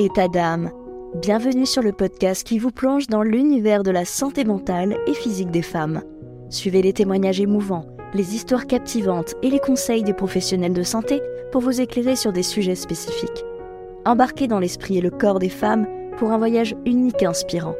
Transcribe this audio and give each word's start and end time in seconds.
État 0.00 0.28
d'âme. 0.28 0.70
Bienvenue 1.16 1.66
sur 1.66 1.82
le 1.82 1.90
podcast 1.90 2.46
qui 2.46 2.60
vous 2.60 2.70
plonge 2.70 3.08
dans 3.08 3.24
l'univers 3.24 3.82
de 3.82 3.90
la 3.90 4.04
santé 4.04 4.44
mentale 4.44 4.96
et 5.08 5.12
physique 5.12 5.50
des 5.50 5.62
femmes. 5.62 6.02
Suivez 6.50 6.82
les 6.82 6.92
témoignages 6.92 7.40
émouvants, 7.40 7.84
les 8.14 8.36
histoires 8.36 8.68
captivantes 8.68 9.34
et 9.42 9.50
les 9.50 9.58
conseils 9.58 10.04
des 10.04 10.12
professionnels 10.12 10.72
de 10.72 10.84
santé 10.84 11.20
pour 11.50 11.62
vous 11.62 11.80
éclairer 11.80 12.14
sur 12.14 12.32
des 12.32 12.44
sujets 12.44 12.76
spécifiques. 12.76 13.44
Embarquez 14.06 14.46
dans 14.46 14.60
l'esprit 14.60 14.98
et 14.98 15.00
le 15.00 15.10
corps 15.10 15.40
des 15.40 15.48
femmes 15.48 15.88
pour 16.16 16.30
un 16.30 16.38
voyage 16.38 16.76
unique 16.86 17.20
et 17.20 17.26
inspirant. 17.26 17.74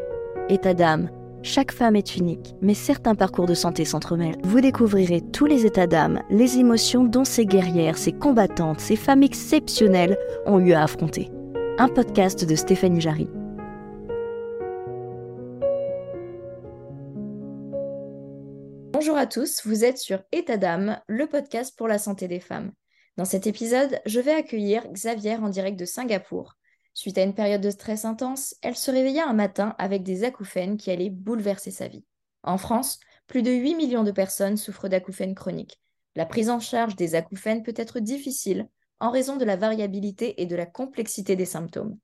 État 0.48 0.75
d'âme. 0.75 1.11
Chaque 1.44 1.71
femme 1.71 1.94
est 1.94 2.16
unique, 2.16 2.57
mais 2.61 2.75
certains 2.75 3.14
parcours 3.14 3.46
de 3.46 3.54
santé 3.54 3.85
s'entremêlent. 3.85 4.39
Vous 4.43 4.61
découvrirez 4.61 5.21
tous 5.21 5.46
les 5.46 5.66
états 5.66 5.86
d'âme, 5.86 6.21
les 6.30 6.58
émotions 6.58 7.04
dont 7.04 7.25
ces 7.25 7.46
guerrières, 7.46 7.96
ces 7.96 8.11
combattantes, 8.11 8.80
ces 8.80 8.96
femmes 8.96 9.22
exceptionnelles 9.22 10.18
ont 10.46 10.58
eu 10.58 10.72
à 10.72 10.82
affronter. 10.82 11.30
Un 11.81 11.89
podcast 11.89 12.45
de 12.45 12.57
Stéphanie 12.57 13.00
Jarry. 13.00 13.29
Bonjour 18.93 19.17
à 19.17 19.29
tous, 19.29 19.64
vous 19.64 19.85
êtes 19.85 19.99
sur 19.99 20.25
État 20.32 20.57
d'âme, 20.57 21.01
le 21.07 21.29
podcast 21.29 21.79
pour 21.79 21.87
la 21.87 21.99
santé 21.99 22.27
des 22.27 22.41
femmes. 22.41 22.73
Dans 23.17 23.25
cet 23.25 23.46
épisode, 23.46 24.01
je 24.07 24.18
vais 24.18 24.35
accueillir 24.35 24.89
Xavier 24.89 25.37
en 25.37 25.51
direct 25.51 25.79
de 25.79 25.85
Singapour. 25.85 26.57
Suite 26.95 27.17
à 27.17 27.23
une 27.23 27.37
période 27.37 27.61
de 27.61 27.71
stress 27.71 28.04
intense, 28.04 28.57
elle 28.63 28.75
se 28.75 28.90
réveilla 28.90 29.29
un 29.29 29.35
matin 29.35 29.76
avec 29.79 30.03
des 30.03 30.25
acouphènes 30.25 30.79
qui 30.79 30.90
allaient 30.90 31.11
bouleverser 31.11 31.71
sa 31.71 31.87
vie. 31.87 32.05
En 32.42 32.59
France, 32.59 32.98
plus 33.29 33.42
de 33.42 33.53
8 33.53 33.77
millions 33.77 34.03
de 34.03 34.11
personnes 34.11 34.57
souffrent 34.57 34.89
d'acouphènes 34.89 35.37
chroniques. 35.37 35.81
La 36.17 36.27
prise 36.27 36.51
en 36.51 36.59
charge 36.59 36.97
des 36.97 37.15
acouphènes 37.15 37.63
peut 37.63 37.75
être 37.77 38.01
difficile 38.01 38.69
en 39.01 39.11
raison 39.11 39.37
de 39.37 39.45
la 39.45 39.57
variabilité 39.57 40.41
et 40.43 40.47
de 40.47 40.57
la 40.57 40.67
complexité 40.67 41.37
des 41.37 41.45
symptômes. 41.45 41.97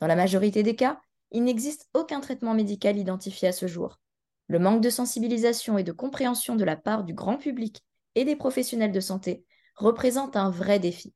Dans 0.00 0.06
la 0.06 0.16
majorité 0.16 0.62
des 0.62 0.76
cas, 0.76 1.00
il 1.30 1.44
n'existe 1.44 1.88
aucun 1.94 2.20
traitement 2.20 2.54
médical 2.54 2.96
identifié 2.96 3.48
à 3.48 3.52
ce 3.52 3.66
jour. 3.66 4.00
Le 4.46 4.58
manque 4.58 4.80
de 4.80 4.90
sensibilisation 4.90 5.76
et 5.76 5.84
de 5.84 5.92
compréhension 5.92 6.56
de 6.56 6.64
la 6.64 6.76
part 6.76 7.04
du 7.04 7.12
grand 7.12 7.36
public 7.36 7.84
et 8.14 8.24
des 8.24 8.36
professionnels 8.36 8.92
de 8.92 9.00
santé 9.00 9.44
représente 9.76 10.36
un 10.36 10.50
vrai 10.50 10.78
défi. 10.78 11.14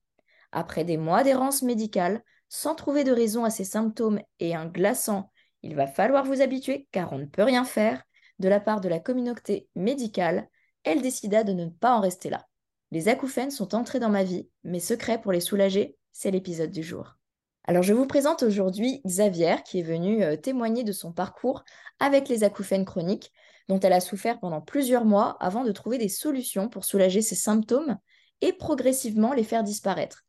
Après 0.53 0.85
des 0.85 0.99
mois 0.99 1.25
d'errance 1.25 1.63
médicale, 1.63 2.23
sans 2.49 2.75
trouver 2.75 3.05
de 3.05 3.13
raison 3.13 3.45
à 3.45 3.51
ces 3.51 3.65
symptômes 3.65 4.21
et 4.39 4.55
un 4.55 4.67
glaçant 4.67 5.31
il 5.63 5.77
va 5.77 5.87
falloir 5.87 6.25
vous 6.25 6.43
habituer 6.43 6.89
car 6.91 7.13
on 7.13 7.19
ne 7.19 7.25
peut 7.25 7.45
rien 7.45 7.65
faire, 7.65 8.03
de 8.39 8.49
la 8.49 8.61
part 8.61 8.81
de 8.81 8.89
la 8.89 8.99
communauté 8.99 9.69
médicale, 9.75 10.49
elle 10.83 11.03
décida 11.03 11.45
de 11.45 11.53
ne 11.53 11.67
pas 11.67 11.95
en 11.95 12.01
rester 12.01 12.31
là. 12.31 12.47
Les 12.93 13.09
acouphènes 13.09 13.51
sont 13.51 13.75
entrés 13.75 14.01
dans 14.01 14.11
ma 14.11 14.23
vie, 14.23 14.51
mes 14.65 14.79
secrets 14.79 15.19
pour 15.19 15.33
les 15.33 15.41
soulager, 15.41 15.97
c'est 16.13 16.31
l'épisode 16.31 16.71
du 16.71 16.83
jour. 16.83 17.17
Alors 17.65 17.83
je 17.83 17.95
vous 17.95 18.07
présente 18.07 18.43
aujourd'hui 18.43 19.01
Xavier 19.07 19.57
qui 19.65 19.81
est 19.81 19.83
venu 19.83 20.23
euh, 20.23 20.37
témoigner 20.37 20.85
de 20.85 20.93
son 20.93 21.11
parcours 21.11 21.65
avec 22.01 22.29
les 22.29 22.45
acouphènes 22.45 22.85
chroniques 22.85 23.33
dont 23.71 23.81
elle 23.81 23.95
a 23.95 24.01
souffert 24.01 24.39
pendant 24.41 24.61
plusieurs 24.61 25.07
mois 25.07 25.39
avant 25.41 25.65
de 25.65 25.73
trouver 25.73 25.97
des 25.97 26.11
solutions 26.11 26.69
pour 26.69 26.85
soulager 26.85 27.23
ses 27.23 27.35
symptômes 27.35 27.97
et 28.43 28.53
progressivement 28.53 29.33
les 29.33 29.45
faire 29.45 29.63
disparaître. 29.63 30.27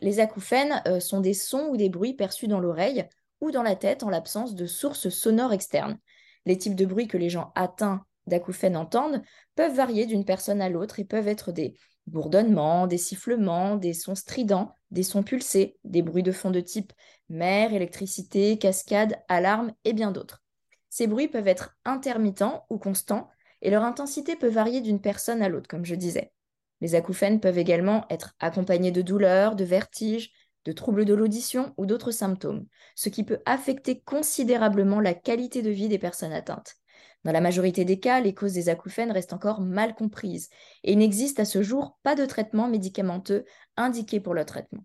Les 0.00 0.20
acouphènes 0.20 0.80
euh, 0.86 1.00
sont 1.00 1.20
des 1.20 1.34
sons 1.34 1.68
ou 1.68 1.76
des 1.76 1.90
bruits 1.90 2.14
perçus 2.14 2.48
dans 2.48 2.60
l'oreille 2.60 3.04
ou 3.42 3.50
dans 3.50 3.62
la 3.62 3.76
tête 3.76 4.04
en 4.04 4.08
l'absence 4.08 4.54
de 4.54 4.64
sources 4.64 5.10
sonores 5.10 5.52
externes. 5.52 5.98
Les 6.46 6.56
types 6.56 6.76
de 6.76 6.86
bruits 6.86 7.08
que 7.08 7.18
les 7.18 7.28
gens 7.28 7.52
atteints 7.54 8.06
d'acouphènes 8.26 8.76
entendent 8.76 9.22
peuvent 9.54 9.74
varier 9.74 10.06
d'une 10.06 10.24
personne 10.24 10.62
à 10.62 10.70
l'autre 10.70 10.98
et 10.98 11.04
peuvent 11.04 11.28
être 11.28 11.52
des 11.52 11.74
bourdonnements, 12.06 12.86
des 12.86 12.98
sifflements, 12.98 13.76
des 13.76 13.94
sons 13.94 14.14
stridents, 14.14 14.74
des 14.90 15.02
sons 15.02 15.22
pulsés, 15.22 15.78
des 15.84 16.02
bruits 16.02 16.22
de 16.22 16.32
fond 16.32 16.50
de 16.50 16.60
type 16.60 16.92
mer, 17.28 17.72
électricité, 17.72 18.58
cascade, 18.58 19.16
alarme 19.28 19.72
et 19.84 19.92
bien 19.92 20.10
d'autres. 20.10 20.42
Ces 20.88 21.06
bruits 21.06 21.28
peuvent 21.28 21.48
être 21.48 21.76
intermittents 21.84 22.66
ou 22.68 22.78
constants 22.78 23.28
et 23.62 23.70
leur 23.70 23.84
intensité 23.84 24.36
peut 24.36 24.48
varier 24.48 24.80
d'une 24.80 25.00
personne 25.00 25.42
à 25.42 25.48
l'autre, 25.48 25.68
comme 25.68 25.84
je 25.84 25.94
disais. 25.94 26.32
Les 26.80 26.94
acouphènes 26.94 27.40
peuvent 27.40 27.58
également 27.58 28.06
être 28.08 28.34
accompagnés 28.40 28.90
de 28.90 29.02
douleurs, 29.02 29.54
de 29.54 29.64
vertiges, 29.64 30.32
de 30.64 30.72
troubles 30.72 31.04
de 31.04 31.14
l'audition 31.14 31.74
ou 31.76 31.86
d'autres 31.86 32.10
symptômes, 32.10 32.66
ce 32.94 33.08
qui 33.08 33.24
peut 33.24 33.40
affecter 33.46 34.00
considérablement 34.00 35.00
la 35.00 35.14
qualité 35.14 35.62
de 35.62 35.70
vie 35.70 35.88
des 35.88 35.98
personnes 35.98 36.32
atteintes. 36.32 36.79
Dans 37.24 37.32
la 37.32 37.40
majorité 37.40 37.84
des 37.84 38.00
cas, 38.00 38.20
les 38.20 38.34
causes 38.34 38.54
des 38.54 38.68
acouphènes 38.68 39.12
restent 39.12 39.34
encore 39.34 39.60
mal 39.60 39.94
comprises 39.94 40.48
et 40.84 40.92
il 40.92 40.98
n'existe 40.98 41.38
à 41.38 41.44
ce 41.44 41.62
jour 41.62 41.98
pas 42.02 42.14
de 42.14 42.24
traitement 42.24 42.68
médicamenteux 42.68 43.44
indiqué 43.76 44.20
pour 44.20 44.34
le 44.34 44.44
traitement. 44.44 44.84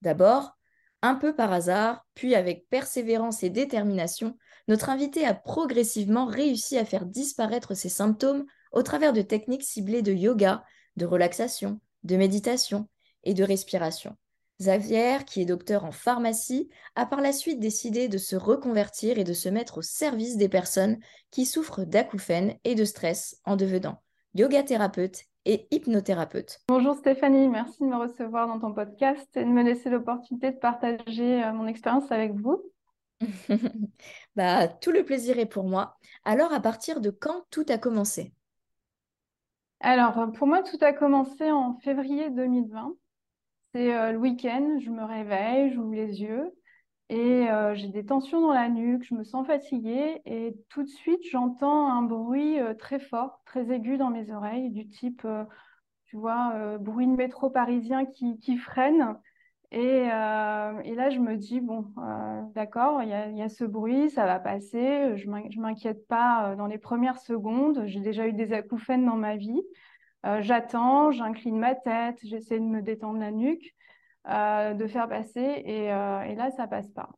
D'abord, 0.00 0.56
un 1.02 1.14
peu 1.14 1.34
par 1.34 1.52
hasard, 1.52 2.06
puis 2.14 2.34
avec 2.34 2.68
persévérance 2.70 3.42
et 3.42 3.50
détermination, 3.50 4.38
notre 4.68 4.88
invité 4.88 5.26
a 5.26 5.34
progressivement 5.34 6.26
réussi 6.26 6.78
à 6.78 6.84
faire 6.84 7.06
disparaître 7.06 7.74
ces 7.74 7.88
symptômes 7.88 8.46
au 8.72 8.82
travers 8.82 9.12
de 9.12 9.22
techniques 9.22 9.62
ciblées 9.62 10.02
de 10.02 10.12
yoga, 10.12 10.64
de 10.96 11.06
relaxation, 11.06 11.80
de 12.02 12.16
méditation 12.16 12.88
et 13.24 13.34
de 13.34 13.44
respiration. 13.44 14.16
Xavier, 14.60 15.18
qui 15.26 15.42
est 15.42 15.46
docteur 15.46 15.84
en 15.84 15.92
pharmacie, 15.92 16.70
a 16.94 17.04
par 17.04 17.20
la 17.20 17.32
suite 17.32 17.60
décidé 17.60 18.08
de 18.08 18.16
se 18.16 18.36
reconvertir 18.36 19.18
et 19.18 19.24
de 19.24 19.34
se 19.34 19.50
mettre 19.50 19.78
au 19.78 19.82
service 19.82 20.36
des 20.36 20.48
personnes 20.48 20.98
qui 21.30 21.44
souffrent 21.44 21.84
d'acouphènes 21.84 22.54
et 22.64 22.74
de 22.74 22.84
stress 22.84 23.40
en 23.44 23.56
devenant 23.56 24.02
yoga 24.34 24.62
thérapeute 24.62 25.24
et 25.44 25.66
hypnothérapeute. 25.70 26.58
Bonjour 26.68 26.94
Stéphanie, 26.96 27.48
merci 27.48 27.82
de 27.82 27.88
me 27.88 27.96
recevoir 27.96 28.48
dans 28.48 28.58
ton 28.58 28.72
podcast 28.72 29.28
et 29.36 29.44
de 29.44 29.50
me 29.50 29.62
laisser 29.62 29.90
l'opportunité 29.90 30.50
de 30.50 30.58
partager 30.58 31.42
euh, 31.42 31.52
mon 31.52 31.66
expérience 31.66 32.10
avec 32.10 32.32
vous. 32.32 32.62
bah, 34.36 34.68
tout 34.68 34.90
le 34.90 35.04
plaisir 35.04 35.38
est 35.38 35.46
pour 35.46 35.64
moi. 35.64 35.96
Alors, 36.24 36.52
à 36.52 36.60
partir 36.60 37.00
de 37.00 37.10
quand 37.10 37.44
tout 37.50 37.64
a 37.68 37.78
commencé? 37.78 38.34
Alors, 39.80 40.32
pour 40.32 40.46
moi, 40.46 40.62
tout 40.62 40.78
a 40.82 40.92
commencé 40.92 41.50
en 41.50 41.74
février 41.76 42.30
2020. 42.30 42.94
C'est 43.76 43.94
euh, 43.94 44.12
le 44.12 44.18
week-end, 44.18 44.78
je 44.82 44.88
me 44.88 45.04
réveille, 45.04 45.70
j'ouvre 45.74 45.92
les 45.92 46.22
yeux 46.22 46.50
et 47.10 47.50
euh, 47.50 47.74
j'ai 47.74 47.88
des 47.88 48.06
tensions 48.06 48.40
dans 48.40 48.54
la 48.54 48.70
nuque, 48.70 49.04
je 49.04 49.14
me 49.14 49.22
sens 49.22 49.46
fatiguée 49.46 50.22
et 50.24 50.56
tout 50.70 50.82
de 50.82 50.88
suite 50.88 51.20
j'entends 51.30 51.86
un 51.86 52.00
bruit 52.00 52.58
euh, 52.58 52.72
très 52.72 52.98
fort, 52.98 53.42
très 53.44 53.70
aigu 53.70 53.98
dans 53.98 54.08
mes 54.08 54.32
oreilles, 54.32 54.70
du 54.70 54.88
type, 54.88 55.26
tu 56.06 56.16
vois, 56.16 56.78
bruit 56.78 57.06
de 57.06 57.12
métro 57.12 57.50
parisien 57.50 58.06
qui, 58.06 58.56
freine. 58.56 59.18
Et, 59.72 60.06
là, 60.06 61.10
je 61.10 61.18
me 61.18 61.36
dis, 61.36 61.60
bon, 61.60 61.84
d'accord, 62.54 63.02
il 63.02 63.10
y, 63.10 63.42
a 63.42 63.48
ce 63.50 63.64
bruit, 63.64 64.08
ça 64.08 64.24
va 64.24 64.40
passer, 64.40 65.18
je 65.18 65.28
ne 65.28 65.60
m'inquiète 65.60 66.06
pas 66.08 66.54
dans 66.56 66.66
les 66.66 66.78
premières 66.78 67.18
secondes, 67.18 67.82
j'ai 67.84 68.00
déjà 68.00 68.26
eu 68.26 68.32
des 68.32 68.54
acouphènes 68.54 69.04
dans 69.04 69.16
ma 69.16 69.36
vie. 69.36 69.60
Euh, 70.26 70.42
j'attends, 70.42 71.12
j'incline 71.12 71.58
ma 71.58 71.74
tête, 71.74 72.18
j'essaie 72.24 72.58
de 72.58 72.64
me 72.64 72.82
détendre 72.82 73.20
la 73.20 73.30
nuque, 73.30 73.74
euh, 74.28 74.74
de 74.74 74.86
faire 74.88 75.08
passer, 75.08 75.64
euh, 75.68 76.22
et, 76.22 76.34
là, 76.34 76.50
ça 76.50 76.66
passe 76.66 76.88
pas. 76.88 77.10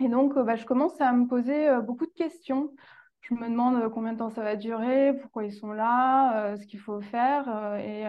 Et 0.00 0.08
donc, 0.08 0.38
bah, 0.38 0.56
je 0.56 0.66
commence 0.66 1.00
à 1.00 1.12
me 1.12 1.26
poser 1.26 1.70
beaucoup 1.82 2.06
de 2.06 2.12
questions. 2.12 2.74
Je 3.22 3.34
me 3.34 3.48
demande 3.48 3.90
combien 3.92 4.12
de 4.12 4.18
temps 4.18 4.30
ça 4.30 4.42
va 4.42 4.56
durer, 4.56 5.14
pourquoi 5.20 5.44
ils 5.44 5.52
sont 5.52 5.72
là, 5.72 6.56
ce 6.56 6.66
qu'il 6.66 6.80
faut 6.80 7.00
faire. 7.00 7.48
et 7.78 8.04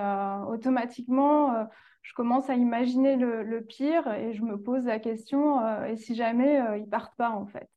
automatiquement, 0.48 1.68
je 2.02 2.14
commence 2.14 2.50
à 2.50 2.56
imaginer 2.56 3.16
le, 3.16 3.62
pire 3.62 4.12
et 4.14 4.34
je 4.34 4.44
me 4.44 4.62
pose 4.62 4.84
la 4.86 5.00
question, 5.00 5.86
et 5.86 5.96
si 5.96 6.16
jamais 6.16 6.60
ils 6.80 6.90
partent 6.90 7.16
pas, 7.16 7.30
en 7.30 7.46
fait. 7.46 7.70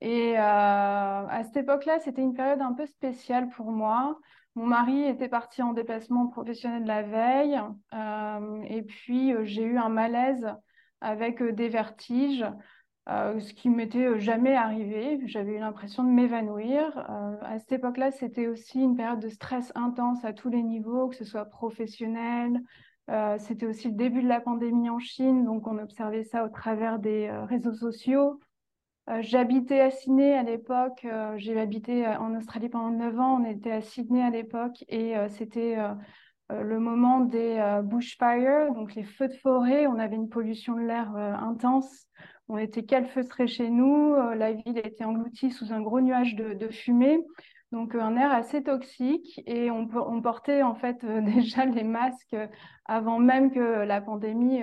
Et 0.00 0.36
à 0.38 1.42
cette 1.44 1.58
époque-là, 1.58 1.98
c'était 2.00 2.22
une 2.22 2.34
période 2.34 2.62
un 2.62 2.72
peu 2.72 2.86
spéciale 2.86 3.48
pour 3.50 3.70
moi. 3.72 4.18
Mon 4.56 4.64
mari 4.64 5.02
était 5.02 5.28
parti 5.28 5.62
en 5.62 5.74
déplacement 5.74 6.28
professionnel 6.28 6.84
la 6.86 7.02
veille 7.02 7.60
euh, 7.92 8.62
et 8.62 8.80
puis 8.80 9.34
euh, 9.34 9.44
j'ai 9.44 9.62
eu 9.62 9.76
un 9.76 9.90
malaise 9.90 10.48
avec 11.02 11.42
euh, 11.42 11.52
des 11.52 11.68
vertiges, 11.68 12.46
ce 13.06 13.52
qui 13.52 13.68
m'était 13.68 14.18
jamais 14.18 14.56
arrivé. 14.56 15.20
J'avais 15.26 15.52
eu 15.52 15.58
l'impression 15.58 16.02
de 16.02 16.08
m'évanouir. 16.08 16.98
à 17.42 17.56
cette 17.60 17.70
époque-là, 17.70 18.10
c'était 18.10 18.48
aussi 18.48 18.80
une 18.80 18.96
période 18.96 19.20
de 19.20 19.28
stress 19.28 19.70
intense 19.76 20.24
à 20.24 20.32
tous 20.32 20.48
les 20.48 20.62
niveaux, 20.64 21.06
que 21.06 21.14
ce 21.14 21.24
soit 21.24 21.44
professionnel. 21.44 22.60
c'était 23.38 23.66
aussi 23.66 23.90
le 23.90 23.94
début 23.94 24.22
de 24.24 24.28
la 24.28 24.40
pandémie 24.40 24.90
en 24.90 24.98
Chine, 24.98 25.44
donc 25.44 25.68
on 25.68 25.78
observait 25.78 26.24
ça 26.24 26.44
au 26.44 26.48
travers 26.48 26.98
des 26.98 27.30
réseaux 27.46 27.74
sociaux. 27.74 28.40
Euh, 29.08 29.22
j'habitais 29.22 29.80
à 29.80 29.90
Sydney 29.90 30.34
à 30.34 30.42
l'époque. 30.42 31.04
Euh, 31.04 31.34
j'ai 31.36 31.58
habité 31.60 32.06
euh, 32.06 32.18
en 32.18 32.34
Australie 32.34 32.68
pendant 32.68 32.90
9 32.90 33.20
ans. 33.20 33.40
On 33.40 33.44
était 33.44 33.70
à 33.70 33.80
Sydney 33.80 34.22
à 34.22 34.30
l'époque 34.30 34.84
et 34.88 35.14
c'était 35.28 35.76
le 36.50 36.78
moment 36.78 37.20
des 37.20 37.80
bushfires, 37.84 38.72
donc 38.72 38.94
les 38.94 39.04
feux 39.04 39.28
de 39.28 39.34
forêt. 39.34 39.86
On 39.86 39.98
avait 39.98 40.16
une 40.16 40.28
pollution 40.28 40.74
de 40.74 40.80
l'air 40.80 41.14
intense. 41.16 42.06
On 42.48 42.58
était 42.58 42.84
calfeutrés 42.84 43.48
chez 43.48 43.68
nous. 43.68 44.14
la 44.14 44.52
ville 44.52 44.78
était 44.78 45.04
engloutie 45.04 45.50
sous 45.50 45.72
un 45.72 45.80
gros 45.80 46.00
nuage 46.00 46.36
de, 46.36 46.68
fumée. 46.68 47.18
Donc 47.72 47.94
un 47.96 48.16
air 48.16 48.32
assez 48.32 48.62
toxique 48.62 49.40
et 49.46 49.70
on, 49.70 49.88
on 49.94 50.22
portait 50.22 50.62
en 50.62 50.74
fait 50.74 51.04
déjà 51.22 51.64
les 51.64 51.84
masques 51.84 52.36
avant 52.84 53.18
même 53.18 53.50
que 53.50 53.84
la 53.84 54.00
pandémie 54.00 54.62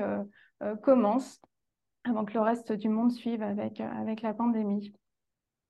commence. 0.82 1.42
Avant 2.04 2.26
que 2.26 2.34
le 2.34 2.42
reste 2.42 2.72
du 2.72 2.90
monde 2.90 3.12
suive 3.12 3.42
avec, 3.42 3.80
avec 3.80 4.22
la 4.22 4.34
pandémie. 4.34 4.94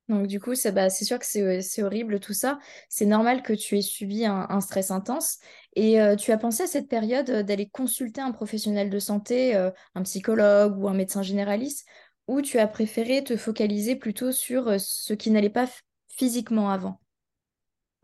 Donc 0.10 0.28
du 0.28 0.40
coup, 0.40 0.54
c'est 0.54 0.74
bah, 0.74 0.90
sûr 0.90 1.18
que 1.18 1.26
c'est 1.26 1.84
horrible 1.84 2.20
tout 2.20 2.34
ça. 2.34 2.60
C'est 2.90 3.06
normal 3.06 3.42
que 3.42 3.54
tu 3.54 3.78
aies 3.78 3.82
subi 3.82 4.26
un, 4.26 4.60
stress 4.60 4.92
intense. 4.92 5.40
Et 5.78 5.98
tu 6.20 6.34
as 6.34 6.38
pensé 6.38 6.64
à 6.64 6.68
cette 6.68 6.90
période 6.90 7.32
d'aller 7.32 7.70
consulter 7.70 8.20
un 8.20 8.32
professionnel 8.32 8.90
de 8.90 9.00
santé, 9.00 9.56
un 9.56 10.04
psychologue 10.04 10.78
ou 10.78 10.90
un 10.90 10.94
médecin 10.94 11.22
généraliste, 11.22 11.88
ou 12.28 12.42
tu 12.42 12.60
as 12.60 12.68
préféré 12.68 13.24
te 13.24 13.38
focaliser 13.38 13.96
plutôt 13.96 14.34
sur 14.34 14.78
ce 14.78 15.14
qui 15.14 15.32
n'allait 15.32 15.50
pas 15.50 15.68
physiquement 16.10 16.70
avant? 16.70 17.00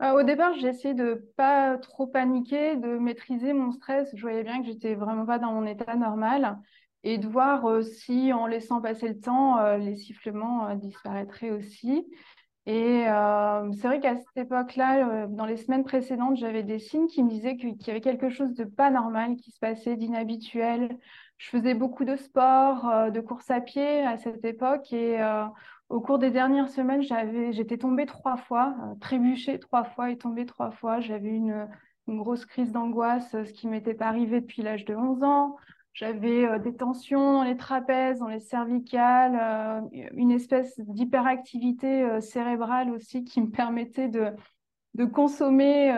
Euh, 0.02 0.12
au 0.12 0.22
départ, 0.22 0.54
j'ai 0.58 0.68
essayé 0.68 0.94
de 0.94 1.30
pas 1.36 1.76
trop 1.78 2.06
paniquer, 2.06 2.76
de 2.76 2.98
maîtriser 2.98 3.52
mon 3.52 3.70
stress. 3.72 4.10
Je 4.14 4.22
voyais 4.22 4.42
bien 4.42 4.60
que 4.60 4.66
j'étais 4.66 4.94
vraiment 4.94 5.26
pas 5.26 5.38
dans 5.38 5.52
mon 5.52 5.66
état 5.66 5.94
normal 5.94 6.58
et 7.04 7.18
de 7.18 7.26
voir 7.26 7.66
euh, 7.66 7.82
si, 7.82 8.32
en 8.32 8.46
laissant 8.46 8.80
passer 8.80 9.08
le 9.08 9.20
temps, 9.20 9.58
euh, 9.58 9.76
les 9.78 9.96
sifflements 9.96 10.74
disparaîtraient 10.74 11.50
aussi. 11.50 12.06
Et 12.66 13.04
c'est 13.72 13.86
vrai 13.88 14.00
qu'à 14.00 14.16
cette 14.16 14.36
époque-là, 14.36 15.26
dans 15.26 15.46
les 15.46 15.56
semaines 15.56 15.82
précédentes, 15.82 16.36
j'avais 16.36 16.62
des 16.62 16.78
signes 16.78 17.08
qui 17.08 17.24
me 17.24 17.28
disaient 17.28 17.56
qu'il 17.56 17.74
y 17.74 17.90
avait 17.90 18.02
quelque 18.02 18.28
chose 18.28 18.54
de 18.54 18.64
pas 18.64 18.90
normal 18.90 19.36
qui 19.36 19.50
se 19.50 19.58
passait, 19.58 19.96
d'inhabituel. 19.96 20.96
Je 21.38 21.48
faisais 21.48 21.74
beaucoup 21.74 22.04
de 22.04 22.14
sport, 22.14 23.10
de 23.10 23.20
course 23.20 23.50
à 23.50 23.60
pied 23.60 24.02
à 24.02 24.18
cette 24.18 24.44
époque 24.44 24.92
et 24.92 25.18
au 25.90 26.00
cours 26.00 26.20
des 26.20 26.30
dernières 26.30 26.68
semaines, 26.68 27.02
j'étais 27.52 27.76
tombée 27.76 28.06
trois 28.06 28.36
fois, 28.36 28.76
euh, 28.84 28.94
trébuchée 29.00 29.58
trois 29.58 29.82
fois 29.82 30.10
et 30.10 30.16
tombée 30.16 30.46
trois 30.46 30.70
fois. 30.70 31.00
J'avais 31.00 31.30
une, 31.30 31.68
une 32.06 32.18
grosse 32.18 32.46
crise 32.46 32.70
d'angoisse, 32.70 33.32
ce 33.32 33.52
qui 33.52 33.66
m'était 33.66 33.94
pas 33.94 34.06
arrivé 34.06 34.40
depuis 34.40 34.62
l'âge 34.62 34.84
de 34.84 34.94
11 34.94 35.24
ans. 35.24 35.56
J'avais 36.00 36.46
euh, 36.46 36.58
des 36.58 36.74
tensions 36.74 37.34
dans 37.34 37.44
les 37.44 37.58
trapèzes, 37.58 38.20
dans 38.20 38.28
les 38.28 38.40
cervicales, 38.40 39.38
euh, 39.38 40.08
une 40.14 40.30
espèce 40.30 40.80
d'hyperactivité 40.80 42.20
cérébrale 42.22 42.90
aussi 42.90 43.24
qui 43.24 43.42
me 43.42 43.50
permettait 43.50 44.08
de, 44.08 44.32
de 44.94 45.04
consommer 45.04 45.92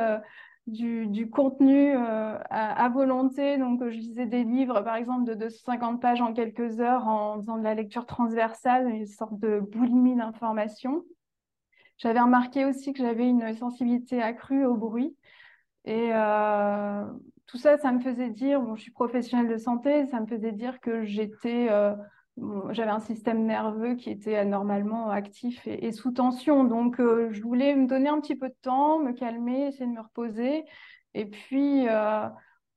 du, 0.67 1.29
contenu 1.31 1.95
euh, 1.97 2.39
à, 2.51 2.89
volonté. 2.89 3.59
Donc, 3.59 3.83
je 3.83 3.97
lisais 3.97 4.27
des 4.27 4.45
livres, 4.45 4.81
par 4.81 4.97
exemple, 4.97 5.25
de 5.25 5.35
250 5.35 6.01
pages 6.01 6.21
en 6.21 6.33
quelques 6.33 6.81
heures 6.81 7.07
en 7.07 7.37
faisant 7.37 7.59
de 7.59 7.63
la 7.63 7.75
lecture 7.75 8.07
transversale, 8.07 8.89
une 8.89 9.07
sorte 9.07 9.39
de 9.39 9.61
boulimie 9.61 10.17
d'information. 10.17 11.05
J'avais 11.99 12.21
remarqué 12.21 12.65
aussi 12.65 12.93
que 12.93 13.03
j'avais 13.03 13.29
une 13.29 13.55
sensibilité 13.55 14.23
accrue 14.23 14.65
au 14.65 14.75
bruit. 14.75 15.17
Et 15.85 16.11
euh, 16.13 17.05
tout 17.47 17.59
ça, 17.59 17.77
ça 17.79 17.93
me 17.93 18.01
faisait 18.01 18.31
dire, 18.31 18.63
je 18.77 18.81
suis 18.81 18.93
professionnelle 18.93 19.49
de 19.49 19.57
santé, 19.57 20.07
ça 20.07 20.21
me 20.21 20.27
faisait 20.27 20.53
dire 20.53 20.81
que 20.81 21.05
euh, 21.47 21.95
j'avais 22.71 22.91
un 22.91 23.01
système 23.01 23.45
nerveux 23.45 23.95
qui 23.95 24.11
était 24.11 24.37
anormalement 24.37 25.11
actif 25.11 25.61
et, 25.67 25.93
sous 25.93 26.13
tension. 26.13 26.65
Donc, 26.65 26.99
euh, 27.01 27.29
je 27.33 27.43
voulais 27.43 27.75
me 27.75 27.87
donner 27.87 28.09
un 28.09 28.21
petit 28.21 28.37
peu 28.37 28.49
de 28.49 28.57
temps, 28.63 28.99
me 28.99 29.13
calmer, 29.13 29.67
essayer 29.67 29.87
de 29.87 29.93
me 29.93 30.01
reposer. 30.01 30.65
Et 31.15 31.27
puis, 31.27 31.87
euh, 31.89 32.29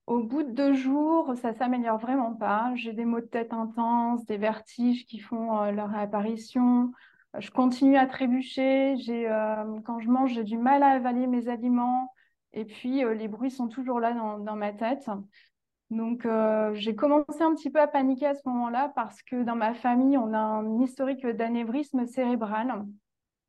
au 0.08 0.24
bout 0.24 0.44
de 0.44 0.52
deux 0.52 0.74
jours, 0.74 1.36
ça 1.36 1.54
s'améliore 1.54 2.00
vraiment 2.00 2.34
pas. 2.34 2.72
J'ai 2.76 2.94
des 2.94 3.06
maux 3.06 3.22
de 3.22 3.26
tête 3.26 3.54
intenses, 3.54 4.26
des 4.26 4.38
vertiges 4.38 5.06
qui 5.06 5.20
font 5.20 5.72
leur 5.72 5.96
apparition. 5.96 6.92
Je 7.40 7.50
continue 7.50 7.98
à 7.98 8.06
trébucher. 8.08 8.98
J'ai, 8.98 9.28
quand 9.86 10.00
je 10.00 10.10
mange, 10.10 10.34
j'ai 10.34 10.44
du 10.44 10.58
mal 10.58 10.84
à 10.84 10.90
avaler 10.90 11.28
mes 11.28 11.48
aliments. 11.48 12.12
Et 12.56 12.66
puis, 12.66 13.04
les 13.04 13.28
bruits 13.28 13.52
sont 13.52 13.68
toujours 13.68 14.00
là 14.00 14.14
dans, 14.14 14.40
dans 14.40 14.56
ma 14.56 14.72
tête. 14.72 15.08
Donc, 15.92 16.26
euh, 16.26 16.74
j'ai 16.74 16.96
commencé 16.96 17.42
un 17.42 17.54
petit 17.54 17.70
peu 17.70 17.80
à 17.80 17.88
paniquer 17.88 18.28
à 18.28 18.34
ce 18.34 18.42
moment-là 18.46 18.92
parce 18.96 19.22
que 19.22 19.44
dans 19.44 19.56
ma 19.56 19.74
famille, 19.74 20.18
on 20.18 20.34
a 20.34 20.40
un 20.40 20.80
historique 20.80 21.26
d'anévrisme 21.26 22.06
cérébral. 22.08 22.86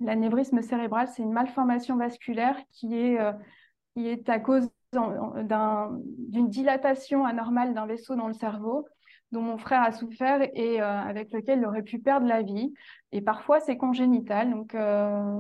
L'anévrisme 0.01 0.61
cérébral, 0.61 1.09
c'est 1.09 1.23
une 1.23 1.33
malformation 1.33 1.97
vasculaire 1.97 2.59
qui 2.71 2.95
est, 2.95 3.19
euh, 3.19 3.33
qui 3.95 4.09
est 4.09 4.29
à 4.29 4.39
cause 4.39 4.69
d'une 4.93 6.49
dilatation 6.49 7.25
anormale 7.25 7.75
d'un 7.75 7.87
vaisseau 7.87 8.17
dans 8.17 8.29
le 8.29 8.35
cerveau 8.35 8.87
dont 9.33 9.43
mon 9.43 9.59
frère 9.59 9.83
a 9.83 9.93
souffert 9.93 10.41
et 10.55 10.81
euh, 10.81 10.85
avec 10.85 11.33
lequel 11.33 11.59
il 11.61 11.67
aurait 11.67 11.83
pu 11.83 11.99
perdre 11.99 12.27
la 12.27 12.43
vie. 12.43 12.73
Et 13.13 13.21
parfois, 13.21 13.61
c'est 13.61 13.77
congénital. 13.77 14.51
Donc, 14.51 14.75
euh, 14.75 15.39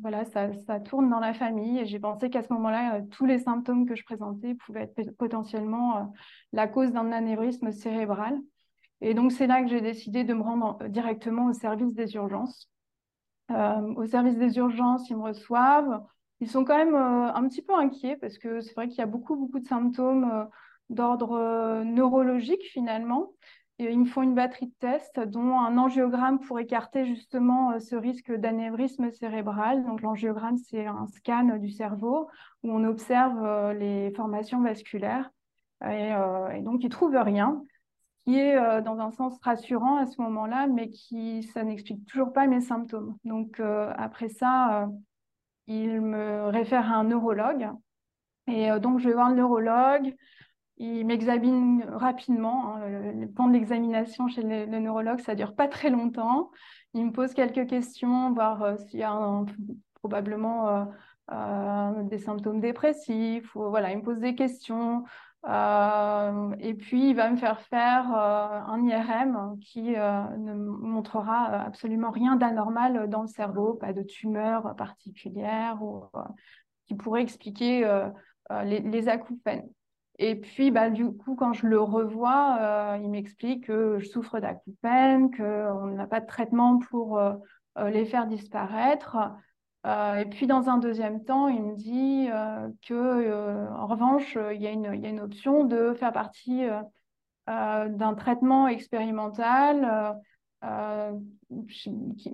voilà, 0.00 0.24
ça, 0.24 0.52
ça, 0.66 0.80
tourne 0.80 1.08
dans 1.10 1.20
la 1.20 1.32
famille. 1.32 1.78
Et 1.78 1.86
j'ai 1.86 2.00
pensé 2.00 2.30
qu'à 2.30 2.42
ce 2.42 2.52
moment-là, 2.52 2.96
euh, 2.96 3.02
tous 3.10 3.26
les 3.26 3.38
symptômes 3.38 3.86
que 3.86 3.94
je 3.94 4.04
présentais 4.04 4.54
pouvaient 4.54 4.92
être 4.96 5.16
potentiellement 5.16 6.12
la 6.52 6.66
cause 6.66 6.92
d'un 6.92 7.12
anévrisme 7.12 7.70
cérébral. 7.70 8.38
Et 9.00 9.14
donc, 9.14 9.32
c'est 9.32 9.46
là 9.46 9.62
que 9.62 9.68
j'ai 9.68 9.80
décidé 9.80 10.24
de 10.24 10.34
me 10.34 10.42
rendre 10.42 10.78
directement 10.88 11.46
au 11.46 11.52
service 11.52 11.94
des 11.94 12.14
urgences. 12.14 12.68
au 13.50 14.06
service 14.06 14.36
des 14.36 14.56
urgences, 14.58 15.08
ils 15.08 15.16
me 15.16 15.22
reçoivent. 15.22 16.02
Ils 16.40 16.48
sont 16.48 16.64
quand 16.64 16.76
même 16.76 16.94
un 16.94 17.48
petit 17.48 17.62
peu 17.62 17.74
inquiets 17.74 18.16
parce 18.16 18.38
que 18.38 18.60
c'est 18.60 18.74
vrai 18.74 18.88
qu'il 18.88 18.98
y 18.98 19.02
a 19.02 19.06
beaucoup, 19.06 19.36
beaucoup 19.36 19.58
de 19.58 19.66
symptômes 19.66 20.48
d'ordre 20.90 21.32
euh, 21.32 21.84
neurologique 21.84 22.64
finalement. 22.64 23.32
Et 23.78 23.90
ils 23.90 23.98
me 23.98 24.04
font 24.04 24.20
une 24.20 24.34
batterie 24.34 24.66
de 24.66 24.74
tests, 24.78 25.20
dont 25.20 25.58
un 25.58 25.78
angiogramme 25.78 26.38
pour 26.40 26.60
écarter 26.60 27.06
justement 27.06 27.70
euh, 27.70 27.78
ce 27.78 27.96
risque 27.96 28.30
d'anévrisme 28.30 29.10
cérébral. 29.10 29.84
Donc 29.86 30.02
l'angiogramme, 30.02 30.58
c'est 30.58 30.84
un 30.86 31.06
scan 31.06 31.56
du 31.56 31.70
cerveau 31.70 32.28
où 32.62 32.72
on 32.72 32.84
observe 32.84 33.42
euh, 33.42 33.72
les 33.72 34.12
formations 34.14 34.60
vasculaires. 34.60 35.30
Et, 35.90 36.12
donc 36.60 36.84
ils 36.84 36.90
trouvent 36.90 37.16
rien, 37.16 37.62
qui 38.26 38.38
est 38.38 38.82
dans 38.82 38.98
un 38.98 39.10
sens 39.12 39.38
rassurant 39.40 39.96
à 39.96 40.04
ce 40.04 40.20
moment-là, 40.20 40.66
mais 40.66 40.90
qui 40.90 41.42
ça 41.42 41.64
n'explique 41.64 42.04
toujours 42.04 42.34
pas 42.34 42.46
mes 42.46 42.60
symptômes. 42.60 43.16
Donc 43.24 43.62
après 43.96 44.28
ça, 44.28 44.90
il 45.68 46.02
me 46.02 46.48
réfère 46.48 46.92
à 46.92 46.96
un 46.96 47.04
neurologue. 47.04 47.70
Et 48.46 48.68
donc 48.78 48.98
je 48.98 49.08
vais 49.08 49.14
voir 49.14 49.30
le 49.30 49.36
neurologue. 49.36 50.14
Il 50.82 51.04
m'examine 51.04 51.84
rapidement. 51.90 52.76
Hein. 52.76 53.12
Le, 53.12 53.30
temps 53.30 53.48
de 53.48 53.52
l'examination 53.52 54.28
chez 54.28 54.42
le, 54.42 54.64
neurologue, 54.64 55.20
ça 55.20 55.34
dure 55.34 55.54
pas 55.54 55.68
très 55.68 55.90
longtemps. 55.90 56.50
Il 56.94 57.04
me 57.04 57.12
pose 57.12 57.34
quelques 57.34 57.68
questions, 57.68 58.32
voir 58.32 58.62
euh, 58.62 58.76
s'il 58.78 59.00
y 59.00 59.02
a 59.02 59.44
probablement 59.96 60.68
euh, 60.68 60.84
euh, 61.32 62.02
des 62.04 62.16
symptômes 62.16 62.60
dépressifs. 62.60 63.50
Voilà, 63.54 63.92
il 63.92 63.98
me 63.98 64.02
pose 64.02 64.20
des 64.20 64.34
questions. 64.34 65.04
et 65.46 66.74
puis, 66.78 67.10
il 67.10 67.14
va 67.14 67.30
me 67.30 67.36
faire 67.36 67.60
faire 67.60 68.14
un 68.14 68.82
IRM 68.82 69.58
qui 69.60 69.90
ne 69.90 70.54
montrera 70.54 71.60
absolument 71.60 72.10
rien 72.10 72.36
d'anormal 72.36 73.10
dans 73.10 73.20
le 73.20 73.28
cerveau, 73.28 73.74
pas 73.74 73.92
de 73.92 74.02
tumeur 74.02 74.74
particulière 74.76 75.82
ou 75.82 76.04
qui 76.86 76.94
pourrait 76.94 77.22
expliquer 77.22 77.86
les, 78.64 78.80
les 78.80 79.08
acouphènes. 79.08 79.68
Et 80.22 80.36
puis, 80.36 80.70
bah, 80.70 80.90
du 80.90 81.10
coup, 81.12 81.34
quand 81.34 81.54
je 81.54 81.66
le 81.66 81.80
revois, 81.80 82.58
euh, 82.60 82.98
il 83.02 83.08
m'explique 83.08 83.66
que 83.66 83.98
je 83.98 84.06
souffre 84.06 84.38
d'acouphènes, 84.38 85.34
qu'on 85.34 85.86
n'a 85.86 86.06
pas 86.06 86.20
de 86.20 86.26
traitement 86.26 86.78
pour 86.78 87.18
euh, 87.18 87.32
euh, 87.78 87.88
les 87.88 88.04
faire 88.04 88.26
disparaître. 88.26 89.16
et 89.86 90.26
puis, 90.30 90.46
dans 90.46 90.68
un 90.68 90.76
deuxième 90.76 91.24
temps, 91.24 91.48
il 91.48 91.62
me 91.62 91.74
dit 91.74 92.28
que, 92.86 93.70
en 93.72 93.86
revanche, 93.86 94.36
il 94.52 94.60
y, 94.60 94.66
a 94.66 94.70
une, 94.70 94.90
il 94.92 95.00
y, 95.00 95.06
a 95.06 95.08
une 95.08 95.20
option 95.20 95.64
de 95.64 95.94
faire 95.94 96.12
partie 96.12 96.66
d'un 97.46 98.14
traitement 98.14 98.68
expérimental 98.68 100.20
euh, 100.62 101.12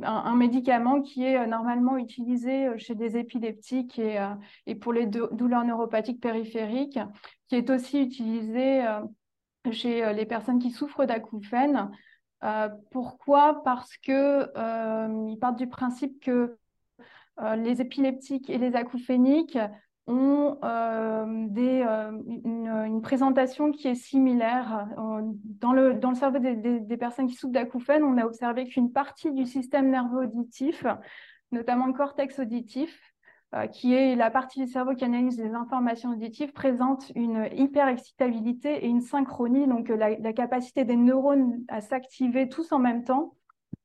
un, 0.02 0.35
médicament 0.35 1.00
qui 1.00 1.25
est 1.25 1.38
euh, 1.38 1.47
normalement 1.47 1.97
utilisé 1.97 2.66
euh, 2.66 2.76
chez 2.76 2.97
des 2.97 3.16
épileptiques 3.16 4.00
et, 4.00 4.18
et 4.66 4.75
pour 4.75 4.92
les 4.92 5.06
douleurs 5.06 5.64
neuropathiques 5.64 6.21
périphériques, 6.21 6.99
qui 7.49 7.54
est 7.54 7.71
aussi 7.71 8.02
utilisé 8.02 8.83
chez 9.71 10.12
les 10.12 10.26
personnes 10.26 10.59
qui 10.59 10.71
souffrent 10.71 11.06
d'acouphènes. 11.06 11.90
pourquoi? 12.90 13.62
Parce 13.62 13.97
que 13.99 14.50
ils 15.30 15.38
partent 15.38 15.59
du 15.59 15.68
principe 15.68 16.21
que 16.21 16.56
les 17.56 17.80
épileptiques 17.80 18.50
et 18.50 18.59
les 18.59 18.75
acouphéniques 18.75 19.59
ont 20.06 20.58
euh, 20.62 21.26
euh, 21.56 22.10
une, 22.86 23.00
présentation 23.02 23.72
qui 23.72 23.88
est 23.88 23.94
similaire. 23.94 24.88
Euh, 24.98 25.22
dans, 25.60 25.72
le, 25.72 25.94
dans 25.94 26.10
le 26.10 26.14
cerveau 26.14 26.38
des, 26.38 26.54
des, 26.54 26.96
personnes 26.96 27.26
qui 27.26 27.34
souffrent 27.34 27.52
d'acouphènes, 27.52 28.04
on 28.04 28.16
a 28.18 28.25
observé 28.25 28.66
qu'une 28.66 28.92
partie 28.92 29.32
du 29.32 29.46
système 29.46 29.90
nerveux 29.90 30.25
auditif, 30.25 30.84
notamment 31.50 31.86
le 31.86 31.92
cortex 31.92 32.38
auditif, 32.38 33.00
qui 33.72 33.94
est 33.94 34.16
la 34.16 34.30
partie 34.30 34.64
du 34.64 34.70
cerveau 34.70 34.94
qui 34.94 35.04
analyse 35.04 35.40
les 35.40 35.54
informations 35.54 36.10
auditives, 36.10 36.52
présente 36.52 37.10
une 37.14 37.48
hyperexcitabilité 37.56 38.84
et 38.84 38.88
une 38.88 39.00
synchronie, 39.00 39.66
donc 39.66 39.88
la, 39.88 40.18
la 40.18 40.32
capacité 40.32 40.84
des 40.84 40.96
neurones 40.96 41.64
à 41.68 41.80
s'activer 41.80 42.48
tous 42.48 42.72
en 42.72 42.78
même 42.78 43.04
temps, 43.04 43.34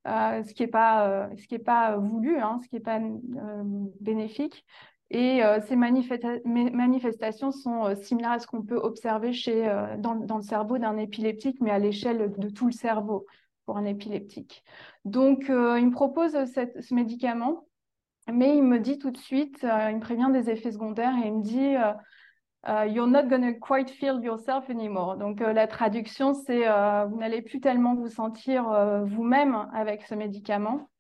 ce 0.05 0.53
qui 0.53 0.63
n'est 0.63 0.67
pas, 0.67 1.29
pas 1.63 1.97
voulu, 1.97 2.37
hein, 2.39 2.59
ce 2.63 2.67
qui 2.67 2.75
n'est 2.75 2.81
pas 2.81 2.99
bénéfique. 4.01 4.65
Et 5.13 5.43
euh, 5.43 5.59
ces 5.67 5.75
manifestations 5.75 7.51
sont 7.51 7.85
euh, 7.85 7.95
similaires 7.95 8.31
à 8.31 8.39
ce 8.39 8.47
qu'on 8.47 8.61
peut 8.61 8.77
observer 8.77 9.33
chez, 9.33 9.67
euh, 9.67 9.97
dans, 9.97 10.13
le 10.13 10.41
cerveau 10.41 10.77
d'un 10.77 10.95
épileptique, 10.95 11.57
mais 11.59 11.69
à 11.69 11.79
l'échelle 11.79 12.31
de 12.37 12.49
tout 12.49 12.65
le 12.65 12.71
cerveau. 12.71 13.25
pour 13.65 13.77
un 13.77 13.85
épileptique. 13.85 14.63
Donc, 15.05 15.45
il 15.47 15.53
me 15.85 15.91
propose 15.91 16.31
ce 16.33 16.93
médicament, 16.93 17.67
mais 18.31 18.57
il 18.57 18.63
me 18.63 18.79
dit 18.79 18.97
tout 18.97 19.11
de 19.11 19.17
suite, 19.17 19.59
il 19.61 19.95
me 19.95 19.99
prévient 19.99 20.29
des 20.33 20.49
effets 20.49 20.71
secondaires 20.71 21.13
et 21.23 21.27
il 21.27 21.33
me 21.37 21.43
dit 21.43 21.75
You're 22.91 23.07
not 23.07 23.27
going 23.27 23.53
to 23.53 23.59
quite 23.59 23.91
feel 23.91 24.19
yourself 24.23 24.69
anymore. 24.69 25.17
Donc, 25.17 25.41
la 25.41 25.67
traduction, 25.67 26.33
c'est 26.33 26.65
Vous 27.07 27.17
n'allez 27.17 27.43
plus 27.43 27.59
tellement 27.61 27.95
vous 27.95 28.09
sentir 28.09 28.65
vous-même 29.05 29.69
avec 29.73 30.01
ce 30.03 30.15
médicament. 30.15 30.90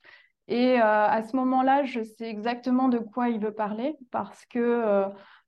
Et 0.53 0.77
à 0.77 1.23
ce 1.23 1.35
moment-là, 1.37 1.85
je 1.85 2.03
sais 2.03 2.29
exactement 2.29 2.89
de 2.89 2.99
quoi 2.99 3.29
il 3.29 3.39
veut 3.39 3.53
parler 3.53 3.95
parce 4.11 4.45
que 4.45 5.05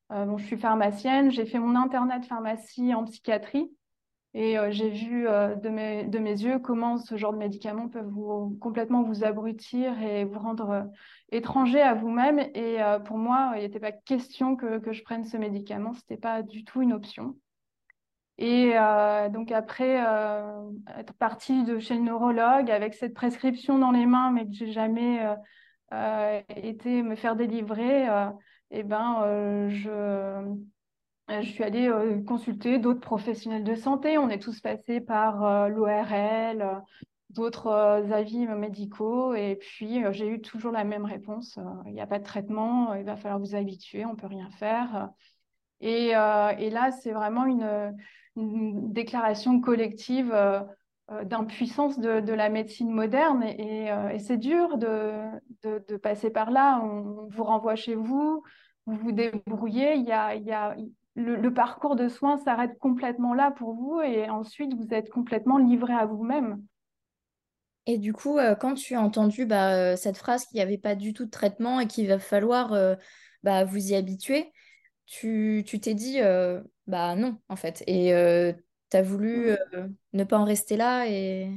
bon, 0.10 0.38
je 0.38 0.46
suis 0.46 0.58
pharmacienne, 0.58 1.30
j'ai 1.30 1.46
fait 1.46 1.60
mon 1.60 1.76
internat 1.76 2.20
de 2.20 2.26
pharmacie 2.26 2.94
en 2.94 3.04
psychiatrie. 3.04 3.70
Et 4.36 4.58
euh, 4.58 4.72
j'ai 4.72 4.90
vu 4.90 5.28
euh, 5.28 5.56
de, 5.56 5.70
mes, 5.70 6.06
de, 6.06 6.18
mes, 6.18 6.32
yeux 6.32 6.58
comment 6.58 6.98
ce 6.98 7.18
genre 7.18 7.34
de 7.34 7.38
médicaments 7.38 7.88
peuvent 7.88 8.10
vous, 8.10 8.58
complètement 8.60 9.04
vous 9.04 9.24
abrutir 9.24 10.02
et 10.02 10.26
vous 10.26 10.40
rendre 10.40 10.70
euh, 10.72 10.84
étranger 11.32 11.82
à 11.82 11.94
vous-même. 11.94 12.40
Et 12.56 12.78
pour 13.06 13.18
moi, 13.18 13.54
il 13.58 13.62
n'était 13.62 13.80
pas 13.80 13.92
question 13.92 14.56
que, 14.56 14.80
que, 14.80 14.92
je 14.92 15.04
prenne 15.04 15.24
ce 15.24 15.38
médicament, 15.38 15.94
ce 15.94 16.00
n'était 16.00 16.20
pas 16.20 16.42
du 16.42 16.64
tout 16.66 16.82
une 16.82 16.94
option. 16.94 17.36
Et 18.40 18.74
donc 19.32 19.52
après 19.52 20.04
être 20.98 21.14
partie 21.14 21.64
de 21.64 21.80
chez 21.80 21.94
le 21.94 22.02
neurologue 22.02 22.72
avec 22.72 22.96
cette 22.96 23.14
prescription 23.14 23.78
dans 23.78 23.92
les 23.92 24.06
mains, 24.08 24.32
mais 24.32 24.46
que 24.46 24.54
j'ai 24.54 24.72
jamais 24.72 25.20
été 26.56 27.04
me 27.04 27.16
faire 27.16 27.36
délivrer, 27.36 28.06
et 28.06 28.80
eh 28.80 28.84
ben 28.84 29.70
je 29.70 30.54
euh, 31.32 31.42
je 31.42 31.50
suis 31.50 31.64
allée 31.64 31.88
euh, 31.88 32.22
consulter 32.24 32.80
d'autres 32.80 33.00
professionnels 33.00 33.64
de 33.64 33.76
santé. 33.76 34.18
On 34.18 34.30
est 34.30 34.42
tous 34.42 34.60
passés 34.60 35.00
par 35.00 35.46
euh, 35.46 35.68
l'ORL, 35.70 36.82
d'autres 37.30 37.70
avis 38.12 38.46
médicaux. 38.48 39.34
Et 39.34 39.56
puis, 39.56 40.04
j'ai 40.12 40.28
eu 40.28 40.42
toujours 40.42 40.72
la 40.72 40.84
même 40.84 41.06
réponse. 41.06 41.58
Il 41.86 41.94
n'y 41.94 42.02
a 42.02 42.08
pas 42.08 42.20
de 42.20 42.26
traitement, 42.26 42.94
il 42.94 43.06
va 43.06 43.16
falloir 43.16 43.40
vous 43.40 43.56
habituer, 43.56 44.06
on 44.06 44.12
ne 44.12 44.18
peut 44.18 44.28
rien 44.28 44.50
faire. 44.52 45.10
Et, 45.82 46.10
et 46.10 46.70
là, 46.70 46.92
c'est 46.92 47.12
vraiment 47.12 47.46
une, 47.46 47.96
déclaration 48.36 49.62
collective 49.62 50.34
d'impuissance 51.26 52.00
de, 52.00 52.20
de, 52.20 52.34
la 52.34 52.50
médecine 52.50 52.90
moderne. 52.90 53.44
Et, 53.44 53.88
et 53.88 54.20
c'est 54.20 54.38
dur 54.38 54.78
de, 54.78 55.14
de, 55.64 55.98
passer 55.98 56.30
par 56.30 56.50
là. 56.50 56.80
On, 56.84 57.28
vous 57.30 57.44
renvoie 57.44 57.76
chez 57.76 57.96
vous, 57.96 58.42
vous 58.86 58.96
vous 58.96 59.12
débrouillez. 59.12 59.96
Il 59.96 60.06
y 60.06 60.12
a, 60.12 60.76
le, 61.16 61.54
parcours 61.54 61.96
de 61.96 62.08
soins 62.08 62.38
s'arrête 62.38 62.78
complètement 62.80 63.34
là 63.34 63.52
pour 63.52 63.74
vous 63.74 64.02
et 64.02 64.30
ensuite 64.30 64.74
vous 64.74 64.94
êtes 64.94 65.10
complètement 65.10 65.58
livré 65.58 65.94
à 65.94 66.06
vous-même. 66.06 66.64
Et 67.86 67.98
du 67.98 68.14
coup, 68.14 68.38
euh, 68.38 68.56
quand 68.56 68.76
tu 68.76 68.96
as 68.96 69.02
entendu 69.02 69.46
bah, 69.46 69.76
euh, 69.76 69.96
cette 69.96 70.18
phrase 70.18 70.46
qu'il 70.46 70.56
n'y 70.56 70.62
avait 70.62 70.78
pas 70.78 70.96
du 70.96 71.14
tout 71.14 71.26
de 71.26 71.30
traitement 71.30 71.80
et 71.80 71.88
qu'il 71.88 72.08
va 72.08 72.18
falloir 72.18 72.74
euh, 72.74 72.96
bah, 73.44 73.66
vous 73.66 73.92
y 73.92 73.96
habituer, 73.96 74.52
tu 75.66 75.80
t'es 75.82 75.94
dit 75.94 76.20
bah 76.88 77.16
non 77.16 77.38
en 77.50 77.56
fait. 77.56 77.84
Et 77.88 78.12
tu 78.90 78.98
as 78.98 79.02
voulu 79.02 79.52
mmh. 79.52 79.96
ne 80.14 80.24
pas 80.24 80.38
en 80.38 80.46
rester 80.46 80.78
là 80.78 81.08
et... 81.08 81.50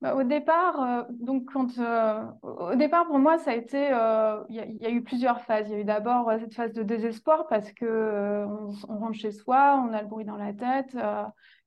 Bah, 0.00 0.14
au 0.14 0.22
départ, 0.22 0.80
euh, 0.80 1.02
donc 1.10 1.50
quand, 1.52 1.76
euh, 1.78 2.24
au 2.44 2.76
départ 2.76 3.06
pour 3.06 3.18
moi, 3.18 3.36
ça 3.38 3.50
a 3.50 3.54
été, 3.54 3.88
euh, 3.92 4.44
il 4.48 4.54
y, 4.54 4.86
a 4.86 4.90
eu 4.90 5.02
plusieurs 5.02 5.40
phases. 5.40 5.66
Il 5.68 5.72
y 5.72 5.74
a 5.74 5.80
eu 5.80 5.84
d'abord 5.84 6.30
cette 6.38 6.54
phase 6.54 6.72
de 6.72 6.84
désespoir 6.84 7.48
parce 7.48 7.72
que 7.72 8.46
on, 8.88 8.98
rentre 8.98 9.18
chez 9.18 9.32
soi, 9.32 9.84
on 9.84 9.92
a 9.92 10.02
le 10.02 10.06
bruit 10.06 10.24
dans 10.24 10.36
la 10.36 10.52
tête, 10.52 10.96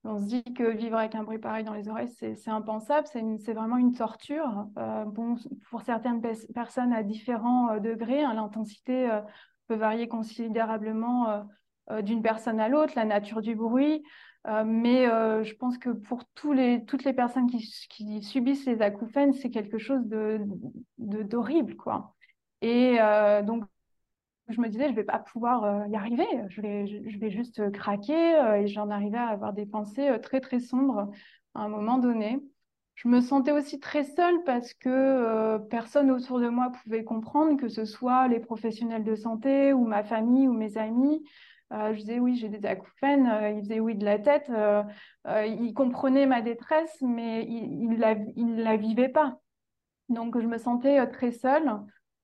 on 0.06 0.18
se 0.18 0.26
dit 0.28 0.44
que 0.54 0.64
vivre 0.64 0.98
avec 0.98 1.14
un 1.14 1.24
bruit 1.24 1.40
pareil 1.40 1.66
dans 1.66 1.74
les 1.74 1.90
oreilles, 1.90 2.08
c'est 2.08 2.50
impensable, 2.50 3.06
c'est 3.06 3.54
vraiment 3.54 3.78
une 3.78 3.92
torture. 3.92 4.68
bon, 5.08 5.36
pour 5.70 5.82
certaines 5.82 6.22
personnes 6.54 6.94
à 6.94 7.04
différents 7.04 7.80
degrés, 7.80 8.24
hein, 8.24 8.34
l'intensité 8.34 9.10
varier 9.74 10.08
considérablement 10.08 11.46
d'une 12.02 12.22
personne 12.22 12.60
à 12.60 12.70
l'autre, 12.70 12.94
la 12.96 13.06
nature 13.06 13.42
du 13.42 13.56
bruit. 13.56 14.04
Euh, 14.48 14.64
mais 14.66 15.08
euh, 15.08 15.44
je 15.44 15.54
pense 15.56 15.78
que 15.78 15.90
pour 15.90 16.24
tous 16.34 16.52
les, 16.52 16.84
toutes 16.86 17.04
les 17.04 17.14
personnes 17.14 17.48
qui, 17.48 17.60
qui 17.90 18.24
subissent 18.24 18.66
les 18.66 18.82
acouphènes, 18.82 19.34
c'est 19.34 19.52
quelque 19.52 19.78
chose 19.78 20.02
d'horrible. 20.98 21.74
De, 21.74 21.78
quoi. 21.78 22.16
Et 22.62 22.98
euh, 23.00 23.44
donc, 23.44 23.66
je 24.50 24.60
me 24.60 24.68
disais, 24.68 24.86
je 24.86 24.92
ne 24.92 24.96
vais 24.96 25.04
pas 25.04 25.20
pouvoir 25.20 25.88
y 25.88 25.96
arriver, 25.96 26.26
je 26.50 26.62
vais, 26.62 26.88
je, 26.88 27.18
vais 27.20 27.30
juste 27.30 27.72
craquer. 27.72 28.58
et 28.58 28.68
j'en 28.68 28.90
arrivais 28.90 29.18
à 29.18 29.28
avoir 29.28 29.54
des 29.54 29.66
pensées 29.66 30.10
très, 30.22 30.42
très 30.42 30.60
sombres 30.60 31.10
à 31.54 31.62
un 31.62 31.70
moment 31.70 32.00
donné. 32.00 32.40
Je 33.02 33.08
me 33.08 33.20
sentais 33.20 33.52
aussi 33.52 33.80
très 33.80 34.04
seule 34.04 34.44
parce 34.44 34.76
que 34.76 35.58
personne 35.70 36.12
autour 36.12 36.40
de 36.40 36.50
moi 36.50 36.72
pouvait 36.84 37.04
comprendre, 37.04 37.58
que 37.58 37.68
ce 37.68 37.84
soit 37.84 38.28
les 38.28 38.40
professionnels 38.40 39.04
de 39.04 39.16
santé 39.16 39.74
ou 39.74 39.86
ma 39.88 40.04
famille 40.04 40.48
ou 40.48 40.54
mes 40.54 40.78
amis. 40.78 41.24
Euh, 41.72 41.94
je 41.94 42.00
disais 42.00 42.20
oui, 42.20 42.36
j'ai 42.36 42.50
des 42.50 42.66
acouphènes. 42.68 43.28
Euh, 43.28 43.50
il 43.50 43.64
faisait 43.64 43.80
oui 43.80 43.96
de 43.96 44.06
la 44.06 44.20
tête. 44.20 44.50
Euh, 44.50 44.84
il 45.46 45.74
comprenait 45.74 46.26
ma 46.26 46.42
détresse, 46.42 46.96
mais 47.02 47.44
il 47.46 47.90
ne 47.90 47.98
la, 47.98 48.16
la, 48.36 48.78
vivait 48.78 49.10
pas. 49.10 49.40
Donc, 50.10 50.40
je 50.40 50.48
me 50.48 50.58
sentais 50.58 51.08
très 51.10 51.32
seule. 51.32 51.72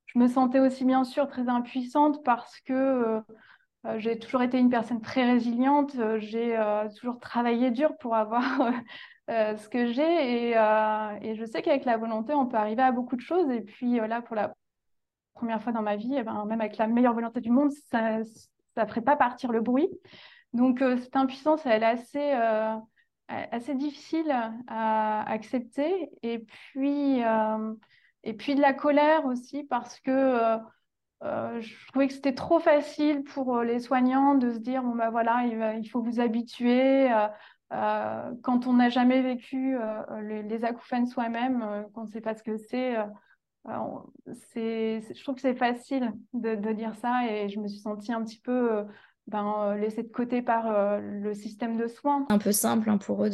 Je 0.05 0.19
me 0.19 0.27
sentais 0.27 0.59
aussi, 0.59 0.85
bien 0.85 1.03
sûr, 1.03 1.27
très 1.27 1.47
impuissante 1.49 2.23
parce 2.23 2.59
que 2.61 3.21
j'ai 3.97 4.19
toujours 4.19 4.41
été 4.41 4.59
une 4.59 4.69
personne 4.69 5.01
très 5.01 5.25
résiliente. 5.25 5.95
J'ai 6.17 6.57
toujours 6.97 7.19
travaillé 7.19 7.71
dur 7.71 7.97
pour 7.97 8.15
avoir 8.15 8.71
ce 9.27 9.67
que 9.69 9.91
j'ai. 9.91 10.49
Et, 10.49 10.51
et, 10.51 11.35
je 11.35 11.45
sais 11.45 11.61
qu'avec 11.61 11.85
la 11.85 11.97
volonté, 11.97 12.33
on 12.33 12.45
peut 12.45 12.57
arriver 12.57 12.83
à 12.83 12.91
beaucoup 12.91 13.15
de 13.15 13.21
choses. 13.21 13.49
Et 13.51 13.61
puis 13.61 13.97
là, 13.97 14.21
pour 14.21 14.35
la 14.35 14.53
première 15.37 15.61
fois 15.61 15.71
dans 15.71 15.81
ma 15.81 15.95
vie, 15.95 16.15
eh 16.17 16.23
ben, 16.23 16.45
même 16.45 16.61
avec 16.61 16.77
la 16.77 16.87
meilleure 16.87 17.13
volonté 17.13 17.41
du 17.41 17.51
monde, 17.51 17.71
ça 17.91 18.19
ne 18.19 18.85
ferait 18.85 19.01
pas 19.01 19.15
partir 19.15 19.51
le 19.51 19.61
bruit. 19.61 19.89
Donc, 20.53 20.81
euh, 20.81 20.97
cette 20.97 21.15
impuissance, 21.15 21.65
elle 21.65 21.83
est 21.83 21.85
assez, 21.85 22.33
euh, 22.33 23.73
difficile 23.75 24.33
à 24.67 25.29
accepter. 25.29 26.09
Et 26.23 26.39
puis, 26.39 27.23
euh, 27.23 27.73
et 28.23 28.33
puis 28.33 28.55
de 28.55 28.61
la 28.61 28.73
colère 28.73 29.25
aussi, 29.25 29.63
parce 29.63 29.99
que 29.99 30.57
je 31.21 31.87
trouvais 31.87 32.07
que 32.07 32.13
c'était 32.13 32.33
trop 32.33 32.59
facile 32.59 33.23
pour 33.23 33.61
les 33.61 33.79
soignants 33.79 34.35
de 34.35 34.51
se 34.51 34.59
dire 34.59 34.83
bon, 34.83 34.95
ben 34.95 35.09
voilà, 35.09 35.43
il, 35.45 35.89
faut 35.89 36.01
vous 36.01 36.19
habituer. 36.19 37.09
Quand 37.69 38.67
on 38.67 38.73
n'a 38.73 38.89
jamais 38.89 39.21
vécu 39.21 39.77
les, 40.21 40.63
acouphènes 40.63 41.05
soi-même, 41.05 41.85
qu'on 41.93 42.03
ne 42.03 42.07
sait 42.07 42.21
pas 42.21 42.33
ce 42.33 42.43
que 42.43 42.57
c'est, 42.57 42.95
je 44.55 45.23
trouve 45.23 45.35
que 45.35 45.41
c'est 45.41 45.55
facile 45.55 46.13
de, 46.33 46.73
dire 46.73 46.95
ça 46.95 47.27
et 47.29 47.49
je 47.49 47.59
me 47.59 47.67
suis 47.67 47.79
sentie 47.79 48.11
un 48.11 48.23
petit 48.23 48.39
peu 48.39 48.71
euh, 48.71 48.83
ben, 49.27 49.53
euh, 49.59 49.75
laissée 49.75 50.03
de 50.03 50.11
côté 50.11 50.41
par 50.41 50.67
euh, 50.67 50.99
le 50.99 51.33
système 51.33 51.77
de 51.77 51.87
soins. 51.87 52.25
Un 52.29 52.37
peu 52.37 52.51
simple 52.51 52.89
hein, 52.89 52.97
pour 52.97 53.25
eux 53.25 53.29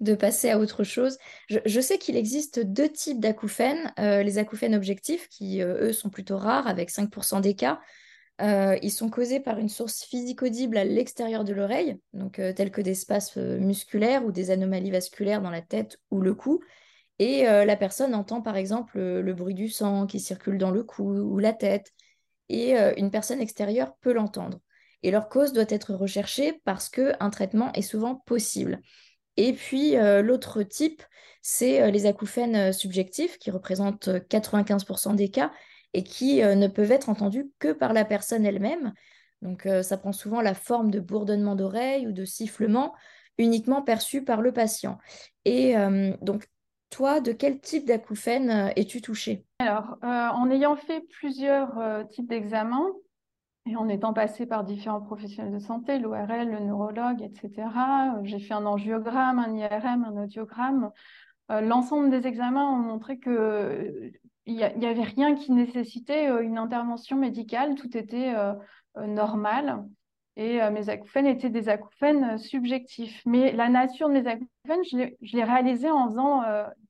de 0.00 0.14
passer 0.14 0.50
à 0.50 0.58
autre 0.58 0.84
chose. 0.84 1.18
Je, 1.48 1.80
sais 1.80 1.98
qu'il 1.98 2.16
existe 2.16 2.60
deux 2.60 2.88
types 2.88 3.20
d'acouphènes. 3.20 3.92
les 3.96 4.38
acouphènes 4.38 4.74
objectifs, 4.74 5.28
qui 5.28 5.62
eux 5.62 5.92
sont 5.92 6.10
plutôt 6.10 6.36
rares, 6.36 6.66
avec 6.66 6.90
5% 6.90 7.40
des 7.40 7.54
cas. 7.54 7.80
Ils 8.40 8.90
sont 8.90 9.10
causés 9.10 9.40
par 9.40 9.58
une 9.58 9.68
source 9.68 10.02
physique 10.02 10.42
audible 10.42 10.76
à 10.76 10.84
l'extérieur 10.84 11.44
de 11.44 11.52
l'oreille, 11.52 11.98
donc 12.12 12.40
tels 12.56 12.70
que 12.70 12.80
des 12.80 12.90
espaces 12.90 13.36
musculaires 13.36 14.24
ou 14.24 14.32
des 14.32 14.50
anomalies 14.50 14.90
vasculaires 14.90 15.40
dans 15.40 15.50
la 15.50 15.62
tête 15.62 15.98
ou 16.10 16.20
le 16.20 16.34
cou. 16.34 16.60
Et 17.18 17.48
euh, 17.48 17.64
la 17.64 17.76
personne 17.76 18.14
entend 18.14 18.42
par 18.42 18.56
exemple 18.56 18.98
le, 18.98 19.34
bruit 19.34 19.54
du 19.54 19.68
sang 19.68 20.06
qui 20.06 20.20
circule 20.20 20.58
dans 20.58 20.70
le 20.70 20.82
cou 20.82 21.04
ou 21.04 21.38
la 21.38 21.52
tête. 21.52 21.92
Et 22.48 22.76
euh, 22.78 22.92
une 22.96 23.10
personne 23.10 23.40
extérieure 23.40 23.94
peut 24.00 24.12
l'entendre. 24.12 24.60
Et 25.02 25.10
leur 25.10 25.28
cause 25.28 25.52
doit 25.52 25.64
être 25.68 25.94
recherchée 25.94 26.60
parce 26.64 26.88
qu'un 26.88 27.30
traitement 27.30 27.72
est 27.72 27.82
souvent 27.82 28.16
possible. 28.16 28.80
Et 29.36 29.52
puis 29.52 29.96
euh, 29.96 30.22
l'autre 30.22 30.62
type, 30.62 31.02
c'est 31.42 31.90
les 31.90 32.06
acouphènes 32.06 32.72
subjectifs 32.72 33.38
qui 33.38 33.50
représentent 33.50 34.08
95% 34.08 35.14
des 35.14 35.30
cas 35.30 35.52
et 35.94 36.02
qui 36.02 36.42
ne 36.42 36.66
peuvent 36.68 36.92
être 36.92 37.08
entendus 37.08 37.50
que 37.58 37.72
par 37.72 37.92
la 37.92 38.04
personne 38.04 38.44
elle-même. 38.44 38.92
Donc 39.42 39.68
ça 39.82 39.96
prend 39.96 40.12
souvent 40.12 40.40
la 40.40 40.54
forme 40.54 40.90
de 40.90 41.00
bourdonnement 41.00 41.54
d'oreille 41.54 42.06
ou 42.06 42.12
de 42.12 42.24
sifflement 42.24 42.94
uniquement 43.38 43.82
perçu 43.82 44.24
par 44.24 44.42
le 44.42 44.52
patient. 44.52 44.98
Et 45.44 45.74
donc 46.20 46.46
toi, 46.94 47.20
de 47.20 47.32
quel 47.32 47.58
type 47.58 47.86
d'acouphène 47.86 48.50
euh, 48.50 48.72
es-tu 48.76 49.02
touchée? 49.02 49.44
Alors, 49.58 49.96
euh, 50.04 50.28
en 50.28 50.48
ayant 50.48 50.76
fait 50.76 51.00
plusieurs 51.18 51.76
euh, 51.78 52.04
types 52.04 52.28
d'examens 52.28 52.86
et 53.66 53.74
en 53.74 53.88
étant 53.88 54.12
passée 54.12 54.46
par 54.46 54.62
différents 54.62 55.00
professionnels 55.00 55.52
de 55.52 55.58
santé, 55.58 55.98
l'ORL, 55.98 56.48
le 56.48 56.60
neurologue, 56.60 57.20
etc., 57.20 57.66
j'ai 58.22 58.38
fait 58.38 58.54
un 58.54 58.64
angiogramme, 58.64 59.40
un 59.40 59.56
IRM, 59.56 60.04
un 60.04 60.22
audiogramme. 60.22 60.90
L'ensemble 61.48 62.10
des 62.10 62.26
examens 62.26 62.70
ont 62.70 62.76
montré 62.76 63.18
qu'il 64.44 64.56
n'y 64.56 64.86
avait 64.86 65.02
rien 65.02 65.34
qui 65.34 65.52
nécessitait 65.52 66.28
une 66.42 66.58
intervention 66.58 67.16
médicale, 67.16 67.74
tout 67.74 67.96
était 67.96 68.32
normal. 68.96 69.84
Et 70.36 70.58
mes 70.70 70.88
acouphènes 70.88 71.26
étaient 71.26 71.50
des 71.50 71.68
acouphènes 71.68 72.38
subjectifs. 72.38 73.22
Mais 73.24 73.52
la 73.52 73.68
nature 73.68 74.08
de 74.08 74.14
mes 74.14 74.26
acouphènes, 74.26 74.84
je 75.22 75.36
l'ai 75.36 75.44
réalisée 75.44 75.90
en 75.90 76.08
faisant 76.08 76.42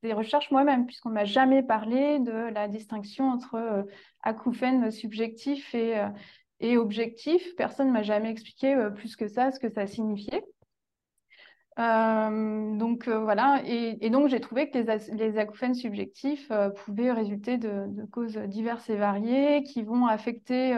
des 0.02 0.12
recherches 0.14 0.50
moi-même, 0.50 0.86
puisqu'on 0.86 1.10
ne 1.10 1.14
m'a 1.14 1.24
jamais 1.24 1.62
parlé 1.62 2.18
de 2.20 2.32
la 2.32 2.68
distinction 2.68 3.28
entre 3.28 3.86
acouphènes 4.22 4.90
subjectifs 4.90 5.74
et, 5.74 6.02
et 6.60 6.78
objectifs. 6.78 7.54
Personne 7.56 7.88
ne 7.88 7.92
m'a 7.92 8.02
jamais 8.02 8.30
expliqué 8.30 8.76
plus 8.94 9.14
que 9.14 9.28
ça 9.28 9.50
ce 9.50 9.60
que 9.60 9.68
ça 9.68 9.86
signifiait. 9.86 10.42
Euh, 11.80 12.76
donc 12.76 13.08
euh, 13.08 13.18
voilà, 13.18 13.60
et, 13.66 14.08
donc 14.08 14.28
j'ai 14.28 14.38
trouvé 14.38 14.70
que 14.70 14.78
les, 14.78 15.38
acouphènes 15.38 15.74
subjectifs 15.74 16.48
euh, 16.52 16.70
pouvaient 16.70 17.10
résulter 17.10 17.58
de, 17.58 17.88
causes 18.12 18.36
diverses 18.36 18.88
et 18.90 18.96
variées 18.96 19.64
qui 19.64 19.82
vont 19.82 20.06
affecter 20.06 20.76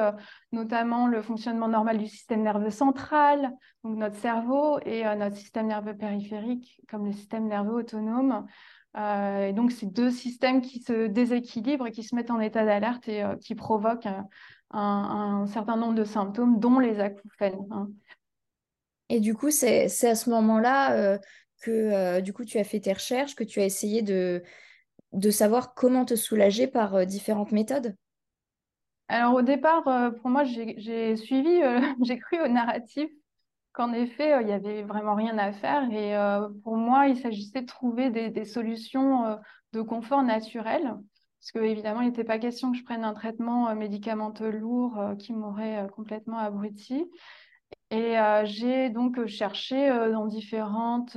notamment 0.53 1.07
le 1.07 1.21
fonctionnement 1.21 1.69
normal 1.69 1.99
du 1.99 2.07
système 2.07 2.43
nerveux 2.43 2.71
central, 2.71 3.53
donc 3.85 3.99
notre 3.99 4.17
cerveau, 4.17 4.79
et 4.87 5.05
notre 5.17 5.37
système 5.37 5.67
nerveux 5.67 5.97
périphérique, 5.97 6.81
comme 6.89 7.05
le 7.05 7.13
système 7.13 7.47
nerveux 7.47 7.75
autonome. 7.75 8.47
et 8.97 9.53
donc 9.53 9.73
c'est 9.73 9.93
deux 9.93 10.11
systèmes 10.11 10.63
qui 10.63 10.81
se 10.81 11.09
déséquilibrent 11.09 11.87
et 11.89 11.93
qui 11.93 12.05
se 12.05 12.15
mettent 12.15 12.31
en 12.31 12.41
état 12.41 12.65
d'alerte 12.65 13.07
et 13.09 13.23
qui 13.43 13.55
provoquent 13.55 14.09
un, 14.71 15.47
certain 15.47 15.77
nombre 15.77 15.95
de 15.95 16.05
symptômes, 16.05 16.59
dont 16.59 16.79
les 16.79 17.01
acouphènes. 17.01 17.67
Hein. 17.71 17.89
Et 19.09 19.21
du 19.21 19.35
coup, 19.35 19.51
c'est 19.51 19.85
à 19.85 20.15
ce 20.15 20.31
moment-là 20.31 20.93
euh, 20.95 21.19
que 21.63 21.71
euh, 21.71 22.21
du 22.21 22.33
coup, 22.33 22.45
tu 22.45 22.59
as 22.59 22.65
fait 22.65 22.81
tes 22.81 22.93
recherches, 22.93 23.35
que 23.35 23.45
tu 23.45 23.61
as 23.61 23.65
essayé 23.65 24.03
de, 24.03 24.43
de 25.13 25.31
savoir 25.31 25.75
comment 25.75 26.05
te 26.05 26.17
soulager 26.17 26.67
par 26.67 26.95
euh, 26.97 27.05
différentes 27.05 27.53
méthodes? 27.53 27.95
Alors 29.09 29.35
au 29.35 29.43
départ, 29.43 29.85
pour 30.21 30.31
moi, 30.31 30.43
j'ai 30.43 31.15
suivi, 31.15 31.61
j'ai 32.03 32.19
cru 32.19 32.41
au 32.41 32.49
narratif 32.49 33.09
qu'en 33.73 33.93
effet, 33.93 34.37
il 34.41 34.47
n'y 34.47 34.53
avait 34.53 34.83
vraiment 34.83 35.15
rien 35.15 35.39
à 35.39 35.53
faire. 35.53 35.89
Et 35.93 36.17
pour 36.65 36.77
moi, 36.77 37.07
il 37.07 37.17
s'agissait 37.17 37.61
de 37.61 37.67
trouver 37.67 38.11
des, 38.11 38.45
solutions 38.45 39.39
de 39.73 39.81
confort 39.81 40.25
naturel. 40.25 40.83
Parce 41.39 41.53
qu'évidemment, 41.53 42.01
il 42.01 42.09
n'était 42.09 42.25
pas 42.25 42.41
question 42.41 42.73
que 42.73 42.79
je 42.79 42.83
prenne 42.83 43.05
un 43.05 43.15
traitement 43.15 43.73
médicamenteux 43.77 44.51
lourd 44.51 44.99
qui 45.21 45.33
m'aurait 45.33 45.87
complètement 45.95 46.39
abruti. 46.39 47.05
Et 47.91 48.19
euh, 48.19 48.45
j'ai 48.45 48.91
donc 48.91 49.19
euh, 49.19 49.27
cherché 49.29 49.89
euh, 49.89 50.11
dans, 50.11 50.27
différentes, 50.27 51.17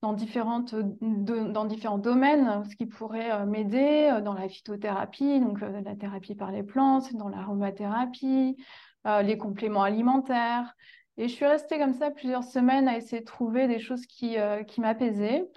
dans, 0.00 0.12
différentes, 0.12 0.74
dans 0.74 1.64
différents 1.64 1.98
domaines 1.98 2.64
ce 2.70 2.76
qui 2.76 2.86
pourrait 2.86 3.44
m'aider, 3.46 4.20
dans 4.24 4.34
la 4.34 4.48
phytothérapie, 4.48 5.40
donc 5.40 5.60
la 5.60 5.96
thérapie 5.96 6.36
par 6.36 6.52
les 6.52 6.62
plantes, 6.62 7.14
dans 7.14 7.28
l'aromathérapie, 7.28 8.56
les 9.04 9.38
compléments 9.38 9.82
alimentaires. 9.82 10.74
Et 11.16 11.26
je 11.26 11.34
suis 11.34 11.46
restée 11.46 11.78
comme 11.78 11.94
ça 11.94 12.12
plusieurs 12.12 12.44
semaines 12.44 12.86
à 12.86 12.96
essayer 12.96 13.20
de 13.20 13.26
trouver 13.26 13.66
des 13.66 13.80
choses 13.80 14.06
qui, 14.06 14.36
qui 14.68 14.80
m'apaisaient. 14.80 15.50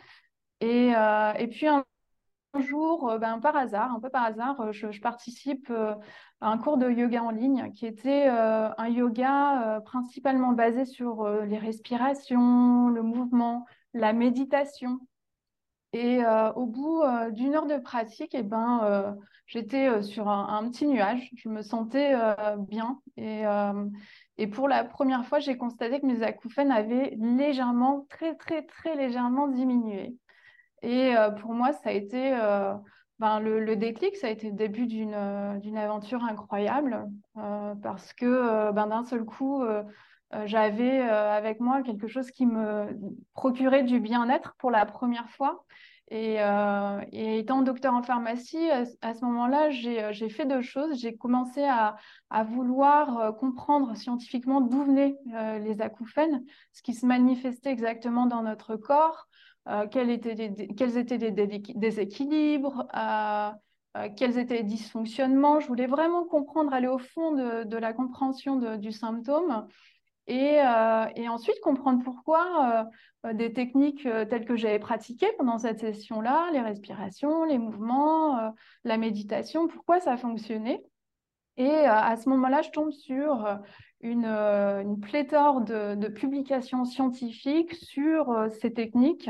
Et, 0.60 0.90
et 0.90 1.48
puis 1.48 1.68
un 1.68 1.86
jour, 2.60 3.18
ben, 3.20 3.40
par 3.40 3.56
hasard, 3.56 3.92
un 3.94 4.00
peu 4.00 4.10
par 4.10 4.24
hasard, 4.24 4.60
euh, 4.62 4.72
je, 4.72 5.00
participe 5.00 5.72
un 6.42 6.58
cours 6.58 6.78
de 6.78 6.90
yoga 6.90 7.24
en 7.24 7.32
ligne 7.32 7.72
qui 7.74 7.86
était 7.86 8.28
un 8.28 8.88
yoga 8.88 9.82
principalement 9.86 10.54
basé 10.54 10.86
sur 10.86 11.28
les 11.46 11.58
respirations, 11.58 12.90
le 12.90 13.04
mouvement, 13.04 13.66
la 13.94 14.14
méditation. 14.14 15.00
Et 15.94 16.22
au 16.56 16.66
bout 16.66 17.04
d'une 17.32 17.56
heure 17.56 17.68
de 17.68 17.78
pratique, 17.78 18.34
eh 18.34 18.44
ben, 18.44 19.16
j'étais 19.46 20.02
sur 20.02 20.30
un, 20.30 20.68
petit 20.70 20.88
nuage, 20.88 21.30
je 21.36 21.50
me 21.50 21.62
sentais 21.62 22.16
bien. 22.58 23.00
Et, 23.18 23.44
et 24.38 24.48
pour 24.48 24.68
la 24.68 24.84
première 24.84 25.26
fois, 25.26 25.38
j'ai 25.38 25.56
constaté 25.56 26.00
que 26.00 26.08
mes 26.08 26.24
acouphènes 26.24 26.72
avaient 26.72 27.16
légèrement, 27.20 28.08
très, 28.10 28.36
très, 28.36 28.64
très 28.64 28.96
légèrement 28.96 29.48
diminué. 29.48 30.16
Et 30.82 31.16
euh, 31.16 31.30
pour 31.30 31.54
moi, 31.54 31.74
ça 31.74 31.90
a 31.90 31.92
été 31.92 32.34
euh, 32.34 32.74
ben, 33.22 33.40
le, 33.40 33.76
déclic, 33.76 34.16
ça 34.16 34.26
a 34.26 34.30
été 34.32 34.50
le 34.50 34.56
début 34.56 34.88
d'une 34.88 35.14
euh, 35.14 35.76
aventure 35.76 36.24
incroyable 36.24 37.08
parce 37.36 38.14
que 38.14 38.72
ben, 38.72 38.88
d'un 38.88 39.04
seul 39.04 39.26
coup, 39.26 39.64
j'avais 40.46 41.02
avec 41.02 41.60
moi 41.60 41.84
quelque 41.84 42.08
chose 42.08 42.32
qui 42.32 42.48
me 42.48 42.88
procurait 43.36 43.84
du 43.84 44.00
bien-être 44.00 44.56
pour 44.58 44.72
la 44.72 44.88
première 44.88 45.30
fois. 45.30 45.64
Et, 46.10 46.38
étant 47.12 47.62
docteur 47.62 47.94
en 47.94 48.02
pharmacie, 48.02 48.72
à, 48.72 49.14
ce 49.14 49.24
moment-là, 49.24 49.70
j'ai 49.70 50.30
fait 50.30 50.48
deux 50.48 50.64
choses. 50.64 51.00
J'ai 51.00 51.16
commencé 51.16 51.64
à, 51.64 51.98
à 52.32 52.44
vouloir 52.44 53.36
comprendre 53.36 53.96
scientifiquement 53.96 54.62
d'où 54.62 54.84
venaient 54.84 55.16
les 55.60 55.80
acouphènes, 55.80 56.44
ce 56.74 56.82
qui 56.82 56.96
se 56.96 57.06
manifestait 57.06 57.70
exactement 57.70 58.26
dans 58.26 58.42
notre 58.42 58.78
corps, 58.78 59.28
euh, 59.68 59.88
quels 59.88 60.10
étaient 60.10 60.36
les, 60.36 60.50
déséquilibres, 61.76 62.88
euh, 62.96 63.52
euh, 63.98 64.10
quels 64.16 64.38
étaient 64.38 64.58
les 64.58 64.64
dysfonctionnements? 64.64 65.60
Je 65.60 65.68
voulais 65.68 65.88
vraiment 65.88 66.26
comprendre, 66.26 66.74
aller 66.74 66.88
au 66.88 66.98
fond 66.98 67.34
de, 67.34 67.78
la 67.78 67.94
compréhension 67.94 68.78
du 68.78 68.92
symptôme. 68.92 69.68
Et, 70.28 70.60
ensuite 71.30 71.60
comprendre 71.62 72.04
pourquoi 72.04 72.88
des 73.34 73.54
techniques 73.54 74.04
telles 74.04 74.46
que 74.46 74.56
j'avais 74.56 74.80
pratiquées 74.80 75.32
pendant 75.38 75.58
cette 75.58 75.80
session-là, 75.80 76.50
les 76.52 76.62
respirations, 76.62 77.44
les 77.46 77.58
mouvements, 77.58 78.54
la 78.84 78.98
méditation, 78.98 79.68
pourquoi 79.68 80.00
ça 80.00 80.18
fonctionnait? 80.18 80.84
Et 81.58 81.70
à 81.70 82.16
ce 82.16 82.30
moment-là, 82.30 82.62
je 82.62 82.70
tombe 82.72 82.92
sur 82.92 83.60
euh, 84.04 84.82
une, 84.82 85.00
pléthore 85.00 85.62
de, 85.62 86.08
publications 86.08 86.86
scientifiques 86.86 87.76
sur 87.76 88.32
euh, 88.32 88.50
ces 88.50 88.74
techniques 88.74 89.30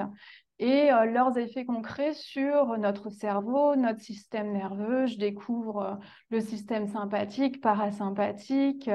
et 0.59 0.91
euh, 0.91 1.05
leurs 1.05 1.37
effets 1.37 1.65
concrets 1.65 2.13
sur 2.13 2.77
notre 2.77 3.09
cerveau, 3.09 3.75
notre 3.75 3.99
système 3.99 4.53
nerveux. 4.53 5.07
Je 5.07 5.17
découvre 5.17 5.99
le 6.29 6.39
système 6.39 6.87
sympathique, 6.87 7.59
parasympathique. 7.61 8.89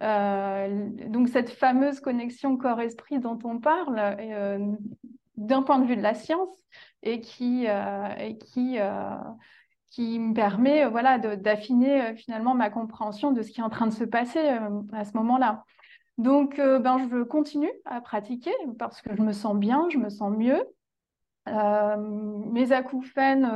donc 0.00 1.28
cette 1.28 1.50
fameuse 1.50 2.00
connexion 2.00 2.56
corps-esprit 2.56 3.18
dont 3.18 3.38
on 3.44 3.58
parle, 3.58 4.16
d'un 5.36 5.62
point 5.62 5.78
de 5.78 5.86
vue 5.86 5.96
de 5.96 6.02
la 6.02 6.14
science, 6.14 6.54
et 7.02 7.20
qui, 7.20 7.66
et 7.66 8.38
qui 8.38 8.78
qui 9.92 10.18
me 10.18 10.34
permet 10.34 10.84
euh, 10.84 10.88
voilà, 10.88 11.18
d'affiner 11.18 12.02
euh, 12.02 12.14
finalement 12.16 12.54
ma 12.54 12.70
compréhension 12.70 13.30
de 13.30 13.42
ce 13.42 13.50
qui 13.50 13.60
est 13.60 13.64
en 13.64 13.70
train 13.70 13.86
de 13.86 13.92
se 13.92 14.04
passer 14.04 14.40
euh, 14.40 14.80
à 14.92 15.04
ce 15.04 15.12
moment-là. 15.18 15.64
Donc, 16.18 16.58
ben, 16.58 16.98
je 16.98 17.22
continue 17.22 17.72
à 17.86 18.02
pratiquer 18.02 18.52
parce 18.78 19.00
que 19.00 19.16
je 19.16 19.22
me 19.22 19.32
sens 19.32 19.56
bien, 19.56 19.88
je 19.90 19.96
me 19.96 20.10
sens 20.10 20.30
mieux. 20.36 20.62
mes 21.46 22.70
acouphènes 22.70 23.50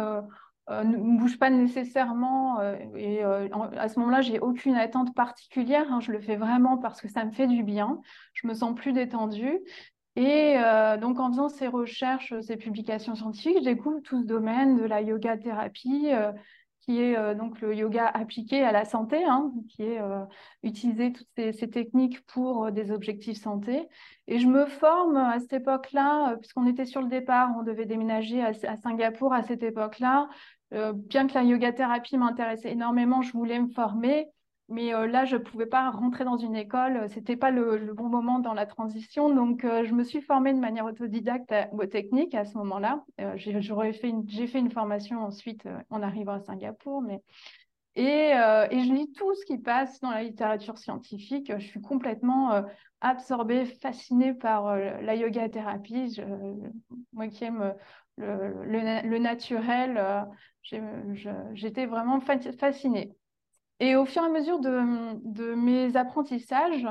ne 0.70 1.18
bougent 1.18 1.38
pas 1.38 1.50
nécessairement 1.50 2.58
et 2.96 3.22
à 3.22 3.88
ce 3.90 4.00
moment-là, 4.00 4.22
j'ai 4.22 4.40
aucune 4.40 4.74
attente 4.74 5.14
particulière. 5.14 5.92
Hein. 5.92 6.00
je 6.00 6.12
le 6.12 6.18
fais 6.18 6.36
vraiment 6.36 6.78
parce 6.78 7.02
que 7.02 7.08
ça 7.08 7.26
me 7.26 7.30
fait 7.30 7.46
du 7.46 7.62
bien. 7.62 8.00
Je 8.32 8.48
me 8.48 8.54
sens 8.54 8.74
plus 8.74 8.94
détendue. 8.94 9.60
Et 10.16 10.56
euh, 10.56 10.96
donc, 10.96 11.20
en 11.20 11.30
faisant 11.30 11.50
ces 11.50 11.68
recherches, 11.68 12.32
ces 12.40 12.56
publications 12.56 13.14
scientifiques, 13.14 13.58
je 13.58 13.64
découvre 13.64 14.00
tout 14.00 14.22
ce 14.22 14.26
domaine 14.26 14.76
de 14.76 14.84
la 14.84 15.02
yoga 15.02 15.36
thérapie, 15.36 16.08
euh, 16.10 16.32
qui 16.80 17.02
est 17.02 17.18
euh, 17.18 17.34
donc 17.34 17.60
le 17.60 17.74
yoga 17.74 18.06
appliqué 18.06 18.62
à 18.62 18.72
la 18.72 18.86
santé, 18.86 19.22
hein, 19.24 19.52
qui 19.68 19.82
est 19.82 20.00
utiliser 20.62 21.12
toutes 21.12 21.28
ces, 21.36 21.68
techniques 21.68 22.24
pour 22.26 22.72
des 22.72 22.90
objectifs 22.92 23.38
santé. 23.38 23.88
Et 24.26 24.38
je 24.38 24.46
me 24.46 24.64
forme 24.64 25.18
à 25.18 25.38
cette 25.38 25.52
époque-là, 25.52 26.36
puisqu'on 26.36 26.66
était 26.66 26.86
sur 26.86 27.02
le 27.02 27.08
départ, 27.08 27.50
on 27.58 27.62
devait 27.62 27.86
déménager 27.86 28.42
à, 28.42 28.52
à 28.66 28.76
Singapour 28.76 29.34
à 29.34 29.42
cette 29.42 29.62
époque-là. 29.62 30.28
bien 30.94 31.26
que 31.26 31.34
la 31.34 31.42
yoga 31.42 31.72
thérapie 31.72 32.16
m'intéressait 32.16 32.72
énormément, 32.72 33.20
je 33.20 33.32
voulais 33.32 33.60
me 33.60 33.68
former. 33.68 34.28
Mais 34.68 34.92
euh, 34.92 35.06
là, 35.06 35.24
je 35.24 35.36
ne 35.36 35.42
pouvais 35.42 35.66
pas 35.66 35.90
rentrer 35.90 36.24
dans 36.24 36.38
une 36.38 36.56
école, 36.56 37.08
ce 37.08 37.16
n'était 37.16 37.36
pas 37.36 37.52
le, 37.52 37.94
bon 37.94 38.08
moment 38.08 38.40
dans 38.40 38.52
la 38.52 38.66
transition. 38.66 39.32
Donc, 39.32 39.64
euh, 39.64 39.84
je 39.84 39.94
me 39.94 40.02
suis 40.02 40.20
formée 40.20 40.52
de 40.52 40.58
manière 40.58 40.84
autodidacte 40.86 41.54
aux 41.72 41.86
techniques 41.86 42.34
à 42.34 42.44
ce 42.44 42.58
moment-là. 42.58 43.04
Euh, 43.20 43.32
j'ai 43.36 43.52
fait, 43.92 44.08
une, 44.58 44.70
formation 44.70 45.22
ensuite 45.22 45.68
en 45.90 46.02
arrivant 46.02 46.32
à 46.32 46.40
Singapour. 46.40 47.00
Mais... 47.00 47.22
Et, 47.94 48.32
je 48.34 48.92
lis 48.92 49.12
tout 49.12 49.32
ce 49.34 49.46
qui 49.46 49.58
passe 49.58 50.00
dans 50.00 50.10
la 50.10 50.24
littérature 50.24 50.78
scientifique. 50.78 51.52
Je 51.56 51.64
suis 51.64 51.80
complètement 51.80 52.62
absorbée, 53.00 53.64
fascinée 53.64 54.34
par 54.34 54.76
la 54.76 55.14
yoga 55.14 55.48
thérapie. 55.48 56.20
moi 57.12 57.28
qui 57.28 57.44
aime 57.44 57.74
le 58.18 59.18
naturel, 59.18 60.26
j'étais 61.54 61.86
vraiment 61.86 62.20
fascinée. 62.20 63.16
Et 63.80 63.96
au 63.96 64.06
fur 64.06 64.22
et 64.22 64.26
à 64.26 64.28
mesure 64.28 64.58
de, 64.58 65.54
mes 65.54 65.96
apprentissages, 65.96 66.86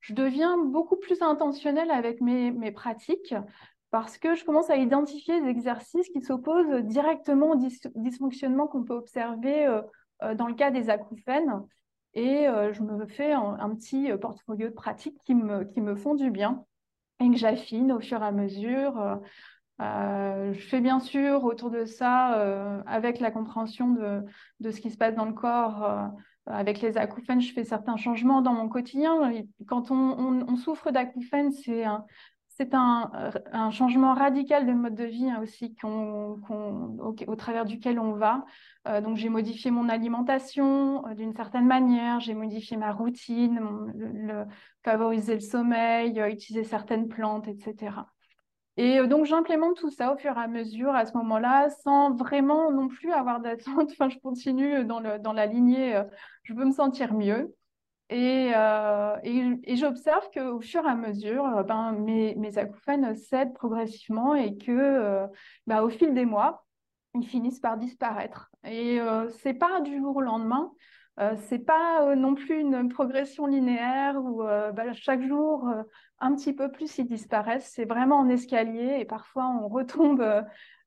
je 0.00 0.14
deviens 0.14 0.58
beaucoup 0.58 0.96
plus 0.96 1.22
intentionnelle 1.22 1.90
avec 1.90 2.20
mes, 2.20 2.72
pratiques 2.72 3.34
parce 3.90 4.18
que 4.18 4.34
je 4.34 4.44
commence 4.44 4.70
à 4.70 4.76
identifier 4.76 5.40
des 5.40 5.48
exercices 5.48 6.08
qui 6.08 6.20
s'opposent 6.20 6.82
directement 6.82 7.52
au 7.52 7.56
dysfonctionnement 7.94 8.66
qu'on 8.66 8.82
peut 8.82 8.94
observer 8.94 9.66
euh, 9.66 9.82
euh, 10.24 10.34
dans 10.34 10.48
le 10.48 10.54
cas 10.54 10.72
des 10.72 10.90
acouphènes. 10.90 11.62
et 12.14 12.46
je 12.72 12.82
me 12.82 13.06
fais 13.06 13.32
un, 13.32 13.74
petit 13.76 14.10
portfolio 14.20 14.68
de 14.68 14.74
pratiques 14.74 15.18
qui 15.24 15.34
me, 15.34 15.64
qui 15.64 15.80
me 15.80 15.94
font 15.94 16.14
du 16.14 16.30
bien 16.30 16.64
et 17.20 17.30
que 17.30 17.36
j'affine 17.36 17.92
au 17.92 18.00
fur 18.00 18.20
et 18.20 18.26
à 18.26 18.32
mesure. 18.32 19.20
Je 19.80 20.66
fais 20.68 20.80
bien 20.80 21.00
sûr 21.00 21.44
autour 21.44 21.70
de 21.70 21.84
ça, 21.84 22.82
avec 22.86 23.20
la 23.20 23.30
compréhension 23.30 23.88
de, 24.60 24.70
ce 24.70 24.80
qui 24.80 24.90
se 24.90 24.96
passe 24.96 25.14
dans 25.14 25.24
le 25.24 25.32
corps, 25.32 26.12
avec 26.46 26.80
les 26.80 26.98
acouphènes, 26.98 27.40
je 27.40 27.52
fais 27.52 27.64
certains 27.64 27.96
changements 27.96 28.42
dans 28.42 28.52
mon 28.52 28.68
quotidien. 28.68 29.32
Quand 29.66 29.90
on, 29.90 30.56
souffre 30.56 30.90
d'acouphènes, 30.90 31.52
c'est 31.52 31.84
un, 32.74 33.70
changement 33.70 34.14
radical 34.14 34.66
de 34.66 34.72
mode 34.72 34.94
de 34.94 35.04
vie 35.04 35.30
hein, 35.30 35.40
aussi 35.42 35.74
au, 35.82 37.36
travers 37.36 37.64
duquel 37.64 37.98
on 37.98 38.12
va. 38.12 38.44
Euh, 38.86 39.00
donc 39.00 39.16
j'ai 39.16 39.30
modifié 39.30 39.70
mon 39.70 39.88
alimentation 39.88 41.06
euh, 41.06 41.14
d'une 41.14 41.34
certaine 41.34 41.66
manière, 41.66 42.20
j'ai 42.20 42.34
modifié 42.34 42.76
ma 42.76 42.92
routine, 42.92 43.58
le, 43.94 44.44
favoriser 44.84 45.34
le 45.34 45.40
sommeil, 45.40 46.20
euh, 46.20 46.28
utiliser 46.28 46.64
certaines 46.64 47.08
plantes, 47.08 47.48
etc. 47.48 47.92
Et 48.76 49.06
donc 49.06 49.24
j'implémente 49.24 49.76
tout 49.76 49.90
ça 49.90 50.12
au 50.12 50.16
fur 50.16 50.36
et 50.36 50.40
à 50.40 50.48
mesure 50.48 50.94
à 50.94 51.06
ce 51.06 51.16
moment-là, 51.16 51.70
sans 51.70 52.12
vraiment 52.14 52.72
non 52.72 52.88
plus 52.88 53.12
avoir 53.12 53.40
d'attente. 53.40 53.90
Enfin, 53.92 54.08
je 54.08 54.18
continue 54.18 54.84
dans, 54.84 55.00
le, 55.00 55.18
dans 55.18 55.32
la 55.32 55.46
lignée, 55.46 56.02
je 56.42 56.54
veux 56.54 56.64
me 56.64 56.72
sentir 56.72 57.14
mieux. 57.14 57.54
Euh, 58.12 59.16
et, 59.24 59.42
et, 59.64 59.76
j'observe 59.76 60.28
qu'au 60.32 60.60
fur 60.60 60.84
et 60.84 60.88
à 60.90 60.94
mesure, 60.94 61.46
euh, 61.46 61.62
ben, 61.62 61.92
mes, 61.92 62.34
mes, 62.36 62.58
acouphènes 62.58 63.14
cèdent 63.16 63.54
progressivement 63.54 64.34
et 64.34 64.56
que, 64.56 64.70
euh, 64.70 65.26
ben, 65.66 65.82
au 65.82 65.88
fil 65.88 66.12
des 66.14 66.26
mois, 66.26 66.66
ils 67.14 67.26
finissent 67.26 67.60
par 67.60 67.78
disparaître. 67.78 68.50
Et 68.64 69.00
euh, 69.00 69.30
c'est 69.42 69.54
pas 69.54 69.80
du 69.80 69.98
jour 69.98 70.16
au 70.16 70.20
lendemain. 70.20 70.72
Euh, 71.20 71.34
c'est 71.48 71.60
pas 71.60 72.14
non 72.16 72.34
plus 72.34 72.60
une 72.60 72.88
progression 72.88 73.46
linéaire 73.46 74.16
où 74.16 74.42
ben, 74.42 74.92
chaque 74.92 75.22
jour 75.22 75.68
un 76.24 76.34
petit 76.34 76.54
peu 76.54 76.70
plus 76.70 76.98
ils 76.98 77.06
disparaissent. 77.06 77.70
C'est 77.74 77.84
vraiment 77.84 78.16
en 78.16 78.28
escalier 78.28 78.96
et 78.98 79.04
parfois 79.04 79.46
on 79.46 79.68
retombe 79.68 80.22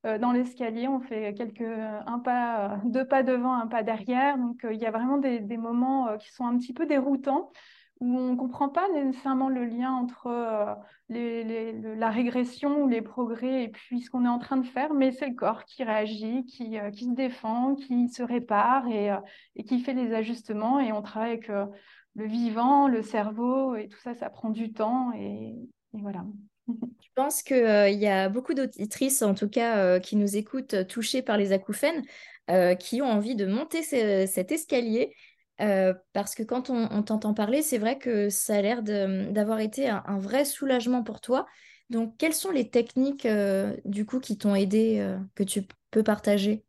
euh, 0.06 0.18
dans 0.18 0.32
l'escalier, 0.32 0.88
on 0.88 1.00
fait 1.00 1.34
quelques 1.34 1.62
un 1.62 2.18
pas, 2.18 2.80
deux 2.84 3.06
pas 3.06 3.22
devant, 3.22 3.52
un 3.54 3.68
pas 3.68 3.82
derrière. 3.82 4.36
Donc 4.36 4.64
euh, 4.64 4.72
il 4.72 4.80
y 4.80 4.86
a 4.86 4.90
vraiment 4.90 5.18
des, 5.18 5.56
moments 5.56 6.08
euh, 6.08 6.16
qui 6.16 6.32
sont 6.32 6.44
un 6.44 6.56
petit 6.58 6.72
peu 6.72 6.86
déroutants 6.86 7.50
où 8.00 8.16
on 8.16 8.32
ne 8.32 8.36
comprend 8.36 8.68
pas 8.68 8.88
nécessairement 8.90 9.48
le 9.48 9.64
lien 9.64 9.90
entre 9.90 10.28
la 11.08 12.10
régression 12.10 12.82
ou 12.84 12.88
les 12.88 13.02
progrès 13.02 13.64
et 13.64 13.68
puis 13.68 14.02
ce 14.02 14.08
qu'on 14.10 14.24
est 14.24 14.28
en 14.28 14.38
train 14.38 14.56
de 14.56 14.66
faire, 14.66 14.94
mais 14.94 15.10
c'est 15.10 15.26
le 15.26 15.34
corps 15.34 15.64
qui 15.64 15.82
réagit, 15.82 16.44
qui, 16.44 16.76
se 16.76 17.14
défend, 17.14 17.74
qui 17.74 18.08
se 18.08 18.22
répare 18.22 18.86
et, 18.86 19.10
qui 19.64 19.80
fait 19.80 19.94
les 19.94 20.14
ajustements. 20.14 20.78
Et 20.78 20.92
on 20.92 21.02
travaille 21.02 21.32
avec 21.32 21.50
le 22.18 22.26
vivant, 22.26 22.88
le 22.88 23.00
cerveau 23.02 23.76
et 23.76 23.88
tout 23.88 23.98
ça, 23.98 24.12
ça 24.12 24.28
prend 24.28 24.50
du 24.50 24.72
temps 24.72 25.12
et 25.12 25.54
voilà. 25.92 26.24
Je 26.68 27.08
pense 27.14 27.42
qu'il 27.42 27.56
euh, 27.56 27.88
y 27.88 28.08
a 28.08 28.28
beaucoup 28.28 28.54
d'auditrices, 28.54 29.22
en 29.22 29.34
tout 29.34 29.48
cas, 29.48 29.78
euh, 29.78 30.00
qui 30.00 30.16
nous 30.16 30.36
écoutent 30.36 30.74
euh, 30.74 30.84
touchées 30.84 31.22
par 31.22 31.36
les 31.36 31.52
acouphènes, 31.52 32.02
qui 32.80 33.02
ont 33.02 33.10
envie 33.10 33.36
de 33.36 33.44
monter 33.44 33.82
cet 33.82 34.52
escalier. 34.52 35.14
parce 35.58 36.34
que 36.34 36.42
quand 36.42 36.70
on, 36.70 37.02
t'entend 37.02 37.34
parler, 37.34 37.60
c'est 37.60 37.76
vrai 37.76 37.98
que 37.98 38.30
ça 38.30 38.56
a 38.56 38.62
l'air 38.62 38.82
d'avoir 38.82 39.60
été 39.60 39.86
un, 39.86 40.18
vrai 40.18 40.46
soulagement 40.46 41.02
pour 41.02 41.20
toi. 41.20 41.44
Donc, 41.90 42.16
quelles 42.16 42.32
sont 42.32 42.50
les 42.50 42.70
techniques, 42.70 43.28
du 43.84 44.06
coup, 44.06 44.18
qui 44.18 44.38
t'ont 44.38 44.54
aidé, 44.54 45.14
que 45.34 45.42
tu 45.42 45.64
peux 45.90 46.02
partager? 46.02 46.64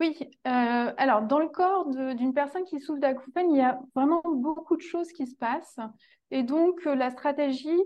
Oui, 0.00 0.18
alors 0.44 1.22
dans 1.22 1.38
le 1.38 1.48
corps 1.48 1.88
d'une 1.88 2.34
personne 2.34 2.64
qui 2.64 2.80
souffre 2.80 3.00
d'acouphènes, 3.00 3.50
il 3.52 3.58
y 3.58 3.62
a 3.62 3.78
vraiment 3.94 4.22
beaucoup 4.24 4.76
de 4.76 4.82
choses 4.82 5.12
qui 5.12 5.26
se 5.26 5.36
passent. 5.36 5.78
Et 6.30 6.42
donc, 6.42 6.84
la 6.84 7.10
stratégie, 7.10 7.80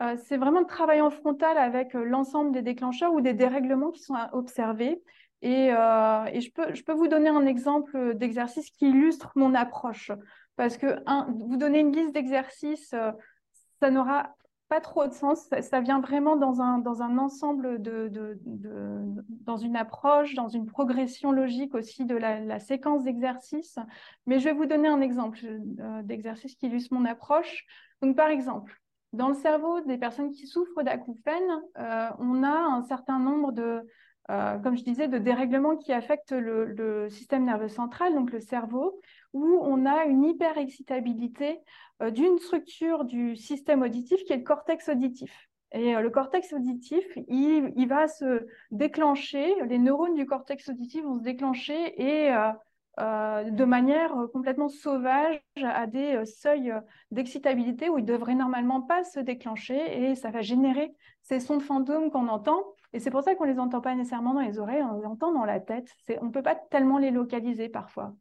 euh, 0.00 0.16
c'est 0.24 0.36
vraiment 0.36 0.60
le 0.60 0.66
travail 0.66 1.00
en 1.00 1.10
frontal 1.10 1.58
avec 1.58 1.94
euh, 1.94 2.04
l'ensemble 2.04 2.52
des 2.52 2.62
déclencheurs 2.62 3.12
ou 3.12 3.20
des 3.20 3.34
dérèglements 3.34 3.90
qui 3.90 4.02
sont 4.02 4.16
observés. 4.32 5.02
Et, 5.42 5.72
euh, 5.72 6.40
je, 6.40 6.82
peux, 6.82 6.92
vous 6.92 7.08
donner 7.08 7.28
un 7.28 7.46
exemple 7.46 8.14
d'exercice 8.14 8.70
qui 8.70 8.88
illustre 8.88 9.32
mon 9.34 9.54
approche. 9.54 10.10
Parce 10.56 10.76
que 10.76 10.98
vous 11.46 11.56
donner 11.56 11.80
une 11.80 11.92
liste 11.92 12.12
d'exercices, 12.12 12.94
ça 13.80 13.90
n'aura 13.90 14.34
pas 14.72 14.80
trop 14.80 15.06
de 15.06 15.12
sens. 15.12 15.50
Ça, 15.60 15.80
vient 15.82 16.00
vraiment 16.00 16.34
dans 16.34 16.62
un, 16.62 17.18
ensemble, 17.18 17.78
dans 17.82 19.56
une 19.58 19.76
approche, 19.76 20.34
dans 20.34 20.48
une 20.48 20.64
progression 20.64 21.30
logique 21.30 21.74
aussi 21.74 22.06
de 22.06 22.16
la, 22.16 22.58
séquence 22.58 23.04
d'exercices. 23.04 23.78
Mais 24.24 24.38
je 24.38 24.44
vais 24.46 24.54
vous 24.54 24.64
donner 24.64 24.88
un 24.88 25.02
exemple 25.02 25.40
d'exercice 26.04 26.54
qui 26.54 26.68
illustre 26.68 26.94
mon 26.94 27.04
approche. 27.04 27.66
Donc, 28.00 28.16
par 28.16 28.28
exemple, 28.30 28.80
dans 29.12 29.28
le 29.28 29.34
cerveau 29.34 29.82
des 29.82 29.98
personnes 29.98 30.30
qui 30.30 30.46
souffrent 30.46 30.82
d'acouphènes, 30.82 31.60
euh, 31.78 32.08
on 32.18 32.42
a 32.42 32.56
un 32.56 32.80
certain 32.80 33.18
nombre 33.18 33.52
de, 33.52 33.86
euh, 34.30 34.58
comme 34.60 34.78
je 34.78 34.84
disais, 34.84 35.06
de 35.06 35.18
dérèglements 35.18 35.76
qui 35.76 35.92
affectent 35.92 36.32
le, 36.32 37.10
système 37.10 37.44
nerveux 37.44 37.68
central, 37.68 38.14
donc 38.14 38.32
le 38.32 38.40
cerveau, 38.40 39.02
où 39.32 39.58
on 39.62 39.86
a 39.86 40.04
une 40.04 40.24
hyperexcitabilité 40.24 41.60
euh, 42.02 42.10
d'une 42.10 42.38
structure 42.38 43.04
du 43.04 43.36
système 43.36 43.82
auditif 43.82 44.22
qui 44.24 44.32
est 44.32 44.38
le 44.38 44.42
cortex 44.42 44.88
auditif. 44.88 45.48
Et 45.74 45.94
le 45.94 46.10
cortex 46.10 46.52
auditif, 46.52 47.02
il, 47.28 47.86
va 47.88 48.06
se 48.06 48.46
déclencher, 48.70 49.54
les 49.64 49.78
neurones 49.78 50.14
du 50.14 50.26
cortex 50.26 50.68
auditif 50.68 51.02
vont 51.02 51.16
se 51.16 51.22
déclencher 51.22 51.94
et 51.98 52.30
euh, 53.00 53.44
de 53.44 53.64
manière 53.64 54.14
complètement 54.34 54.68
sauvage 54.68 55.40
à 55.62 55.86
des 55.86 56.16
euh, 56.16 56.24
seuils 56.26 56.74
d'excitabilité 57.10 57.88
où 57.88 57.96
ils 57.96 58.04
ne 58.04 58.06
devraient 58.06 58.34
normalement 58.34 58.82
pas 58.82 59.02
se 59.02 59.18
déclencher 59.18 60.02
et 60.02 60.14
ça 60.14 60.30
va 60.30 60.42
générer 60.42 60.94
ces 61.22 61.40
sons 61.40 61.56
de 61.56 61.62
fantômes 61.62 62.10
qu'on 62.10 62.28
entend. 62.28 62.62
Et 62.92 63.00
c'est 63.00 63.10
pour 63.10 63.22
ça 63.22 63.34
qu'on 63.34 63.46
ne 63.46 63.52
les 63.52 63.58
entend 63.58 63.80
pas 63.80 63.94
nécessairement 63.94 64.34
dans 64.34 64.42
les 64.42 64.58
oreilles, 64.58 64.82
on 64.82 64.98
les 64.98 65.06
entend 65.06 65.32
dans 65.32 65.46
la 65.46 65.58
tête. 65.58 65.88
On 66.20 66.26
ne 66.26 66.30
peut 66.30 66.42
pas 66.42 66.54
tellement 66.54 66.98
les 66.98 67.10
localiser 67.10 67.70
parfois. 67.70 68.12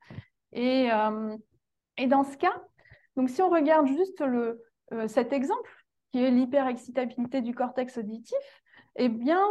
Et, 0.53 0.91
euh, 0.91 1.35
et, 1.97 2.07
dans 2.07 2.23
ce 2.23 2.37
cas, 2.37 2.61
donc 3.15 3.29
si 3.29 3.41
on 3.41 3.49
regarde 3.49 3.87
juste 3.87 4.21
le, 4.21 4.61
cet 5.07 5.33
exemple, 5.33 5.69
qui 6.11 6.23
est 6.23 6.31
l'hyperexcitabilité 6.31 7.41
du 7.41 7.53
cortex 7.55 7.97
auditif, 7.97 8.37
eh 8.97 9.07
bien, 9.07 9.41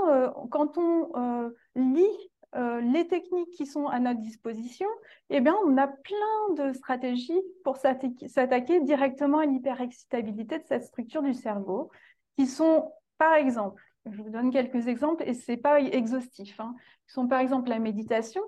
quand 0.50 0.76
on 0.76 1.50
lit 1.74 2.30
euh, 2.56 2.80
les 2.80 3.06
techniques 3.06 3.50
qui 3.50 3.64
sont 3.64 3.86
à 3.86 4.00
notre 4.00 4.20
disposition, 4.20 4.88
eh 5.28 5.40
bien, 5.40 5.54
on 5.64 5.76
a 5.76 5.86
plein 5.86 6.54
de 6.56 6.72
stratégies 6.72 7.40
pour 7.62 7.76
s'attaquer 7.76 8.80
directement 8.80 9.38
à 9.38 9.46
l'hyperexcitabilité 9.46 10.58
de 10.58 10.64
cette 10.66 10.84
structure 10.84 11.22
du 11.22 11.32
cerveau, 11.32 11.90
qui 12.36 12.48
sont, 12.48 12.90
par 13.18 13.34
exemple, 13.34 13.80
je 14.06 14.20
vous 14.20 14.30
donne 14.30 14.50
quelques 14.50 14.88
exemples 14.88 15.22
et 15.26 15.34
ce 15.34 15.52
n'est 15.52 15.58
pas 15.58 15.80
exhaustif, 15.80 16.58
hein, 16.58 16.74
qui 17.06 17.12
sont 17.12 17.28
par 17.28 17.38
exemple 17.38 17.68
la 17.68 17.78
méditation, 17.78 18.42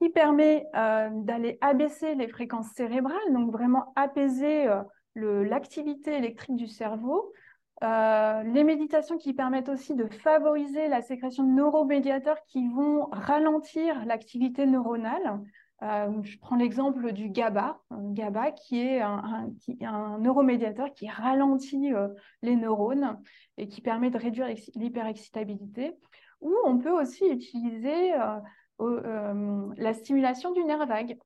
qui 0.00 0.10
permet 0.10 0.66
euh, 0.76 1.08
d'aller 1.12 1.58
abaisser 1.60 2.14
les 2.14 2.28
fréquences 2.28 2.70
cérébrales, 2.74 3.32
donc 3.32 3.50
vraiment 3.50 3.92
apaiser 3.96 4.68
euh, 4.68 4.82
l'activité 5.16 6.16
électrique 6.16 6.56
du 6.56 6.68
cerveau, 6.68 7.32
euh, 7.82 8.42
les 8.44 8.64
méditations 8.64 9.18
qui 9.18 9.34
permettent 9.34 9.68
aussi 9.68 9.94
de 9.94 10.06
favoriser 10.06 10.88
la 10.88 11.02
sécrétion 11.02 11.44
de 11.44 11.50
neuromédiateurs 11.50 12.38
qui 12.46 12.68
vont 12.68 13.08
ralentir 13.10 14.04
l'activité 14.04 14.66
neuronale. 14.66 15.40
Je 15.80 16.38
prends 16.40 16.56
l'exemple 16.56 17.12
du 17.12 17.28
GABA, 17.28 17.80
GABA 17.92 18.50
qui 18.50 18.80
est 18.80 19.00
un, 19.00 20.18
neuromédiateur 20.18 20.92
qui 20.92 21.08
ralentit 21.08 21.92
les 22.42 22.56
neurones 22.56 23.20
et 23.58 23.68
qui 23.68 23.80
permet 23.80 24.10
de 24.10 24.18
réduire 24.18 24.48
l'hyperexcitabilité. 24.74 25.96
Ou 26.40 26.52
on 26.64 26.78
peut 26.78 26.90
aussi 26.90 27.26
utiliser 27.26 28.12
la 28.78 29.94
stimulation 29.94 30.52
du 30.52 30.64
nerf 30.64 30.86
vague. 30.86 31.16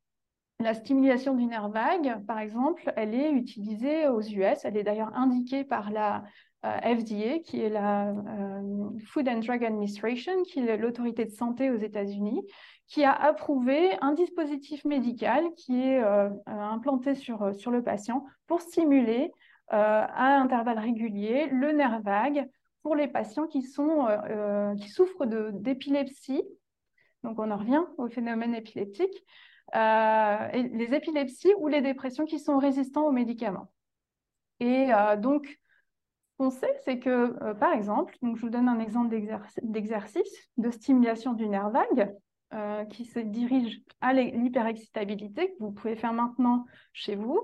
La 0.60 0.74
stimulation 0.74 1.34
du 1.34 1.46
nerf 1.46 1.70
vague, 1.70 2.24
par 2.26 2.38
exemple, 2.38 2.92
elle 2.96 3.14
est 3.14 3.32
utilisée 3.32 4.06
aux 4.08 4.20
US. 4.20 4.64
Elle 4.64 4.76
est 4.76 4.84
d'ailleurs 4.84 5.14
indiquée 5.14 5.64
par 5.64 5.90
la 5.90 6.22
euh, 6.64 6.78
FDA, 6.96 7.40
qui 7.40 7.60
est 7.60 7.68
la 7.68 8.10
euh, 8.10 8.90
Food 9.06 9.28
and 9.28 9.40
Drug 9.40 9.64
Administration, 9.64 10.44
qui 10.44 10.60
est 10.60 10.76
l'autorité 10.76 11.24
de 11.24 11.32
santé 11.32 11.72
aux 11.72 11.76
États-Unis, 11.76 12.40
qui 12.86 13.02
a 13.02 13.12
approuvé 13.12 13.90
un 14.00 14.12
dispositif 14.12 14.84
médical 14.84 15.42
qui 15.56 15.82
est 15.82 16.00
euh, 16.00 16.30
implanté 16.46 17.16
sur, 17.16 17.52
sur 17.56 17.72
le 17.72 17.82
patient 17.82 18.24
pour 18.46 18.60
stimuler 18.60 19.32
à 19.68 20.36
intervalles 20.36 20.80
réguliers 20.80 21.46
le 21.50 21.72
nerf 21.72 22.02
vague 22.02 22.46
pour 22.82 22.94
les 22.94 23.08
patients 23.08 23.46
qui, 23.46 23.62
sont, 23.62 24.06
qui 24.78 24.90
souffrent 24.90 25.24
d'épilepsie. 25.24 26.42
Donc 27.24 27.38
on 27.38 27.50
en 27.50 27.56
revient 27.56 27.82
au 27.98 28.08
phénomène 28.08 28.54
épileptique. 28.54 29.24
Euh, 29.74 30.48
les 30.52 30.94
épilepsies 30.94 31.54
ou 31.58 31.68
les 31.68 31.80
dépressions 31.80 32.26
qui 32.26 32.38
sont 32.38 32.58
résistants 32.58 33.06
aux 33.06 33.12
médicaments. 33.12 33.72
Et 34.60 34.92
euh, 34.92 35.16
donc, 35.16 35.46
ce 35.46 36.36
qu'on 36.36 36.50
sait, 36.50 36.74
c'est 36.84 36.98
que, 36.98 37.42
euh, 37.42 37.54
par 37.54 37.72
exemple, 37.72 38.14
je 38.22 38.40
vous 38.40 38.50
donne 38.50 38.68
un 38.68 38.80
exemple 38.80 39.16
d'exercice 39.62 40.50
de 40.58 40.70
stimulation 40.70 41.32
du 41.32 41.48
nerf 41.48 41.70
vague. 41.70 42.14
qui 42.90 43.06
se 43.06 43.18
dirige 43.18 43.80
à 44.02 44.12
l'hyperexcitabilité 44.12 45.52
que 45.52 45.58
vous 45.60 45.72
pouvez 45.72 45.96
faire 45.96 46.12
maintenant 46.12 46.66
chez 46.92 47.14
vous. 47.16 47.40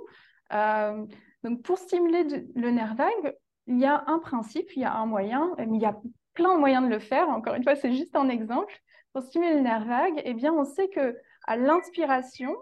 donc 1.42 1.62
pour 1.62 1.78
stimuler 1.78 2.24
le 2.54 2.70
nerf 2.70 2.94
vague, 2.94 3.34
il 3.68 3.78
y 3.78 3.86
a 3.86 4.04
un 4.06 4.18
principe, 4.18 4.68
il 4.76 4.82
y 4.82 4.84
a 4.84 4.94
un 4.94 5.06
moyen, 5.06 5.54
mais 5.56 5.78
il 5.78 5.80
y 5.80 5.86
a 5.86 5.96
plein 6.34 6.54
de 6.54 6.60
moyens 6.60 6.84
de 6.84 6.90
le 6.90 6.98
faire. 6.98 7.26
Encore 7.30 7.54
une 7.54 7.62
fois, 7.62 7.74
c'est 7.74 7.92
juste 7.92 8.14
un 8.16 8.28
exemple. 8.28 8.74
Pour 9.12 9.22
stimuler 9.22 9.54
le 9.54 9.60
nerf 9.60 9.84
vague, 9.84 10.22
eh 10.24 10.50
on 10.50 10.64
sait 10.64 10.88
que 10.88 11.16
à 11.46 11.56
l'inspiration, 11.56 12.54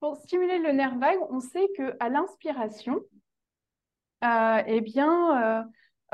pour 0.00 0.16
stimuler 0.16 0.58
le 0.58 0.72
nerf 0.72 0.98
vague, 0.98 1.18
on 1.30 1.40
sait 1.40 1.68
que 1.76 1.96
à 2.00 2.08
l'inspiration, 2.08 3.00
euh, 4.24 4.62
eh 4.66 4.80
bien, 4.80 5.62
euh, 5.62 5.62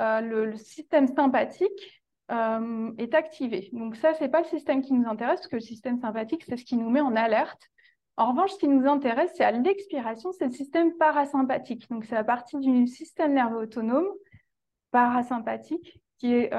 euh, 0.00 0.20
le, 0.20 0.56
système 0.56 1.06
sympathique 1.06 2.02
est 2.28 3.14
activé. 3.14 3.70
Donc 3.72 3.96
ça, 3.96 4.14
c'est 4.14 4.28
pas 4.28 4.42
le 4.42 4.46
système 4.46 4.82
qui 4.82 4.92
nous 4.92 5.08
intéresse, 5.08 5.40
parce 5.40 5.48
que 5.48 5.56
le 5.56 5.60
système 5.60 5.98
sympathique, 5.98 6.44
c'est 6.46 6.56
ce 6.56 6.64
qui 6.64 6.76
nous 6.76 6.88
met 6.88 7.00
en 7.00 7.16
alerte. 7.16 7.60
En 8.16 8.30
revanche, 8.30 8.52
ce 8.52 8.58
qui 8.58 8.68
nous 8.68 8.88
intéresse, 8.88 9.32
c'est 9.34 9.42
à 9.42 9.50
l'expiration, 9.50 10.30
c'est 10.30 10.44
le 10.44 10.52
système 10.52 10.96
parasympathique. 10.96 11.90
Donc 11.90 12.04
c'est 12.04 12.14
la 12.14 12.22
partie 12.22 12.58
du 12.58 12.86
système 12.86 13.34
nerveux 13.34 13.62
autonome 13.62 14.06
parasympathique 14.92 16.00
qui 16.18 16.34
est 16.34 16.52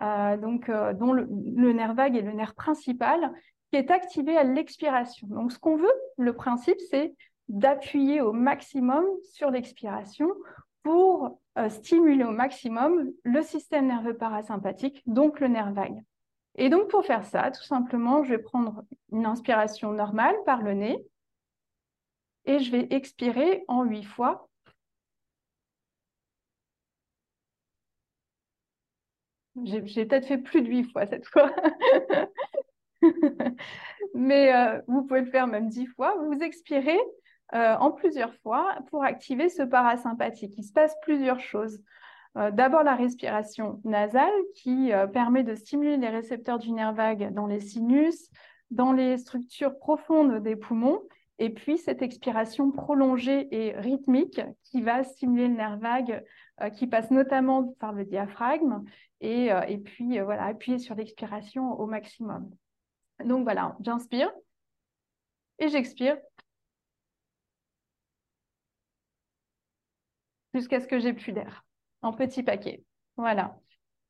donc 0.00 0.70
dont 0.70 1.12
le, 1.12 1.26
le, 1.28 1.72
nerf 1.72 1.94
vague 1.94 2.16
est 2.16 2.22
le 2.22 2.32
nerf 2.32 2.54
principal, 2.54 3.32
qui 3.70 3.76
est 3.76 3.90
activé 3.90 4.36
à 4.36 4.44
l'expiration. 4.44 5.26
Donc 5.28 5.52
ce 5.52 5.58
qu'on 5.58 5.76
veut, 5.76 5.94
le 6.18 6.34
principe, 6.34 6.78
c'est 6.90 7.14
d'appuyer 7.48 8.20
au 8.20 8.32
maximum 8.32 9.04
sur 9.32 9.50
l'expiration 9.50 10.28
pour 10.82 11.40
euh, 11.58 11.68
stimuler 11.68 12.24
au 12.24 12.30
maximum 12.30 13.10
le 13.24 13.42
système 13.42 13.86
nerveux 13.86 14.16
parasympathique, 14.16 15.02
donc 15.06 15.40
le 15.40 15.48
nerf 15.48 15.72
vague. 15.72 16.00
Et 16.56 16.68
donc 16.68 16.88
pour 16.88 17.04
faire 17.04 17.24
ça, 17.24 17.50
tout 17.50 17.64
simplement, 17.64 18.22
je 18.22 18.30
vais 18.30 18.38
prendre 18.38 18.84
une 19.10 19.26
inspiration 19.26 19.92
normale 19.92 20.36
par 20.44 20.62
le 20.62 20.74
nez 20.74 21.04
et 22.44 22.60
je 22.60 22.70
vais 22.70 22.86
expirer 22.90 23.64
en 23.68 23.84
huit 23.84 24.04
fois. 24.04 24.48
J'ai 29.64 29.80
peut-être 29.80 30.26
fait 30.26 30.38
plus 30.38 30.62
de 30.62 30.68
huit 30.68 30.84
fois 30.92 31.06
cette 31.06 31.26
fois. 31.26 31.50
Mais 34.14 34.54
euh, 34.54 34.80
vous 34.86 35.02
pouvez 35.02 35.20
le 35.20 35.30
faire 35.30 35.46
même 35.46 35.68
dix 35.68 35.86
fois. 35.86 36.14
Vous 36.24 36.40
expirez 36.40 36.98
euh, 37.54 37.76
en 37.76 37.90
plusieurs 37.90 38.34
fois 38.36 38.78
pour 38.90 39.04
activer 39.04 39.48
ce 39.48 39.62
parasympathique. 39.62 40.54
Il 40.56 40.64
se 40.64 40.72
passe 40.72 40.94
plusieurs 41.02 41.40
choses. 41.40 41.80
Euh, 42.36 42.50
d'abord 42.50 42.82
la 42.82 42.94
respiration 42.94 43.80
nasale 43.84 44.32
qui 44.54 44.90
permet 45.12 45.42
de 45.42 45.54
stimuler 45.54 45.96
les 45.96 46.08
récepteurs 46.08 46.58
du 46.58 46.72
nerf 46.72 46.94
vague 46.94 47.32
dans 47.32 47.46
les 47.46 47.60
sinus, 47.60 48.30
dans 48.70 48.92
les 48.92 49.16
structures 49.16 49.78
profondes 49.78 50.42
des 50.42 50.56
poumons, 50.56 51.02
et 51.38 51.50
puis 51.50 51.78
cette 51.78 52.02
expiration 52.02 52.72
prolongée 52.72 53.48
et 53.54 53.72
rythmique 53.76 54.40
qui 54.64 54.82
va 54.82 55.04
stimuler 55.04 55.48
le 55.48 55.54
nerf 55.54 55.78
vague, 55.78 56.24
qui 56.74 56.86
passe 56.86 57.10
notamment 57.10 57.74
par 57.78 57.92
le 57.92 58.04
diaphragme, 58.04 58.82
et, 59.20 59.50
et 59.68 59.78
puis 59.78 60.20
voilà, 60.20 60.44
appuyer 60.44 60.78
sur 60.78 60.94
l'expiration 60.94 61.78
au 61.80 61.86
maximum. 61.86 62.50
Donc 63.24 63.44
voilà, 63.44 63.76
j'inspire 63.80 64.30
et 65.58 65.68
j'expire 65.68 66.18
jusqu'à 70.54 70.80
ce 70.80 70.86
que 70.86 70.98
j'ai 70.98 71.12
plus 71.12 71.32
d'air, 71.32 71.64
en 72.02 72.12
petit 72.12 72.42
paquet. 72.42 72.82
Voilà. 73.16 73.58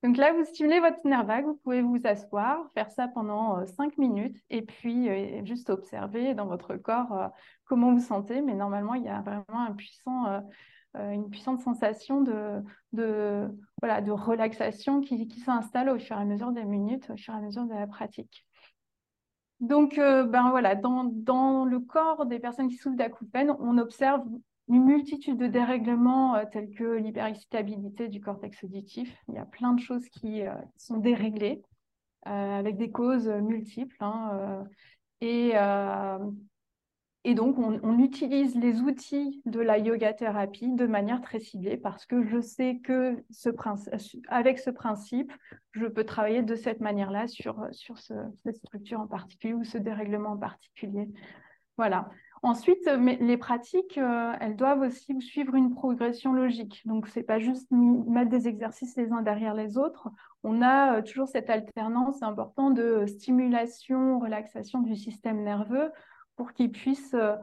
Donc 0.03 0.17
là, 0.19 0.33
vous 0.33 0.45
stimulez 0.45 0.79
votre 0.79 1.05
nerf 1.05 1.25
vague, 1.25 1.47
vous 1.47 1.57
pouvez 1.57 1.83
vous 1.83 2.01
asseoir, 2.05 2.71
faire 2.75 2.91
ça 2.91 3.09
pendant 3.09 3.59
euh, 3.59 3.67
cinq 3.67 3.99
minutes 3.99 4.37
et 4.51 4.63
puis 4.63 5.09
euh, 5.09 5.45
juste 5.45 5.71
observer 5.71 6.35
dans 6.35 6.47
votre 6.47 6.77
corps 6.77 7.13
euh, 7.13 7.29
comment 7.65 7.93
vous 7.93 8.01
sentez. 8.01 8.43
Mais 8.43 8.55
normalement, 8.55 8.95
il 8.95 9.05
y 9.05 9.09
a 9.09 9.21
vraiment 9.23 9.67
un 9.67 9.73
puissant, 9.73 10.43
une 10.97 11.29
puissante 11.29 11.61
sensation 11.61 12.23
de, 12.23 13.49
voilà, 13.81 14.01
de 14.01 14.13
relaxation 14.13 15.01
qui, 15.01 15.29
qui 15.29 15.41
s'installe 15.41 15.91
au 15.91 15.99
fur 15.99 16.17
et 16.17 16.21
à 16.21 16.25
mesure 16.25 16.53
des 16.53 16.65
minutes, 16.65 17.11
au 17.11 17.17
fur 17.17 17.35
et 17.35 17.37
à 17.37 17.41
mesure 17.41 17.65
de 17.65 17.75
la 17.75 17.87
pratique. 17.87 18.47
Donc, 19.61 19.97
ben 19.97 20.51
voilà, 20.51 20.75
dans, 20.75 21.05
dans, 21.05 21.65
le 21.65 21.81
corps 21.81 22.27
des 22.27 22.39
personnes 22.39 22.69
qui 22.69 22.77
souffrent 22.77 22.97
d'acouphènes, 22.97 23.55
on 23.59 23.79
observe 23.79 24.23
une 24.69 24.85
multitude 24.85 25.39
de 25.39 25.47
dérèglements 25.47 26.35
euh, 26.37 26.45
tels 26.51 26.71
que 26.71 26.97
l'hyperexcitabilité 26.97 28.09
du 28.09 28.21
cortex 28.21 28.65
auditif. 28.65 29.17
Il 29.29 29.35
y 29.35 29.39
a 29.39 29.45
plein 29.45 29.73
de 29.73 29.81
choses 29.81 30.09
qui 30.09 30.43
euh, 30.43 30.55
sont 30.77 30.97
déréglées 30.97 31.63
euh, 32.27 32.59
avec 32.59 32.77
des 32.77 32.91
causes 32.91 33.29
multiples. 33.29 33.97
Hein, 34.01 34.65
et, 35.21 35.53
et, 37.27 37.35
donc, 37.35 37.59
on, 37.59 37.99
utilise 37.99 38.55
les 38.55 38.83
outils 38.83 39.43
de 39.47 39.59
la 39.59 39.79
yoga 39.79 40.13
thérapie 40.13 40.71
de 40.73 40.87
manière 40.87 41.21
très 41.21 41.41
ciblée 41.41 41.77
parce 41.77 42.07
que 42.07 42.23
je 42.23 42.41
sais 42.41 42.79
que 42.85 43.21
ce 43.31 43.51
avec 44.29 44.61
ce 44.61 44.71
principe, 44.71 45.33
je 45.73 45.87
peux 45.87 46.05
travailler 46.05 46.43
de 46.43 46.55
cette 46.55 46.81
manière-là 46.81 47.27
sur, 47.27 47.67
cette 47.73 48.57
structure 48.57 49.01
en 49.01 49.09
particulier 49.09 49.55
ou 49.55 49.65
ce 49.65 49.77
dérèglement 49.77 50.31
en 50.31 50.37
particulier. 50.37 51.09
Voilà. 51.77 52.09
Ensuite, 52.43 52.89
les 53.21 53.37
pratiques, 53.37 53.99
euh, 53.99 54.33
elles 54.41 54.55
doivent 54.55 54.83
aussi 54.83 55.21
suivre 55.21 55.57
une 55.57 55.75
progression 55.75 56.33
logique. 56.33 56.83
Donc, 56.85 57.09
ce 57.09 57.19
n'est 57.19 57.25
pas 57.25 57.41
juste 57.41 57.67
mettre 57.73 58.31
des 58.31 58.47
exercices 58.47 58.97
les 58.97 59.11
uns 59.11 59.23
derrière 59.23 59.55
les 59.55 59.79
autres. 59.79 60.11
On 60.45 60.63
a 60.63 60.99
euh, 60.99 61.03
toujours 61.03 61.27
cette 61.27 61.51
alternance 61.51 62.23
importante 62.23 62.75
de 62.75 63.05
stimulation, 63.07 64.21
relaxation 64.21 64.81
du 64.81 64.95
système 64.95 65.43
nerveux 65.43 65.91
pour 66.37 66.53
qu'il 66.53 66.71
puisse 66.71 67.15
euh, 67.15 67.35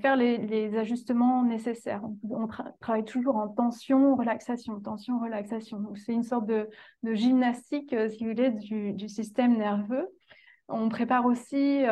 faire 0.00 0.16
les, 0.16 0.76
ajustements 0.76 1.42
nécessaires. 1.42 2.02
On, 2.30 2.46
travaille 2.80 3.04
toujours 3.04 3.36
en 3.36 3.48
tension, 3.48 4.16
relaxation, 4.16 4.80
tension, 4.80 5.18
relaxation. 5.18 5.92
C'est 5.96 6.12
une 6.12 6.22
sorte 6.22 6.46
de, 6.46 6.68
gymnastique, 7.04 7.94
si 8.10 8.24
vous 8.24 8.30
voulez, 8.30 8.50
du, 8.50 9.08
système 9.08 9.56
nerveux. 9.58 10.08
On 10.68 10.88
prépare 10.88 11.26
aussi 11.26 11.84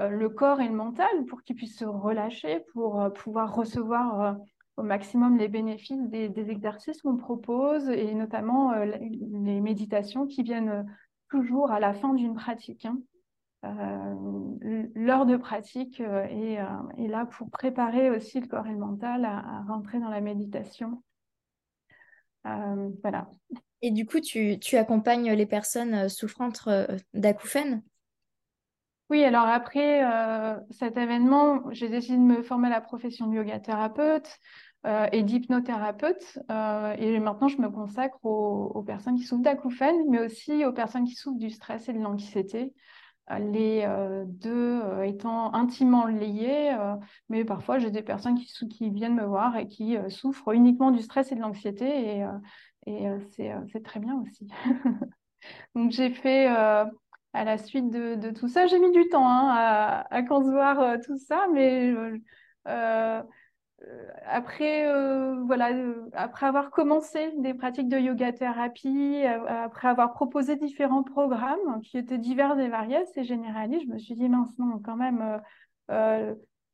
euh, 0.00 0.08
le 0.08 0.28
corps 0.28 0.60
et 0.60 0.68
le 0.68 0.74
mental 0.74 1.24
pour 1.28 1.42
qu'ils 1.42 1.54
puissent 1.54 1.78
se 1.78 1.84
relâcher, 1.84 2.64
pour 2.72 3.00
euh, 3.00 3.10
pouvoir 3.10 3.54
recevoir 3.54 4.20
euh, 4.20 4.32
au 4.76 4.82
maximum 4.82 5.38
les 5.38 5.46
bénéfices 5.46 6.08
des, 6.08 6.50
exercices 6.50 7.00
qu'on 7.02 7.16
propose 7.16 7.88
et 7.88 8.12
notamment 8.14 8.74
les 8.74 9.60
méditations 9.60 10.26
qui 10.26 10.42
viennent 10.42 10.84
toujours 11.30 11.70
à 11.70 11.78
la 11.78 11.94
fin 11.94 12.12
d'une 12.12 12.34
pratique. 12.34 12.84
Hein. 12.84 12.98
L'heure 14.94 15.26
de 15.26 15.36
pratique 15.36 16.00
est, 16.00 16.58
là 17.08 17.26
pour 17.26 17.50
préparer 17.50 18.10
aussi 18.10 18.40
le 18.40 18.46
corps 18.46 18.66
et 18.66 18.72
le 18.72 18.78
mental 18.78 19.24
à, 19.24 19.64
rentrer 19.68 19.98
dans 20.00 20.10
la 20.10 20.20
méditation. 20.20 21.02
voilà. 22.44 23.28
Et 23.82 23.90
du 23.90 24.06
coup, 24.06 24.20
tu, 24.20 24.58
tu 24.58 24.76
accompagnes 24.76 25.32
les 25.32 25.46
personnes 25.46 26.08
souffrantes 26.08 26.68
d'acouphènes? 27.12 27.82
Oui, 29.10 29.22
alors 29.22 29.46
après 29.46 30.02
euh, 30.02 30.58
cet 30.70 30.96
événement, 30.96 31.70
j'ai 31.72 31.88
décidé 31.88 32.16
de 32.16 32.22
me 32.22 32.42
former 32.42 32.68
à 32.68 32.70
la 32.70 32.80
profession 32.80 33.26
de 33.26 33.36
yoga 33.36 33.60
thérapeute 33.60 34.38
euh, 34.86 35.06
et 35.12 35.22
d'hypnothérapeute. 35.22 36.38
Euh, 36.50 36.94
et 36.98 37.18
maintenant, 37.20 37.48
je 37.48 37.60
me 37.60 37.68
consacre 37.68 38.18
aux, 38.24 38.82
personnes 38.82 39.16
qui 39.16 39.24
souffrent 39.24 39.42
d'acouphènes, 39.42 40.08
mais 40.08 40.20
aussi 40.20 40.64
aux 40.64 40.72
personnes 40.72 41.04
qui 41.04 41.14
souffrent 41.14 41.38
du 41.38 41.50
stress 41.50 41.88
et 41.88 41.92
de 41.92 41.98
l'anxiété. 41.98 42.72
Les 43.30 43.86
deux 44.26 44.82
étant 45.02 45.54
intimement 45.54 46.06
liés, 46.06 46.76
mais 47.30 47.44
parfois 47.44 47.78
j'ai 47.78 47.90
des 47.90 48.02
personnes 48.02 48.38
qui, 48.38 48.90
viennent 48.90 49.14
me 49.14 49.24
voir 49.24 49.56
et 49.56 49.66
qui 49.66 49.96
souffrent 50.10 50.52
uniquement 50.52 50.90
du 50.90 51.00
stress 51.00 51.32
et 51.32 51.34
de 51.34 51.40
l'anxiété, 51.40 52.18
et, 52.18 52.26
et 52.86 53.08
c'est 53.30 53.82
très 53.82 53.98
bien 53.98 54.20
aussi. 54.20 54.46
Donc 55.74 55.90
j'ai 55.90 56.10
fait 56.10 56.48
à 57.34 57.44
la 57.44 57.58
suite 57.58 57.90
de, 57.90 58.30
tout 58.30 58.48
ça. 58.48 58.66
J'ai 58.66 58.78
mis 58.78 58.92
du 58.92 59.08
temps 59.08 59.28
hein, 59.28 59.48
à, 59.52 60.14
à, 60.14 60.22
concevoir 60.22 60.80
euh, 60.80 60.96
tout 61.04 61.18
ça, 61.18 61.46
mais 61.52 61.92
euh, 62.68 63.22
euh, 63.86 64.08
après, 64.26 64.86
voilà, 65.44 65.70
après 66.12 66.46
avoir 66.46 66.70
commencé 66.70 67.32
des 67.38 67.54
pratiques 67.54 67.88
de 67.88 67.98
yoga 67.98 68.32
thérapie, 68.32 69.22
après 69.48 69.88
avoir 69.88 70.12
proposé 70.12 70.56
différents 70.56 71.02
programmes 71.02 71.80
qui 71.82 71.98
étaient 71.98 72.18
divers 72.18 72.58
et 72.58 72.68
variés, 72.68 73.04
c'est 73.14 73.24
généralistes, 73.24 73.84
je 73.86 73.92
me 73.92 73.98
suis 73.98 74.14
dit, 74.14 74.28
mince, 74.28 74.58
non, 74.58 74.80
quand 74.82 74.96
même, 74.96 75.40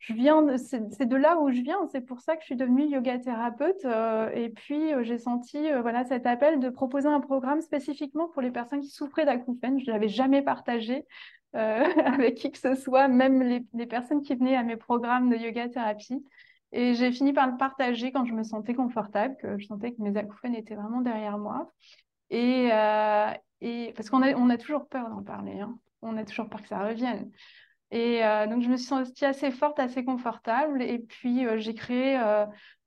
je 0.01 0.15
viens, 0.15 0.57
c'est 0.57 1.07
de 1.07 1.17
là 1.17 1.39
où 1.39 1.51
je 1.51 1.61
viens, 1.61 1.87
c'est 1.93 2.01
pour 2.01 2.21
ça 2.21 2.35
que 2.35 2.41
je 2.41 2.47
suis 2.47 2.57
devenue 2.57 2.87
yoga 2.87 3.19
thérapeute. 3.19 3.85
Euh, 3.85 4.31
et 4.31 4.49
puis 4.49 4.95
euh, 4.95 5.03
j'ai 5.03 5.19
senti 5.19 5.71
euh, 5.71 5.83
voilà 5.83 6.05
cet 6.05 6.27
appel 6.27 6.59
de 6.59 6.71
proposer 6.71 7.07
un 7.07 7.21
programme 7.21 7.61
spécifiquement 7.61 8.27
pour 8.29 8.41
les 8.41 8.51
personnes 8.51 8.81
qui 8.81 8.89
souffraient 8.89 9.27
d'acouphènes. 9.27 9.79
Je 9.79 9.87
ne 9.87 9.93
l'avais 9.93 10.09
jamais 10.09 10.41
partagé 10.43 11.07
avec 11.53 12.37
qui 12.37 12.51
que 12.51 12.59
ce 12.59 12.75
soit, 12.77 13.09
même 13.09 13.43
les, 13.43 13.87
personnes 13.87 14.23
qui 14.23 14.35
venaient 14.37 14.57
à 14.57 14.63
mes 14.63 14.77
programmes 14.77 15.29
de 15.29 15.37
yoga 15.37 15.69
thérapie. 15.69 16.25
Et 16.73 16.95
j'ai 16.95 17.11
fini 17.11 17.33
par 17.33 17.49
le 17.49 17.57
partager 17.57 18.13
quand 18.13 18.25
je 18.25 18.35
me 18.35 18.43
sentais 18.43 18.75
confortable, 18.75 19.37
que 19.41 19.59
je 19.59 19.67
sentais 19.67 19.93
que 19.93 20.03
mes 20.03 20.17
acouphènes 20.17 20.55
étaient 20.55 20.77
vraiment 20.77 21.01
derrière 21.01 21.39
moi. 21.39 21.73
Et, 22.31 22.69
et 23.61 23.93
parce 23.97 24.09
qu'on 24.09 24.23
a, 24.23 24.57
toujours 24.57 24.87
peur 24.89 25.09
d'en 25.09 25.23
parler. 25.23 25.61
Hein. 25.61 25.77
on 26.03 26.17
a 26.17 26.25
toujours 26.25 26.49
peur 26.49 26.63
que 26.63 26.69
ça 26.69 26.79
revienne. 26.79 27.31
Et 27.91 28.21
donc, 28.49 28.63
je 28.63 28.69
me 28.69 28.77
suis 28.77 28.87
sentie 28.87 29.25
assez 29.25 29.51
forte, 29.51 29.81
assez 29.81 30.05
confortable. 30.05 30.81
Et 30.81 31.01
puis, 31.01 31.45
j'ai 31.57 31.75
créé 31.75 32.21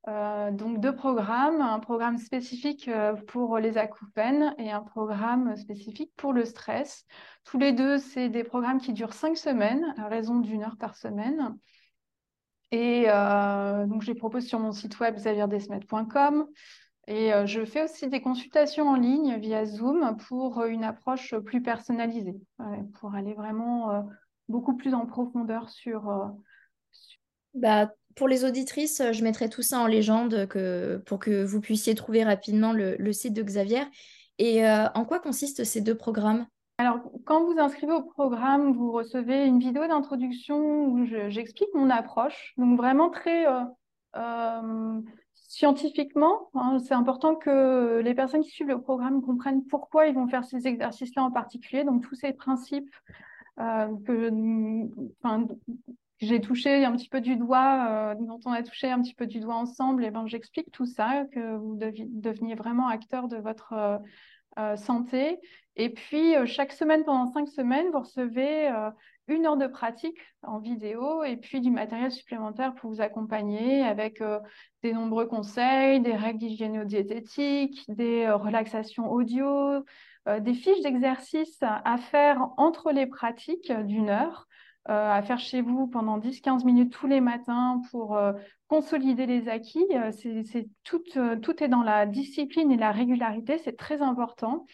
donc 0.08 0.80
deux 0.80 0.96
programmes, 0.96 1.62
un 1.62 1.80
programme 1.80 2.18
spécifique 2.18 2.90
pour 3.28 3.58
les 3.58 3.78
acouphènes 3.78 4.56
et 4.58 4.72
un 4.72 4.82
programme 4.82 5.56
spécifique 5.58 6.12
pour 6.16 6.32
le 6.32 6.46
stress. 6.46 7.06
Tous 7.44 7.58
les 7.58 7.74
deux, 7.74 7.98
c'est 7.98 8.30
des 8.30 8.46
programmes 8.46 8.80
qui 8.80 8.94
durent 8.94 9.14
cinq 9.14 9.38
semaines, 9.38 9.94
à 9.98 10.08
raison 10.08 10.40
d'une 10.40 10.64
heure 10.64 10.78
par 10.78 10.96
semaine. 10.96 11.58
Et 12.76 13.06
donc, 13.06 14.02
je 14.02 14.08
les 14.08 14.16
propose 14.16 14.48
sur 14.48 14.60
mon 14.60 14.72
site 14.72 15.00
web 15.00 15.16
xavierdesmet.com. 15.16 16.48
Et 17.08 17.30
je 17.46 17.66
fais 17.66 17.84
aussi 17.84 18.08
des 18.08 18.20
consultations 18.20 18.90
en 18.90 18.96
ligne 18.96 19.38
via 19.38 19.64
Zoom 19.64 20.18
pour 20.28 20.64
une 20.64 20.84
approche 20.84 21.36
plus 21.46 21.62
personnalisée, 21.62 22.36
pour 23.00 23.14
aller 23.14 23.36
vraiment 23.36 24.10
beaucoup 24.50 24.76
plus 24.76 24.96
en 24.96 25.06
profondeur 25.06 25.70
sur... 25.70 26.12
Bah, 27.54 27.92
pour 28.16 28.28
les 28.28 28.44
auditrices, 28.44 29.04
je 29.12 29.24
mettrai 29.24 29.50
tout 29.50 29.62
ça 29.62 29.78
en 29.78 29.86
légende 29.86 30.48
pour 31.06 31.20
que 31.20 31.44
vous 31.44 31.62
puissiez 31.62 31.94
trouver 31.94 32.24
rapidement 32.24 32.74
le 32.74 33.14
site 33.14 33.36
de 33.36 33.44
Xavier. 33.44 33.84
Et 34.40 34.68
en 34.68 35.06
quoi 35.06 35.20
consistent 35.20 35.64
ces 35.64 35.82
deux 35.82 35.96
programmes? 35.96 36.48
Alors, 36.80 37.02
quand 37.26 37.46
vous 37.46 37.60
inscrivez 37.60 37.94
au 37.94 38.02
programme, 38.02 38.74
vous 38.74 38.92
recevez 38.92 39.46
une 39.46 39.60
vidéo 39.60 39.88
d'introduction 39.88 40.88
où 40.88 41.06
j'explique 41.06 41.70
mon 41.76 41.90
approche. 41.92 42.54
Donc, 42.58 42.78
vraiment 42.78 43.12
très 43.12 43.48
euh, 43.48 43.62
euh, 44.16 45.00
scientifiquement. 45.36 46.50
Hein. 46.56 46.80
c'est 46.80 46.96
important 46.96 47.36
que 47.36 48.02
les 48.04 48.16
personnes 48.16 48.42
qui 48.42 48.50
suivent 48.50 48.70
le 48.70 48.82
programme 48.82 49.22
comprennent 49.22 49.64
pourquoi 49.66 50.08
ils 50.08 50.16
vont 50.16 50.28
faire 50.28 50.46
ces 50.46 50.68
exercices-là 50.68 51.24
en 51.24 51.32
particulier. 51.32 51.84
Donc, 51.84 52.08
tous 52.08 52.16
ces 52.16 52.34
principes 52.34 52.94
euh, 53.60 53.88
que 54.08 54.32
j'ai 56.22 56.42
touché 56.42 56.86
un 56.86 56.94
petit 56.94 57.10
peu 57.10 57.22
du 57.22 57.36
doigt, 57.36 58.16
dont 58.16 58.40
on 58.46 58.52
a 58.52 58.64
touché 58.64 58.90
un 58.90 59.00
petit 59.00 59.14
peu 59.14 59.28
du 59.28 59.40
doigt 59.40 59.56
ensemble, 59.56 60.04
et 60.06 60.10
ben, 60.10 60.26
j'explique 60.26 60.72
tout 60.72 60.88
ça, 60.88 61.26
que 61.32 61.56
vous 61.56 61.78
deveniez 61.78 62.56
vraiment 62.56 62.88
acteur 62.88 63.28
de 63.28 63.38
votre 63.38 64.02
santé 64.76 65.40
et 65.76 65.90
puis, 65.90 66.36
euh, 66.36 66.46
chaque 66.46 66.72
semaine, 66.72 67.04
pendant 67.04 67.32
cinq 67.32 67.48
semaines, 67.48 67.90
vous 67.92 68.02
recevez 68.02 68.70
euh, 68.70 68.92
une 69.28 69.46
heure 69.48 69.58
de 69.58 69.66
pratique 69.66 70.20
en 70.44 70.60
vidéo 70.60 71.24
et 71.24 71.36
puis 71.36 71.62
du 71.62 71.72
matériel 71.72 72.12
supplémentaire 72.12 72.76
pour 72.76 72.92
vous 72.92 73.02
accompagner 73.02 73.82
avec 73.84 74.22
euh, 74.22 74.40
des 74.84 74.94
nombreux 74.94 75.26
conseils, 75.26 76.00
des 76.00 76.16
règles 76.16 76.40
d'hygiéno-diététique, 76.40 77.86
des 77.88 78.30
relaxations 78.30 79.12
audio, 79.12 79.84
des 80.40 80.54
fiches 80.54 80.82
d'exercices 80.82 81.62
à 81.62 81.98
faire 81.98 82.50
entre 82.56 82.92
les 82.92 83.08
pratiques 83.08 83.72
d'une 83.72 84.10
heure. 84.10 84.48
à 84.86 85.22
faire 85.22 85.40
chez 85.40 85.62
vous 85.62 85.88
pendant 85.88 86.18
10-15 86.18 86.66
minutes 86.66 86.94
tous 86.94 87.08
les 87.08 87.22
matins 87.22 87.82
pour 87.92 88.18
consolider 88.68 89.26
les 89.26 89.50
acquis. 89.50 89.86
C'est, 90.12 90.68
tout, 90.84 91.04
tout 91.42 91.64
est 91.64 91.68
dans 91.68 91.84
la 91.84 92.06
discipline 92.06 92.72
et 92.72 92.78
la 92.78 92.92
régularité, 92.92 93.58
c'est 93.58 93.78
très 93.78 94.02
important. 94.02 94.66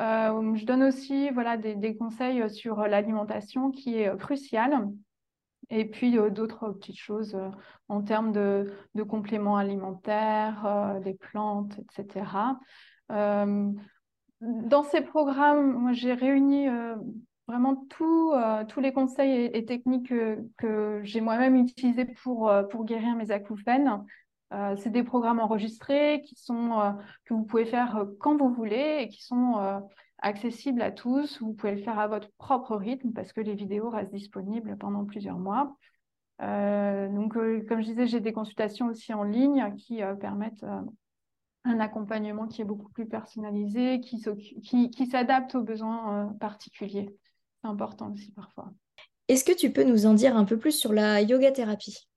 Euh, 0.00 0.54
je 0.54 0.64
donne 0.64 0.82
aussi 0.82 1.30
voilà, 1.30 1.56
des, 1.56 1.96
conseils 1.96 2.48
sur 2.50 2.82
l'alimentation 2.86 3.70
qui 3.70 3.98
est 3.98 4.16
cruciale. 4.18 4.88
Et 5.70 5.84
puis 5.86 6.18
euh, 6.18 6.30
d'autres 6.30 6.70
petites 6.70 6.98
choses 6.98 7.34
euh, 7.34 7.50
en 7.88 8.02
termes 8.02 8.32
de, 8.32 8.72
compléments 9.08 9.56
alimentaires, 9.56 10.98
des 11.04 11.14
plantes, 11.14 11.78
etc. 11.78 12.58
dans 13.08 14.82
ces 14.82 15.02
programmes, 15.02 15.92
j'ai 15.92 16.14
réuni 16.14 16.66
vraiment 17.46 17.76
tous 17.90 18.32
les 18.80 18.92
conseils 18.92 19.50
et, 19.52 19.64
techniques 19.66 20.12
que, 20.56 21.00
j'ai 21.02 21.20
moi-même 21.20 21.56
utilisés 21.56 22.06
pour, 22.06 22.50
pour 22.70 22.84
guérir 22.84 23.14
mes 23.16 23.30
acouphènes. 23.30 24.04
Euh, 24.52 24.76
c'est 24.76 24.90
des 24.90 25.02
programmes 25.02 25.40
enregistrés 25.40 26.22
qui 26.26 26.34
sont, 26.36 26.78
euh, 26.78 26.92
que 27.24 27.32
vous 27.32 27.44
pouvez 27.44 27.64
faire 27.64 27.96
euh, 27.96 28.04
quand 28.20 28.36
vous 28.36 28.52
voulez 28.52 28.98
et 29.00 29.08
qui 29.08 29.22
sont 29.22 29.82
accessibles 30.18 30.82
à 30.82 30.90
tous. 30.90 31.40
Vous 31.40 31.54
pouvez 31.54 31.74
le 31.74 31.82
faire 31.82 31.98
à 31.98 32.06
votre 32.06 32.30
propre 32.38 32.76
rythme 32.76 33.12
parce 33.12 33.32
que 33.32 33.40
les 33.40 33.54
vidéos 33.54 33.90
restent 33.90 34.12
disponibles 34.12 34.76
pendant 34.78 35.04
plusieurs 35.04 35.38
mois. 35.38 35.76
donc, 36.38 37.34
comme 37.34 37.80
je 37.80 37.86
disais, 37.86 38.06
j'ai 38.06 38.20
des 38.20 38.32
consultations 38.32 38.86
aussi 38.86 39.14
en 39.14 39.24
ligne 39.24 39.74
qui 39.76 40.00
permettent 40.20 40.64
un 41.64 41.80
accompagnement 41.80 42.46
qui 42.46 42.62
est 42.62 42.64
beaucoup 42.64 42.90
plus 42.90 43.06
personnalisé, 43.06 44.00
qui, 44.00 44.22
qui, 44.90 45.06
s'adapte 45.06 45.54
aux 45.54 45.62
besoins 45.62 46.34
particuliers. 46.40 47.14
C'est 47.60 47.68
important 47.68 48.12
aussi 48.12 48.32
parfois. 48.32 48.72
Est-ce 49.28 49.44
que 49.44 49.56
tu 49.56 49.72
peux 49.72 49.84
nous 49.84 50.06
en 50.06 50.14
dire 50.14 50.36
un 50.36 50.44
peu 50.44 50.58
plus 50.58 50.72
sur 50.72 50.92
la 50.92 51.20
yoga 51.20 51.50
thérapie? 51.50 52.08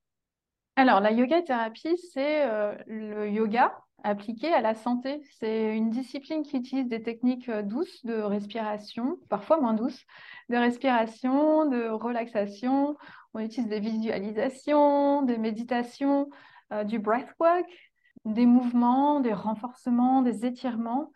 Alors, 0.77 0.99
la 0.99 1.11
yoga 1.11 1.41
thérapie, 1.41 1.97
c'est 2.11 2.43
euh, 2.45 2.75
le 2.87 3.29
yoga 3.29 3.77
appliqué 4.03 4.53
à 4.53 4.59
la 4.59 4.75
santé. 4.75 5.21
C'est 5.39 5.75
une 5.75 5.89
discipline 5.89 6.43
qui 6.43 6.57
utilise 6.57 6.89
des 6.89 7.01
techniques 7.01 7.47
euh, 7.47 7.61
douces 7.61 8.05
de 8.05 8.15
respiration, 8.15 9.17
parfois 9.29 9.57
moins 9.59 9.73
douces, 9.73 10.05
de 10.49 10.57
respiration, 10.57 11.69
de 11.69 11.87
relaxation. 11.87 12.97
On 13.33 13.39
utilise 13.39 13.69
des 13.69 13.79
visualisations, 13.79 15.21
des 15.21 15.37
méditations, 15.37 16.29
euh, 16.73 16.83
du 16.83 16.99
breathwork, 16.99 17.69
des 18.25 18.45
mouvements, 18.45 19.21
des 19.21 19.33
renforcements, 19.33 20.21
des 20.23 20.45
étirements. 20.45 21.13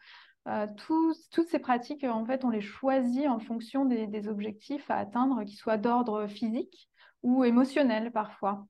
toutes 0.78 1.50
ces 1.50 1.60
pratiques, 1.60 2.04
en 2.06 2.26
fait, 2.26 2.45
on 2.45 2.50
les 2.50 2.62
choisit 2.62 3.28
en 3.28 3.39
fonction 3.39 3.86
des 3.86 4.28
objectifs 4.28 4.89
à 4.89 4.98
atteindre, 4.98 5.43
qu'ils 5.43 5.58
soient 5.58 5.78
d'ordre 5.78 6.28
physique 6.28 6.89
ou 7.24 7.43
émotionnel 7.43 8.12
parfois. 8.12 8.65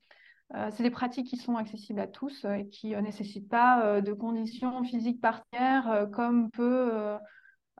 Euh, 0.56 0.70
c'est 0.74 0.84
des 0.84 0.90
pratiques 0.90 1.28
qui 1.28 1.38
sont 1.38 1.56
accessibles 1.58 2.00
à 2.00 2.08
tous 2.08 2.44
euh, 2.46 2.54
et 2.54 2.68
qui 2.68 2.90
ne 2.90 2.96
euh, 2.96 3.02
nécessitent 3.02 3.50
pas 3.50 4.02
de 4.02 4.14
conditions 4.14 4.84
physiques 4.84 5.22
particulières 5.22 6.08
comme 6.12 6.50
peut 6.50 7.18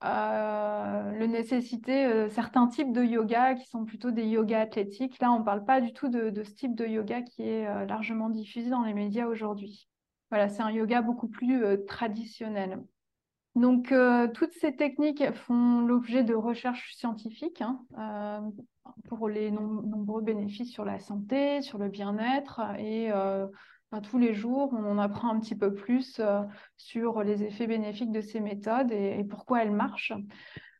le 0.02 1.26
nécessiter 1.26 2.30
certains 2.30 2.68
types 2.68 2.94
de 2.94 3.04
yoga 3.04 3.56
qui 3.56 3.68
sont 3.68 3.86
plutôt 3.86 4.12
des 4.12 4.26
yogas 4.26 4.62
athlétiques. 4.62 5.20
Là, 5.20 5.32
on 5.32 5.40
ne 5.40 5.44
parle 5.44 5.66
pas 5.66 5.82
du 5.82 5.94
tout 5.94 6.08
de, 6.08 6.44
ce 6.44 6.52
type 6.52 6.76
de 6.76 6.86
yoga 6.86 7.22
qui 7.22 7.44
est 7.44 7.86
largement 7.86 8.30
diffusé 8.30 8.70
dans 8.70 8.84
les 8.84 8.94
médias 8.94 9.28
aujourd'hui. 9.28 9.90
Voilà, 10.30 10.48
c'est 10.48 10.62
un 10.62 10.72
yoga 10.72 11.02
beaucoup 11.02 11.28
plus 11.28 11.64
traditionnel. 11.86 12.82
Donc, 13.56 13.94
toutes 14.34 14.54
ces 14.54 14.76
techniques 14.76 15.34
font 15.34 15.82
l'objet 15.82 16.24
de 16.24 16.34
recherches 16.34 16.96
scientifiques. 16.96 17.62
Hein, 17.62 18.52
pour 19.08 19.30
les 19.30 19.52
nombreux 19.52 20.22
bénéfices 20.22 20.72
sur 20.72 20.86
la 20.86 21.00
santé, 21.00 21.62
sur 21.62 21.78
le 21.78 21.90
bien-être. 21.90 22.62
Et 22.78 23.12
euh, 23.12 23.48
tous 24.04 24.18
les 24.18 24.34
jours, 24.34 24.74
on 24.74 24.98
apprend 24.98 25.30
un 25.30 25.40
petit 25.40 25.56
peu 25.56 25.74
plus 25.74 26.20
euh, 26.20 26.42
sur 26.78 27.24
les 27.24 27.44
effets 27.44 27.68
bénéfiques 27.68 28.12
de 28.12 28.22
ces 28.22 28.40
méthodes 28.40 28.92
et, 28.92 29.24
pourquoi 29.24 29.64
elles 29.64 29.72
marchent. 29.72 30.14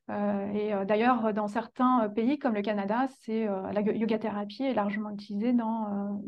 Euh, 0.10 0.52
et 0.54 0.86
d'ailleurs, 0.86 1.34
dans 1.34 1.48
certains 1.48 2.10
pays 2.10 2.40
comme 2.40 2.56
le 2.56 2.62
Canada, 2.62 3.08
la 3.28 3.82
yoga 3.82 4.18
thérapie 4.18 4.64
est 4.64 4.74
largement 4.74 5.12
utilisée 5.12 5.54
dans 5.54 6.22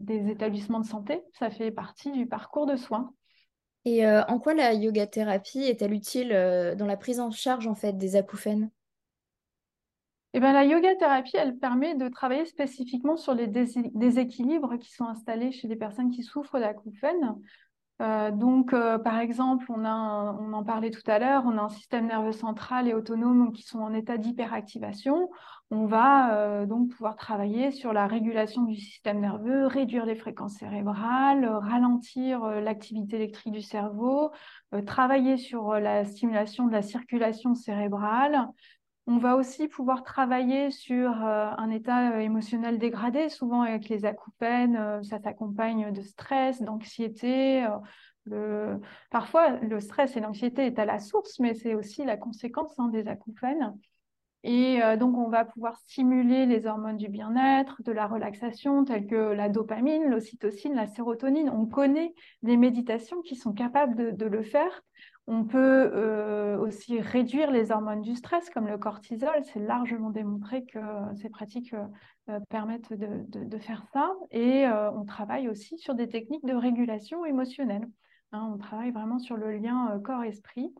des 0.00 0.30
établissements 0.30 0.80
de 0.80 0.86
santé. 0.86 1.22
Ça 1.32 1.50
fait 1.50 1.70
partie 1.70 2.12
du 2.12 2.26
parcours 2.26 2.66
de 2.66 2.76
soins. 2.76 3.12
Et 3.86 4.06
en 4.06 4.38
quoi 4.38 4.52
la 4.52 4.74
yoga 4.74 5.06
thérapie 5.06 5.62
est-elle 5.62 5.94
utile 5.94 6.30
dans 6.76 6.86
la 6.86 6.96
prise 6.96 7.20
en 7.20 7.30
charge 7.30 7.66
en 7.66 7.74
fait 7.74 7.96
des 7.96 8.16
acouphènes 8.16 8.70
eh 10.34 10.40
ben, 10.40 10.52
la 10.52 10.64
yoga 10.64 10.94
thérapie, 10.96 11.36
elle 11.36 11.56
permet 11.56 11.94
de 11.94 12.08
travailler 12.08 12.44
spécifiquement 12.44 13.16
sur 13.16 13.34
les 13.34 13.46
déséquilibres 13.46 14.78
qui 14.78 14.92
sont 14.92 15.06
installés 15.06 15.52
chez 15.52 15.68
les 15.68 15.76
personnes 15.76 16.10
qui 16.10 16.22
souffrent 16.22 16.58
d'acouphènes. 16.58 17.36
Euh, 18.02 18.30
donc, 18.30 18.74
euh, 18.74 18.98
par 18.98 19.18
exemple, 19.20 19.64
on, 19.70 19.82
a 19.86 20.36
on 20.38 20.52
en 20.52 20.64
parlait 20.64 20.90
tout 20.90 21.08
à 21.10 21.18
l'heure, 21.18 21.44
on 21.46 21.56
a 21.56 21.62
un 21.62 21.68
système 21.70 22.06
nerveux 22.06 22.32
central 22.32 22.88
et 22.88 22.94
autonome 22.94 23.52
qui 23.52 23.62
sont 23.62 23.78
en 23.78 23.94
état 23.94 24.18
d'hyperactivation. 24.18 25.30
On 25.70 25.86
va 25.86 26.34
euh, 26.34 26.66
donc 26.66 26.90
pouvoir 26.90 27.16
travailler 27.16 27.70
sur 27.70 27.94
la 27.94 28.06
régulation 28.06 28.62
du 28.64 28.76
système 28.76 29.20
nerveux, 29.20 29.66
réduire 29.66 30.04
les 30.04 30.14
fréquences 30.14 30.58
cérébrales, 30.58 31.46
ralentir 31.46 32.44
l'activité 32.60 33.16
électrique 33.16 33.54
du 33.54 33.62
cerveau, 33.62 34.30
travailler 34.84 35.38
sur 35.38 35.72
la 35.74 36.04
stimulation 36.04 36.66
de 36.66 36.72
la 36.72 36.82
circulation 36.82 37.54
cérébrale, 37.54 38.46
on 39.08 39.18
va 39.18 39.36
aussi 39.36 39.68
pouvoir 39.68 40.02
travailler 40.02 40.70
sur 40.70 41.24
euh, 41.24 41.50
un 41.56 41.70
état 41.70 42.12
euh, 42.12 42.18
émotionnel 42.18 42.78
dégradé. 42.78 43.28
Souvent, 43.28 43.62
avec 43.62 43.88
les 43.88 44.04
acouphènes, 44.04 44.76
euh, 44.76 45.02
ça 45.04 45.20
s'accompagne 45.20 45.92
de 45.92 46.02
stress, 46.02 46.60
d'anxiété. 46.60 47.66
Parfois, 49.10 49.50
le 49.60 49.78
stress 49.78 50.16
et 50.16 50.20
l'anxiété 50.20 50.66
est 50.66 50.78
à 50.80 50.84
la 50.84 50.98
source, 50.98 51.38
mais 51.38 51.54
c'est 51.54 51.74
aussi 51.76 52.04
la 52.04 52.16
conséquence 52.16 52.76
hein, 52.78 52.88
des 52.88 53.06
acouphènes. 53.06 53.78
Et 54.42 54.80
donc, 54.98 55.16
on 55.16 55.28
va 55.28 55.44
pouvoir 55.44 55.76
stimuler 55.76 56.46
les 56.46 56.66
hormones 56.66 56.96
du 56.96 57.08
bien-être, 57.08 57.82
de 57.82 57.90
la 57.90 58.06
relaxation, 58.06 58.84
telles 58.84 59.06
que 59.06 59.32
la 59.32 59.48
dopamine, 59.48 60.04
l'ocytocine, 60.08 60.74
la 60.74 60.86
sérotonine. 60.86 61.50
On 61.50 61.66
connaît 61.66 62.14
des 62.42 62.56
méditations 62.56 63.22
qui 63.22 63.34
sont 63.34 63.52
capables 63.52 64.16
de 64.16 64.26
le 64.26 64.42
faire 64.42 64.82
On 65.28 65.44
peut 65.44 66.56
aussi 66.60 67.00
réduire 67.00 67.50
les 67.50 67.72
hormones 67.72 68.02
du 68.02 68.14
stress, 68.14 68.48
comme 68.50 68.68
le 68.68 68.78
cortisol. 68.78 69.42
C'est 69.44 69.60
largement 69.60 70.10
démontré 70.10 70.64
que 70.64 70.78
ces 71.20 71.28
pratiques 71.28 71.74
permettent 72.48 72.92
de, 72.92 73.58
faire 73.58 73.84
ça. 73.92 74.12
Et 74.30 74.66
on 74.68 75.04
travaille 75.04 75.48
aussi 75.48 75.78
sur 75.78 75.96
des 75.96 76.08
techniques 76.08 76.44
de 76.46 76.54
régulation 76.54 77.24
émotionnelle. 77.24 77.88
Hein. 78.32 78.50
on 78.52 78.58
travaille 78.58 78.92
vraiment 78.92 79.18
sur 79.18 79.36
le 79.36 79.50
lien 79.56 80.00
corps-esprit. 80.04 80.72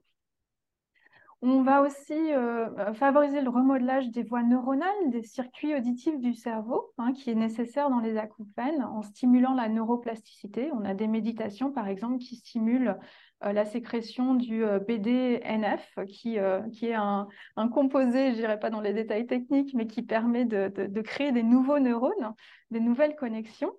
On 1.48 1.62
va 1.62 1.80
aussi 1.80 2.12
euh, 2.12 2.92
favoriser 2.94 3.40
le 3.40 3.50
remodelage 3.50 4.08
des 4.08 4.24
voies 4.24 4.42
neuronales, 4.42 5.10
des 5.10 5.22
circuits 5.22 5.76
auditifs 5.76 6.18
du 6.18 6.34
cerveau, 6.34 6.92
hein, 6.98 7.12
qui 7.12 7.30
est 7.30 7.36
nécessaire 7.36 7.88
dans 7.88 8.00
les 8.00 8.16
acouphènes, 8.16 8.82
en 8.82 9.02
stimulant 9.02 9.54
la 9.54 9.68
neuroplasticité. 9.68 10.72
On 10.72 10.84
a 10.84 10.92
des 10.92 11.06
méditations, 11.06 11.70
par 11.70 11.86
exemple, 11.86 12.18
qui 12.18 12.34
stimulent 12.34 12.98
euh, 13.44 13.52
la 13.52 13.64
sécrétion 13.64 14.34
du 14.34 14.64
euh, 14.64 14.80
BDNF, 14.80 16.00
qui, 16.08 16.34
est 16.34 16.94
un, 16.94 17.28
composé, 17.72 18.32
je 18.32 18.34
dirais 18.38 18.58
pas 18.58 18.70
dans 18.70 18.80
les 18.80 18.92
détails 18.92 19.28
techniques, 19.28 19.72
mais 19.72 19.86
qui 19.86 20.02
permet 20.02 20.46
de 20.46 21.00
créer 21.00 21.30
des 21.30 21.44
nouveaux 21.44 21.78
neurones, 21.78 22.34
des 22.72 22.80
nouvelles 22.80 23.14
connexions. 23.14 23.72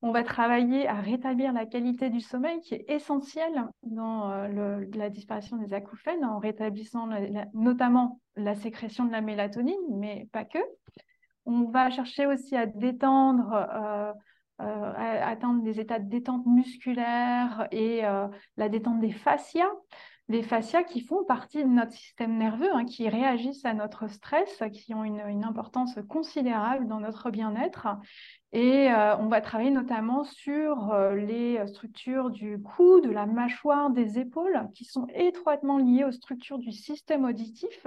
On 0.00 0.12
va 0.12 0.22
travailler 0.22 0.86
à 0.86 1.00
rétablir 1.00 1.52
la 1.52 1.66
qualité 1.66 2.08
du 2.08 2.20
sommeil 2.20 2.60
qui 2.60 2.74
est 2.74 2.84
essentielle 2.88 3.64
dans 3.82 4.30
euh, 4.30 4.84
la 4.94 5.10
disparition 5.10 5.56
des 5.56 5.74
acouphènes 5.74 6.24
en 6.24 6.38
rétablissant 6.38 7.08
notamment 7.52 8.20
la 8.36 8.54
sécrétion 8.54 9.04
de 9.06 9.10
la 9.10 9.20
mélatonine, 9.20 9.74
mais 9.90 10.28
pas 10.32 10.44
que. 10.44 10.60
On 11.46 11.64
va 11.64 11.90
chercher 11.90 12.26
aussi 12.26 12.54
à 12.54 12.66
détendre, 12.66 13.52
euh, 13.52 14.12
euh, 14.60 14.92
à 14.94 15.28
atteindre 15.28 15.62
des 15.62 15.80
états 15.80 15.98
de 15.98 16.08
détente 16.08 16.46
musculaire 16.46 17.66
et 17.72 18.02
la 18.56 18.68
détente 18.68 19.00
des 19.00 19.12
fascias 19.12 19.70
les 20.28 20.42
fascias 20.42 20.82
qui 20.82 21.00
font 21.00 21.24
partie 21.24 21.62
de 21.62 21.68
notre 21.68 21.92
système 21.92 22.36
nerveux, 22.36 22.70
hein, 22.74 22.84
qui 22.84 23.08
réagissent 23.08 23.64
à 23.64 23.72
notre 23.72 24.08
stress, 24.08 24.62
qui 24.72 24.94
ont 24.94 25.04
une, 25.04 25.44
importance 25.44 25.98
considérable 26.08 26.86
dans 26.86 27.00
notre 27.00 27.30
bien-être. 27.30 27.88
Et 28.52 28.90
euh, 28.90 29.16
on 29.18 29.28
va 29.28 29.40
travailler 29.40 29.70
notamment 29.70 30.24
sur 30.24 30.92
euh, 30.92 31.14
les 31.14 31.66
structures 31.68 32.30
du 32.30 32.60
cou, 32.60 33.00
de 33.00 33.10
la 33.10 33.24
mâchoire, 33.24 33.90
des 33.90 34.18
épaules, 34.18 34.68
qui 34.74 34.84
sont 34.84 35.06
étroitement 35.14 35.78
liées 35.78 36.04
aux 36.04 36.12
structures 36.12 36.58
du 36.58 36.72
système 36.72 37.24
auditif 37.24 37.86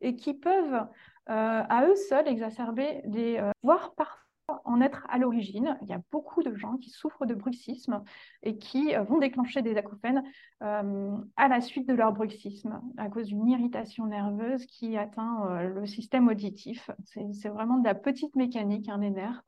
et 0.00 0.16
qui 0.16 0.34
peuvent 0.34 0.86
euh, 1.28 1.62
à 1.68 1.86
eux 1.86 1.96
seuls 2.08 2.26
exacerber 2.26 3.02
des, 3.04 3.40
voire 3.62 3.94
parfois 3.94 4.25
en 4.64 4.80
être 4.80 5.06
à 5.08 5.18
l'origine. 5.18 5.78
Il 5.82 5.88
y 5.88 5.92
a 5.92 6.00
beaucoup 6.10 6.42
de 6.42 6.54
gens 6.54 6.76
qui 6.76 6.90
souffrent 6.90 7.26
de 7.26 7.34
bruxisme 7.34 8.02
et 8.42 8.56
qui 8.58 8.94
euh, 8.94 9.02
vont 9.02 9.18
déclencher 9.18 9.62
des 9.62 9.76
acouphènes 9.76 10.22
euh, 10.62 11.16
à 11.36 11.48
la 11.48 11.60
suite 11.60 11.88
de 11.88 11.94
leur 11.94 12.12
bruxisme 12.12 12.80
à 12.96 13.08
cause 13.08 13.26
d'une 13.26 13.46
irritation 13.48 14.06
nerveuse 14.06 14.64
qui 14.66 14.96
atteint 14.96 15.46
euh, 15.46 15.68
le 15.74 15.86
système 15.86 16.28
auditif. 16.28 16.90
C'est 17.04 17.48
vraiment 17.48 17.78
de 17.78 17.84
la 17.84 17.94
petite 17.94 18.36
mécanique, 18.36 18.88
hein, 18.88 18.98
des 18.98 19.10
nerfs, 19.10 19.42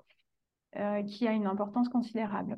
qui 1.06 1.26
a 1.26 1.32
une 1.32 1.46
importance 1.46 1.88
considérable. 1.88 2.56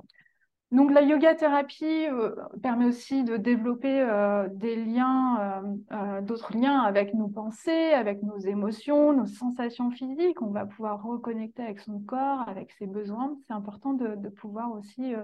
Donc 0.72 0.92
la 0.92 1.02
yoga 1.02 1.34
thérapie 1.34 2.06
euh, 2.06 2.36
permet 2.62 2.84
aussi 2.84 3.24
de 3.24 3.36
développer 3.36 4.02
euh, 4.02 4.48
des 4.52 4.76
liens, 4.76 5.64
euh, 5.90 6.20
d'autres 6.20 6.56
liens 6.56 6.78
avec 6.78 7.12
nos 7.12 7.26
pensées, 7.26 7.92
avec 7.92 8.22
nos 8.22 8.38
émotions, 8.38 9.12
nos 9.12 9.26
sensations 9.26 9.90
physiques. 9.90 10.40
On 10.42 10.50
va 10.50 10.66
pouvoir 10.66 11.02
reconnecter 11.02 11.62
avec 11.62 11.80
son 11.80 11.98
corps, 11.98 12.48
avec 12.48 12.70
ses 12.78 12.86
besoins. 12.86 13.36
C'est 13.48 13.52
important 13.52 13.94
de, 13.94 14.28
pouvoir 14.28 14.70
aussi 14.70 15.14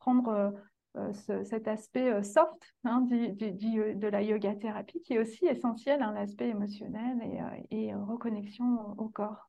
prendre 0.00 0.52
cet 1.12 1.68
aspect 1.68 2.22
soft 2.24 2.74
hein, 2.84 3.02
de 3.02 4.08
la 4.08 4.22
yoga 4.22 4.54
thérapie 4.56 5.00
qui 5.02 5.14
est 5.14 5.18
aussi 5.18 5.46
essentiel, 5.46 6.02
hein, 6.02 6.12
l'aspect 6.14 6.48
émotionnel 6.48 7.16
et, 7.70 7.94
reconnexion 7.94 8.94
au 8.98 9.08
corps. 9.08 9.48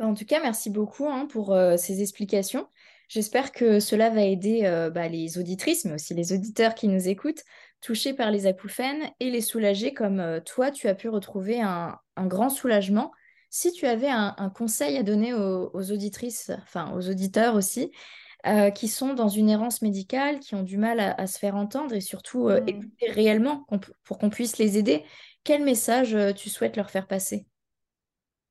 En 0.00 0.14
tout 0.14 0.26
cas, 0.26 0.40
merci 0.42 0.70
beaucoup 0.70 1.06
hein, 1.06 1.26
pour 1.26 1.56
ces 1.76 2.02
explications. 2.02 2.66
J'espère 3.14 3.52
que 3.52 3.78
cela 3.78 4.10
va 4.10 4.22
aider 4.22 4.62
euh, 4.64 4.90
bah, 4.90 5.06
les 5.06 5.38
auditrices, 5.38 5.84
mais 5.84 5.94
aussi 5.94 6.14
les 6.14 6.32
auditeurs 6.32 6.74
qui 6.74 6.88
nous 6.88 7.06
écoutent, 7.06 7.44
touchés 7.80 8.12
par 8.12 8.32
les 8.32 8.48
acouphènes, 8.48 9.08
et 9.20 9.30
les 9.30 9.40
soulager 9.40 9.94
comme 9.94 10.18
euh, 10.18 10.40
toi, 10.40 10.72
tu 10.72 10.88
as 10.88 10.96
pu 10.96 11.08
retrouver 11.08 11.60
un, 11.60 11.96
grand 12.16 12.50
soulagement. 12.50 13.12
Si 13.50 13.70
tu 13.70 13.86
avais 13.86 14.08
un, 14.08 14.50
conseil 14.52 14.96
à 14.96 15.04
donner 15.04 15.32
aux, 15.32 15.92
auditrices, 15.92 16.50
enfin 16.64 16.92
aux 16.92 17.08
auditeurs 17.08 17.54
aussi, 17.54 17.92
euh, 18.48 18.70
qui 18.70 18.88
sont 18.88 19.14
dans 19.14 19.28
une 19.28 19.48
errance 19.48 19.80
médicale, 19.80 20.40
qui 20.40 20.56
ont 20.56 20.64
du 20.64 20.76
mal 20.76 20.98
à, 20.98 21.26
se 21.28 21.38
faire 21.38 21.54
entendre 21.54 21.94
et 21.94 22.00
surtout 22.00 22.48
mmh. 22.48 22.64
écouter 22.66 23.10
réellement 23.12 23.64
pour 24.02 24.18
qu'on 24.18 24.28
puisse 24.28 24.58
les 24.58 24.76
aider, 24.76 25.04
quel 25.44 25.62
message 25.62 26.16
tu 26.34 26.50
souhaites 26.50 26.76
leur 26.76 26.90
faire 26.90 27.06
passer? 27.06 27.46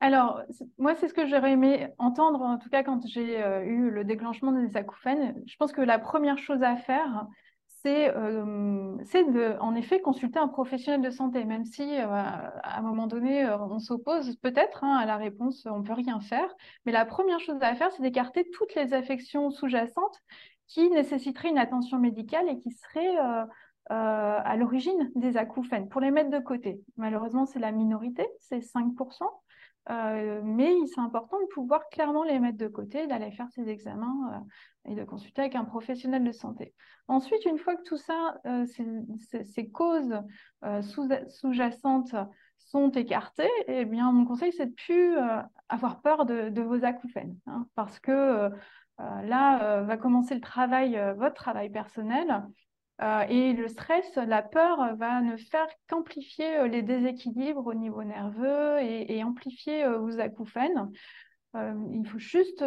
Alors, 0.04 0.42
moi, 0.78 0.96
c'est 0.96 1.08
ce 1.08 1.14
que 1.14 1.26
j'aurais 1.28 1.54
aimé 1.54 1.88
entendre, 1.98 2.42
en 2.42 2.58
tout 2.58 2.68
cas 2.68 2.84
quand 2.84 3.08
j'ai 3.08 3.42
euh, 3.42 3.64
eu 3.64 3.90
le 3.90 4.04
déclenchement 4.04 4.52
des 4.52 4.76
acouphènes. 4.76 5.42
Je 5.48 5.56
pense 5.56 5.72
que 5.72 5.80
la 5.80 5.98
première 5.98 6.38
chose 6.38 6.62
à 6.62 6.76
faire, 6.76 7.26
c'est 7.68 8.10
euh, 8.14 8.98
de, 8.98 9.58
en 9.62 9.76
effet, 9.76 10.02
consulter 10.02 10.40
un 10.40 10.50
professionnel 10.50 11.02
de 11.02 11.10
santé, 11.10 11.46
même 11.46 11.64
si 11.64 11.84
euh, 11.84 12.06
à 12.10 12.80
un 12.80 12.82
moment 12.82 13.08
donné, 13.08 13.50
on 13.50 13.80
s'oppose 13.80 14.36
peut-être 14.42 14.84
hein, 14.84 14.98
à 14.98 15.06
la 15.06 15.16
réponse, 15.16 15.66
on 15.72 15.80
ne 15.80 15.84
peut 15.86 15.94
rien 15.94 16.20
faire. 16.20 16.54
Mais 16.86 16.92
la 16.92 17.06
première 17.06 17.40
chose 17.40 17.62
à 17.62 17.74
faire, 17.74 17.90
c'est 17.94 18.02
d'écarter 18.02 18.46
toutes 18.52 18.76
les 18.76 18.94
affections 18.94 19.52
sous-jacentes 19.52 20.20
qui 20.68 20.90
nécessiteraient 20.90 21.50
une 21.50 21.58
attention 21.58 21.98
médicale 21.98 22.50
et 22.50 22.60
qui 22.60 22.72
seraient 22.72 23.16
à 23.90 24.56
l'origine 24.58 25.12
des 25.16 25.38
acouphènes, 25.38 25.88
pour 25.88 26.02
les 26.02 26.12
mettre 26.12 26.30
de 26.30 26.40
côté. 26.40 26.82
Malheureusement, 26.98 27.46
c'est 27.46 27.60
la 27.60 27.72
minorité, 27.72 28.28
c'est 28.42 28.60
5%. 28.60 29.24
Euh, 29.90 30.42
mais 30.44 30.74
c'est 30.88 31.02
important 31.02 31.40
de 31.42 31.48
pouvoir 31.48 31.90
clairement 31.90 32.24
les 32.24 32.40
mettre 32.40 32.58
de 32.58 32.68
côté, 32.68 33.06
d'aller 33.08 33.32
faire 33.32 33.50
ces 33.50 33.68
examens 33.68 34.34
euh, 34.88 34.92
et 34.92 34.96
de 34.96 35.04
consulter 35.04 35.42
avec 35.42 35.56
un 35.56 35.66
professionnel 35.66 36.24
de 36.24 36.32
santé. 36.32 36.74
Ensuite, 37.08 37.44
une 37.46 37.58
fois 37.58 37.76
que 37.76 37.84
tout 37.84 37.98
ça, 37.98 38.40
euh, 38.46 38.66
ces, 38.66 39.70
causes 39.70 40.22
sous-jacentes 41.28 42.16
sont 42.60 42.92
écartées, 42.92 43.52
eh 43.68 43.84
bien, 43.84 44.12
mon 44.12 44.26
conseil, 44.26 44.54
c'est 44.54 44.68
de 44.68 44.74
plus 44.74 45.18
avoir 45.68 46.02
peur 46.02 46.26
de, 46.26 46.62
vos 46.62 46.86
acouphènes, 46.86 47.38
hein, 47.46 47.68
parce 47.76 48.00
que 48.00 48.50
là 48.98 49.82
va 49.82 49.98
commencer 49.98 50.34
le 50.34 50.42
travail, 50.42 50.98
votre 51.18 51.36
travail 51.36 51.70
personnel, 51.70 52.44
et 53.30 53.54
le 53.54 53.68
stress, 53.68 54.16
la 54.16 54.42
peur 54.42 54.96
va 54.96 55.22
ne 55.22 55.36
faire 55.36 55.68
qu'amplifier 55.88 56.58
euh, 56.58 56.68
les 56.68 56.82
déséquilibres 56.82 57.66
au 57.66 57.74
niveau 57.74 58.04
nerveux 58.04 58.80
et, 58.82 59.24
amplifier 59.24 59.84
euh, 59.84 59.98
vos 59.98 60.20
acouphènes. 60.20 60.92
il 61.56 62.06
faut 62.08 62.20
juste 62.20 62.64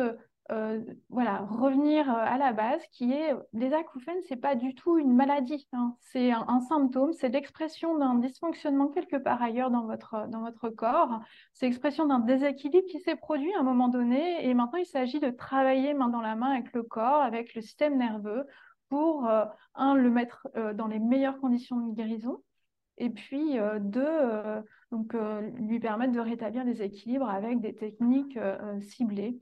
voilà, 1.08 1.38
revenir 1.38 2.08
à 2.08 2.38
la 2.38 2.52
base 2.52 2.80
qui 2.92 3.12
est 3.12 3.34
les 3.52 3.72
acouphènes, 3.72 4.22
ce 4.28 4.34
n'est 4.34 4.40
pas 4.40 4.54
du 4.54 4.76
tout 4.76 4.96
une 4.96 5.12
maladie, 5.12 5.66
hein. 5.72 5.96
c'est 5.98 6.30
un, 6.30 6.60
symptôme, 6.60 7.12
c'est 7.12 7.30
l'expression 7.30 7.98
d'un 7.98 8.14
dysfonctionnement 8.14 8.86
quelque 8.86 9.16
part 9.16 9.42
ailleurs 9.42 9.72
dans 9.72 9.86
votre, 9.86 10.28
dans 10.28 10.42
votre 10.42 10.68
corps, 10.68 11.18
c'est 11.52 11.66
l'expression 11.66 12.06
d'un 12.06 12.20
déséquilibre 12.20 12.86
qui 12.86 13.00
s'est 13.00 13.16
produit 13.16 13.52
à 13.54 13.60
un 13.60 13.64
moment 13.64 13.88
donné 13.88 14.46
et 14.46 14.54
maintenant 14.54 14.78
il 14.78 14.86
s'agit 14.86 15.18
de 15.18 15.30
travailler 15.30 15.94
main 15.94 16.08
dans 16.08 16.20
la 16.20 16.36
main 16.36 16.52
avec 16.52 16.72
le 16.74 16.84
corps, 16.84 17.22
avec 17.22 17.52
le 17.56 17.60
système 17.60 17.98
nerveux 17.98 18.46
pour, 18.88 19.26
euh, 19.26 19.44
un, 19.74 19.94
le 19.94 20.10
mettre 20.10 20.48
euh, 20.56 20.72
dans 20.72 20.86
les 20.86 20.98
meilleures 20.98 21.40
conditions 21.40 21.78
de 21.78 21.94
guérison, 21.94 22.42
et 22.98 23.10
puis 23.10 23.58
euh, 23.58 23.78
deux, 23.78 24.62
donc, 24.90 25.14
lui 25.58 25.80
permettre 25.80 26.12
de 26.12 26.20
rétablir 26.20 26.64
les 26.64 26.82
équilibres 26.82 27.28
avec 27.28 27.60
des 27.60 27.74
techniques 27.74 28.38
ciblées. 28.80 29.38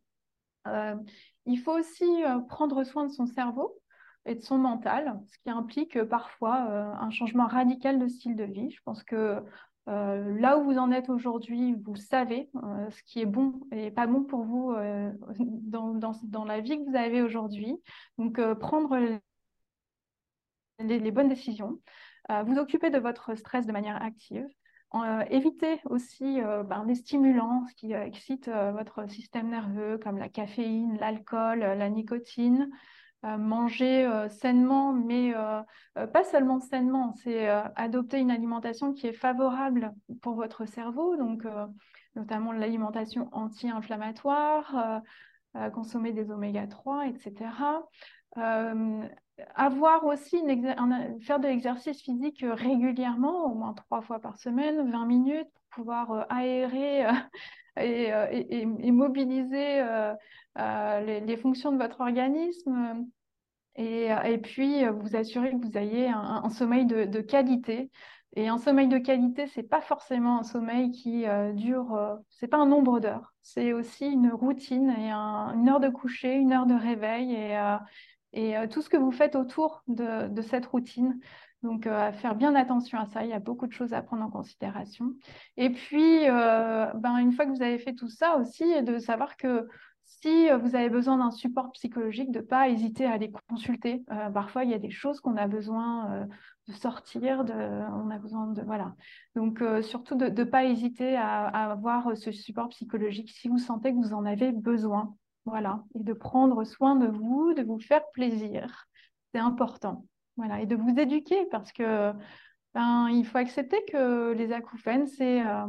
il 1.46 1.58
faut 1.58 1.78
aussi 1.78 2.22
prendre 2.48 2.82
soin 2.82 3.04
de 3.04 3.12
son 3.12 3.26
cerveau 3.26 3.78
et 4.26 4.34
de 4.34 4.40
son 4.40 4.58
mental, 4.58 5.20
ce 5.26 5.38
qui 5.38 5.50
implique 5.50 6.02
parfois 6.04 6.56
un 6.56 7.10
changement 7.10 7.46
radical 7.46 7.98
de 7.98 8.08
style 8.08 8.34
de 8.34 8.44
vie. 8.44 8.70
Je 8.70 8.80
pense 8.84 9.04
que 9.04 9.42
là 9.86 10.58
où 10.58 10.64
vous 10.64 10.78
en 10.78 10.90
êtes 10.90 11.10
aujourd'hui, 11.10 11.76
vous 11.84 11.96
savez 11.96 12.50
ce 12.90 13.02
qui 13.04 13.20
est 13.20 13.26
bon 13.26 13.60
et 13.70 13.90
pas 13.90 14.06
bon 14.06 14.24
pour 14.24 14.42
vous 14.42 14.74
dans, 15.38 15.92
dans, 15.92 16.12
dans, 16.24 16.44
la 16.44 16.60
vie 16.60 16.78
que 16.78 16.90
vous 16.90 16.96
avez 16.96 17.22
aujourd'hui. 17.22 17.76
Donc, 18.18 18.40
prendre 18.54 19.20
les, 20.78 21.10
bonnes 21.10 21.28
décisions, 21.28 21.78
euh, 22.30 22.42
vous 22.42 22.58
occuper 22.58 22.90
de 22.90 22.98
votre 22.98 23.34
stress 23.34 23.66
de 23.66 23.72
manière 23.72 24.02
active, 24.02 24.46
euh, 24.94 25.24
éviter 25.30 25.80
aussi 25.86 26.40
euh, 26.40 26.62
ben, 26.62 26.84
les 26.86 26.94
stimulants 26.94 27.64
qui 27.76 27.92
excitent 27.92 28.48
votre 28.48 29.08
système 29.10 29.50
nerveux, 29.50 29.98
comme 29.98 30.18
la 30.18 30.28
caféine, 30.28 30.96
l'alcool, 30.98 31.60
la 31.60 31.90
nicotine. 31.90 32.70
manger 33.22 34.06
sainement, 34.28 34.92
mais 34.92 35.32
pas 35.94 36.24
seulement 36.24 36.60
sainement, 36.60 37.14
c'est 37.14 37.48
adopter 37.74 38.18
une 38.18 38.30
alimentation 38.30 38.92
qui 38.92 39.06
est 39.06 39.14
favorable 39.14 39.94
pour 40.20 40.34
votre 40.34 40.66
cerveau, 40.66 41.16
donc 41.16 41.46
notamment 42.16 42.52
l'alimentation 42.52 43.30
anti-inflammatoire, 43.32 45.00
consommer 45.72 46.12
des 46.12 46.30
oméga 46.30 46.66
3, 46.66 47.06
etc. 47.06 47.46
avoir 49.54 50.04
aussi 50.04 50.38
faire 51.20 51.40
de 51.40 51.46
l'exercice 51.46 52.00
physique 52.00 52.44
régulièrement, 52.46 53.46
au 53.46 53.54
moins 53.54 53.74
trois 53.74 54.02
fois 54.02 54.20
par 54.20 54.36
semaine, 54.36 54.90
20 54.90 55.06
minutes, 55.06 55.48
pour 55.70 55.84
pouvoir 55.84 56.26
aérer 56.30 57.06
et, 57.76 58.66
mobiliser 58.92 59.82
les, 60.56 61.36
fonctions 61.36 61.72
de 61.72 61.78
votre 61.78 62.00
organisme. 62.00 63.06
Et, 63.76 64.38
puis, 64.42 64.84
vous 64.86 65.16
assurer 65.16 65.50
que 65.50 65.66
vous 65.66 65.76
ayez 65.76 66.08
un, 66.08 66.48
sommeil 66.50 66.86
de, 66.86 67.20
qualité. 67.20 67.90
Et 68.36 68.48
un 68.48 68.58
sommeil 68.58 68.88
de 68.88 68.98
qualité, 68.98 69.46
c'est 69.46 69.62
pas 69.62 69.80
forcément 69.80 70.40
un 70.40 70.42
sommeil 70.42 70.90
qui 70.90 71.26
euh, 71.26 71.52
dure, 71.52 71.94
euh, 71.94 72.16
c'est 72.30 72.48
pas 72.48 72.56
un 72.56 72.66
nombre 72.66 72.98
d'heures, 72.98 73.32
c'est 73.42 73.72
aussi 73.72 74.06
une 74.06 74.32
routine 74.32 74.90
et 74.90 75.12
une 75.12 75.68
heure 75.68 75.78
de 75.78 75.88
coucher, 75.88 76.34
une 76.34 76.52
heure 76.52 76.66
de 76.66 76.74
réveil 76.74 77.32
et, 77.32 77.56
euh, 77.56 77.76
et 78.34 78.54
tout 78.68 78.82
ce 78.82 78.88
que 78.88 78.96
vous 78.96 79.12
faites 79.12 79.36
autour 79.36 79.82
de, 79.86 80.42
cette 80.42 80.66
routine. 80.66 81.18
Donc, 81.62 81.86
à 81.86 82.12
faire 82.12 82.34
bien 82.34 82.54
attention 82.54 82.98
à 82.98 83.06
ça, 83.06 83.24
il 83.24 83.30
y 83.30 83.32
a 83.32 83.38
beaucoup 83.38 83.66
de 83.66 83.72
choses 83.72 83.94
à 83.94 84.02
prendre 84.02 84.22
en 84.22 84.30
considération. 84.30 85.14
Et 85.56 85.70
puis, 85.70 86.26
ben, 86.26 87.16
une 87.18 87.32
fois 87.32 87.46
que 87.46 87.50
vous 87.50 87.62
avez 87.62 87.78
fait 87.78 87.94
tout 87.94 88.08
ça 88.08 88.36
aussi, 88.36 88.82
de 88.82 88.98
savoir 88.98 89.36
que 89.36 89.66
si 90.04 90.48
vous 90.50 90.76
avez 90.76 90.90
besoin 90.90 91.16
d'un 91.16 91.30
support 91.30 91.72
psychologique, 91.72 92.30
de 92.30 92.40
ne 92.40 92.44
pas 92.44 92.68
hésiter 92.68 93.06
à 93.06 93.12
aller 93.12 93.32
consulter. 93.48 94.04
parfois, 94.34 94.64
il 94.64 94.70
y 94.70 94.74
a 94.74 94.78
des 94.78 94.90
choses 94.90 95.20
qu'on 95.20 95.36
a 95.36 95.46
besoin 95.46 96.26
de 96.68 96.72
sortir, 96.72 97.44
de, 97.44 97.52
on 97.52 98.10
a 98.10 98.18
besoin 98.18 98.46
de 98.48 98.62
voilà. 98.62 98.94
Donc 99.34 99.60
euh, 99.60 99.82
surtout 99.82 100.14
de 100.14 100.26
ne 100.26 100.44
pas 100.44 100.64
hésiter 100.64 101.16
à, 101.16 101.46
avoir 101.46 102.16
ce 102.16 102.32
support 102.32 102.68
psychologique 102.70 103.30
si 103.30 103.48
vous 103.48 103.58
sentez 103.58 103.92
que 103.92 103.96
vous 103.96 104.14
en 104.14 104.24
avez 104.24 104.52
besoin, 104.52 105.14
voilà, 105.44 105.84
et 105.94 106.02
de 106.02 106.12
prendre 106.12 106.64
soin 106.64 106.96
de 106.96 107.06
vous, 107.06 107.54
de 107.54 107.62
vous 107.62 107.78
faire 107.78 108.08
plaisir, 108.12 108.86
c'est 109.32 109.40
important, 109.40 110.06
voilà, 110.36 110.60
et 110.60 110.66
de 110.66 110.76
vous 110.76 110.98
éduquer 110.98 111.46
parce 111.50 111.72
que 111.72 112.12
ben, 112.74 113.08
il 113.10 113.24
faut 113.26 113.38
accepter 113.38 113.84
que 113.90 114.32
les 114.32 114.52
acouphènes 114.52 115.06
c'est 115.06 115.46
euh, 115.46 115.66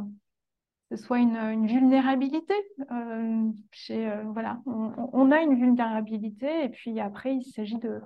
ce 0.90 0.96
soit 0.96 1.18
une, 1.18 1.66
vulnérabilité. 1.66 2.54
Euh, 2.92 3.50
chez, 3.72 4.08
voilà, 4.26 4.60
on, 4.66 5.32
a 5.32 5.40
une 5.40 5.54
vulnérabilité 5.54 6.64
et 6.64 6.68
puis 6.68 7.00
après, 7.00 7.34
il 7.34 7.44
s'agit 7.44 7.78
de, 7.78 8.00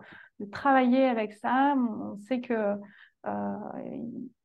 travailler 0.50 1.04
avec 1.04 1.34
ça. 1.34 1.74
On 1.76 2.16
sait 2.16 2.40
que 2.40 2.74
euh, 3.26 3.54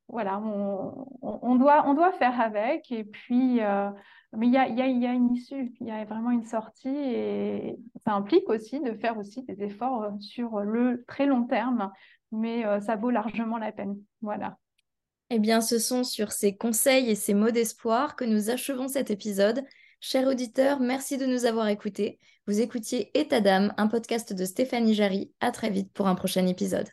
voilà, 0.08 0.40
on, 0.42 1.56
doit, 1.56 1.94
doit 1.94 2.12
faire 2.14 2.40
avec. 2.42 2.92
Et 2.92 3.04
puis, 3.04 3.62
euh, 3.62 3.90
mais 4.38 4.48
il 4.48 4.54
y 4.54 4.58
a, 4.58 5.14
une 5.14 5.34
issue, 5.34 5.74
il 5.80 5.88
y 5.88 5.92
a 5.92 6.04
vraiment 6.06 6.32
une 6.32 6.46
sortie. 6.46 6.88
Et 6.88 7.78
ça 8.04 8.14
implique 8.14 8.50
aussi 8.50 8.80
de 8.80 8.94
faire 8.94 9.18
aussi 9.18 9.44
des 9.44 9.64
efforts 9.64 10.14
sur 10.20 10.60
le 10.60 11.04
très 11.08 11.26
long 11.26 11.44
terme. 11.46 11.92
Mais 12.32 12.66
euh, 12.66 12.80
ça 12.80 12.96
vaut 12.96 13.12
largement 13.12 13.58
la 13.58 13.72
peine. 13.72 13.98
Voilà. 14.22 14.58
Eh 15.30 15.40
bien, 15.40 15.62
ce 15.62 15.80
sont 15.80 16.04
sur 16.04 16.32
ces 16.32 16.56
conseils 16.56 17.10
et 17.10 17.16
ces 17.16 17.34
mots 17.34 17.52
d'espoir 17.52 18.16
que 18.16 18.26
nous 18.26 18.50
achevons 18.50 18.88
cet 18.88 19.10
épisode. 19.10 19.64
Chers 20.00 20.28
auditeurs, 20.28 20.80
merci 20.80 21.18
de 21.18 21.26
nous 21.26 21.46
avoir 21.46 21.68
écoutés. 21.68 22.20
Vous 22.46 22.62
écoutiez 22.62 23.10
État 23.18 23.42
d'âme, 23.42 23.74
un 23.78 23.88
podcast 23.88 24.34
de 24.34 24.46
Stéphanie 24.46 24.94
Jarry. 24.94 25.32
À 25.40 25.52
très 25.52 25.72
vite 25.72 25.92
pour 25.94 26.08
un 26.08 26.16
prochain 26.16 26.46
épisode. 26.46 26.88